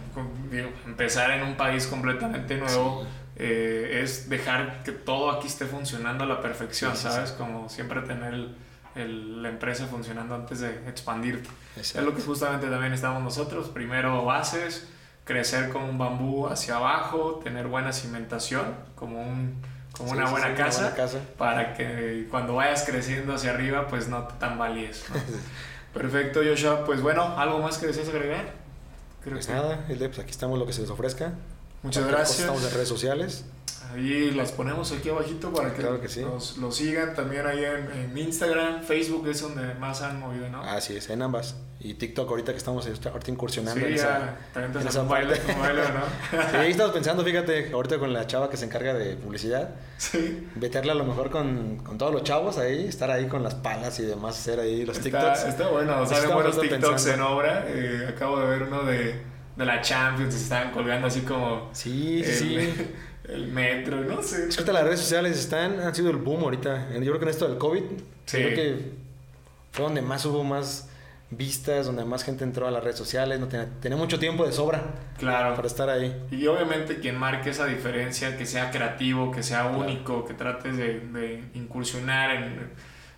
empezar 0.86 1.32
en 1.32 1.42
un 1.42 1.56
país 1.56 1.88
completamente 1.88 2.56
nuevo, 2.56 3.04
eh, 3.34 4.02
es 4.04 4.28
dejar 4.28 4.84
que 4.84 4.92
todo 4.92 5.32
aquí 5.32 5.48
esté 5.48 5.66
funcionando 5.66 6.22
a 6.22 6.28
la 6.28 6.40
perfección, 6.40 6.96
¿sabes? 6.96 7.32
Como 7.32 7.68
siempre 7.68 8.00
tener 8.02 8.50
la 8.94 9.48
empresa 9.48 9.88
funcionando 9.88 10.36
antes 10.36 10.60
de 10.60 10.68
expandirte. 10.88 11.48
Es 11.74 11.96
lo 11.96 12.14
que 12.14 12.22
justamente 12.22 12.68
también 12.68 12.92
estamos 12.92 13.20
nosotros. 13.20 13.66
Primero 13.68 14.24
bases, 14.24 14.86
crecer 15.24 15.68
como 15.70 15.88
un 15.88 15.98
bambú 15.98 16.46
hacia 16.46 16.76
abajo, 16.76 17.40
tener 17.42 17.66
buena 17.66 17.92
cimentación, 17.92 18.66
como 18.94 19.20
un 19.20 19.60
como 19.90 20.12
una, 20.12 20.30
buena 20.30 20.54
casa, 20.54 20.94
para 21.36 21.74
que 21.74 22.28
cuando 22.30 22.54
vayas 22.54 22.84
creciendo 22.84 23.34
hacia 23.34 23.50
arriba 23.50 23.88
pues 23.88 24.06
no 24.06 24.28
te 24.28 24.34
tambalees. 24.34 25.04
Perfecto, 25.94 26.40
Joshua. 26.44 26.84
Pues 26.84 27.02
bueno, 27.02 27.22
¿algo 27.38 27.58
más 27.58 27.78
que 27.78 27.86
desees 27.86 28.08
agregar? 28.08 28.52
Creo 29.22 29.34
pues 29.34 29.48
nada, 29.48 29.84
pues 29.86 30.18
aquí 30.18 30.30
estamos 30.30 30.58
lo 30.58 30.66
que 30.66 30.72
se 30.72 30.82
les 30.82 30.90
ofrezca. 30.90 31.32
Muchas 31.82 32.06
gracias. 32.06 32.40
Estamos 32.40 32.64
en 32.64 32.70
redes 32.72 32.88
sociales. 32.88 33.44
Ahí 33.92 34.30
las 34.32 34.52
ponemos 34.52 34.92
aquí 34.92 35.08
abajito 35.08 35.52
para 35.52 35.72
que, 35.72 35.82
los, 35.82 36.76
sigan 36.76 37.14
también 37.14 37.46
ahí 37.46 37.64
en, 37.64 38.16
Instagram, 38.16 38.82
Facebook 38.82 39.26
es 39.28 39.40
donde 39.40 39.74
más 39.74 40.02
han 40.02 40.20
movido, 40.20 40.48
¿no? 40.48 40.62
Así 40.62 40.96
es, 40.96 41.08
en 41.10 41.22
ambas. 41.22 41.56
Y 41.80 41.94
TikTok 41.94 42.28
ahorita 42.28 42.52
que 42.52 42.58
estamos 42.58 42.86
ahorita 42.86 43.30
incursionando 43.30 43.80
sí, 43.80 43.86
en 43.86 43.94
esa, 43.94 44.36
también 44.52 44.72
te 44.72 44.88
esa 44.88 45.02
baile, 45.04 45.36
¿no? 45.36 46.40
sí, 46.50 46.56
ahí 46.56 46.70
estamos 46.72 46.92
pensando, 46.92 47.24
fíjate, 47.24 47.70
ahorita 47.72 47.98
con 47.98 48.12
la 48.12 48.26
chava 48.26 48.50
que 48.50 48.56
se 48.56 48.64
encarga 48.64 48.94
de 48.94 49.14
publicidad. 49.14 49.76
Sí. 49.96 50.48
Meterla 50.56 50.92
a 50.92 50.96
lo 50.96 51.04
mejor 51.04 51.30
con, 51.30 51.76
con 51.78 51.96
todos 51.96 52.12
los 52.12 52.24
chavos 52.24 52.58
ahí, 52.58 52.86
estar 52.86 53.10
ahí 53.10 53.26
con 53.26 53.44
las 53.44 53.54
palas 53.54 54.00
y 54.00 54.02
demás, 54.04 54.38
hacer 54.38 54.58
ahí 54.58 54.84
los 54.84 54.98
TikToks. 54.98 55.44
Está 55.44 55.68
bueno, 55.68 56.04
salen 56.04 56.34
buenos 56.34 56.60
TikToks 56.60 57.06
en 57.06 57.20
obra. 57.20 57.64
Eh, 57.68 58.06
acabo 58.08 58.40
de 58.40 58.46
ver 58.46 58.62
uno 58.64 58.82
de, 58.82 59.22
de 59.58 59.64
la 59.64 59.80
Champions, 59.80 60.34
se 60.34 60.42
estaban 60.42 60.72
colgando 60.72 61.06
así 61.06 61.20
como... 61.20 61.68
Sí, 61.72 62.24
sí. 62.24 62.56
el 62.56 63.07
metro, 63.36 64.00
no 64.04 64.22
sé. 64.22 64.48
Es 64.48 64.56
que 64.56 64.72
las 64.72 64.84
redes 64.84 65.00
sociales 65.00 65.38
están, 65.38 65.80
han 65.80 65.94
sido 65.94 66.10
el 66.10 66.16
boom 66.16 66.44
ahorita. 66.44 66.88
Yo 66.94 67.00
creo 67.00 67.18
que 67.18 67.24
en 67.24 67.30
esto 67.30 67.48
del 67.48 67.58
COVID, 67.58 67.82
creo 68.26 68.54
que 68.54 68.92
fue 69.72 69.84
donde 69.84 70.02
más 70.02 70.24
hubo 70.24 70.42
más 70.44 70.88
vistas, 71.30 71.86
donde 71.86 72.04
más 72.04 72.24
gente 72.24 72.44
entró 72.44 72.66
a 72.66 72.70
las 72.70 72.82
redes 72.82 72.96
sociales, 72.96 73.38
no 73.38 73.48
tenía, 73.48 73.96
mucho 73.96 74.18
tiempo 74.18 74.46
de 74.46 74.52
sobra 74.52 74.82
claro. 75.18 75.54
para 75.54 75.68
estar 75.68 75.90
ahí. 75.90 76.26
Y 76.30 76.46
obviamente 76.46 77.00
quien 77.00 77.18
marque 77.18 77.50
esa 77.50 77.66
diferencia, 77.66 78.38
que 78.38 78.46
sea 78.46 78.70
creativo, 78.70 79.30
que 79.30 79.42
sea 79.42 79.66
único, 79.66 80.24
que 80.24 80.34
trates 80.34 80.76
de, 80.76 81.44
incursionar 81.54 82.30
en, 82.30 82.70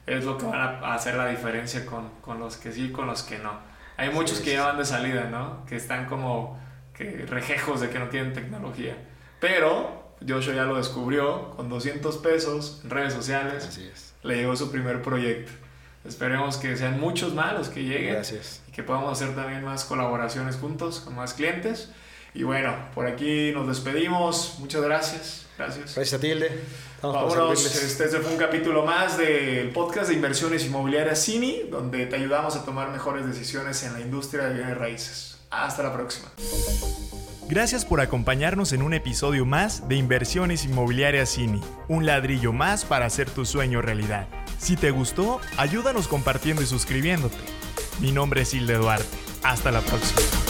es 0.06 0.24
lo 0.24 0.36
que 0.38 0.46
van 0.46 0.82
a 0.82 0.94
hacer 0.94 1.14
la 1.14 1.28
diferencia 1.28 1.86
con, 1.86 2.10
con 2.20 2.40
los 2.40 2.56
que 2.56 2.72
sí 2.72 2.86
y 2.86 2.92
con 2.92 3.06
los 3.06 3.22
que 3.22 3.38
no. 3.38 3.52
Hay 3.96 4.10
muchos 4.10 4.40
que 4.40 4.54
ya 4.54 4.66
van 4.66 4.78
de 4.78 4.84
salida, 4.84 5.28
¿no? 5.30 5.64
Que 5.66 5.76
están 5.76 6.06
como 6.06 6.58
que 6.94 7.26
rejejos 7.28 7.80
de 7.80 7.90
que 7.90 7.98
no 7.98 8.08
tienen 8.08 8.32
tecnología. 8.32 8.96
Pero 9.40 9.99
Joshua 10.26 10.54
ya 10.54 10.64
lo 10.64 10.76
descubrió 10.76 11.50
con 11.56 11.68
200 11.68 12.18
pesos 12.18 12.80
en 12.84 12.90
redes 12.90 13.12
sociales. 13.14 13.66
Así 13.66 13.88
es. 13.92 14.12
Le 14.22 14.36
llegó 14.36 14.54
su 14.56 14.70
primer 14.70 15.02
proyecto. 15.02 15.52
Esperemos 16.04 16.56
que 16.56 16.76
sean 16.76 16.98
muchos 16.98 17.34
más 17.34 17.54
los 17.54 17.68
que 17.68 17.82
lleguen. 17.82 18.14
Gracias. 18.14 18.62
Y 18.68 18.72
que 18.72 18.82
podamos 18.82 19.12
hacer 19.12 19.34
también 19.34 19.64
más 19.64 19.84
colaboraciones 19.84 20.56
juntos 20.56 21.00
con 21.00 21.14
más 21.14 21.34
clientes. 21.34 21.90
Y 22.34 22.42
bueno, 22.42 22.74
por 22.94 23.06
aquí 23.06 23.52
nos 23.52 23.66
despedimos. 23.66 24.56
Muchas 24.60 24.82
gracias. 24.82 25.46
Gracias. 25.58 25.94
Gracias 25.94 26.14
a 26.14 26.20
Tilde. 26.20 26.50
Vámonos. 27.02 27.66
Este, 27.66 28.06
este, 28.06 28.18
fue 28.20 28.32
un 28.32 28.38
capítulo 28.38 28.84
más 28.84 29.18
del 29.18 29.70
podcast 29.70 30.08
de 30.08 30.14
inversiones 30.14 30.64
inmobiliarias 30.64 31.24
CINI, 31.24 31.68
donde 31.70 32.06
te 32.06 32.16
ayudamos 32.16 32.56
a 32.56 32.64
tomar 32.64 32.90
mejores 32.90 33.26
decisiones 33.26 33.82
en 33.82 33.94
la 33.94 34.00
industria 34.00 34.44
de 34.44 34.54
bienes 34.54 34.78
raíces. 34.78 35.38
Hasta 35.50 35.82
la 35.82 35.92
próxima. 35.92 36.30
Gracias 37.50 37.84
por 37.84 38.00
acompañarnos 38.00 38.72
en 38.72 38.80
un 38.80 38.94
episodio 38.94 39.44
más 39.44 39.88
de 39.88 39.96
Inversiones 39.96 40.64
Inmobiliarias 40.64 41.30
Cini, 41.30 41.60
un 41.88 42.06
ladrillo 42.06 42.52
más 42.52 42.84
para 42.84 43.06
hacer 43.06 43.28
tu 43.28 43.44
sueño 43.44 43.82
realidad. 43.82 44.28
Si 44.58 44.76
te 44.76 44.92
gustó, 44.92 45.40
ayúdanos 45.56 46.06
compartiendo 46.06 46.62
y 46.62 46.66
suscribiéndote. 46.66 47.38
Mi 48.00 48.12
nombre 48.12 48.42
es 48.42 48.54
Hilde 48.54 48.74
Duarte. 48.74 49.18
Hasta 49.42 49.72
la 49.72 49.80
próxima. 49.80 50.49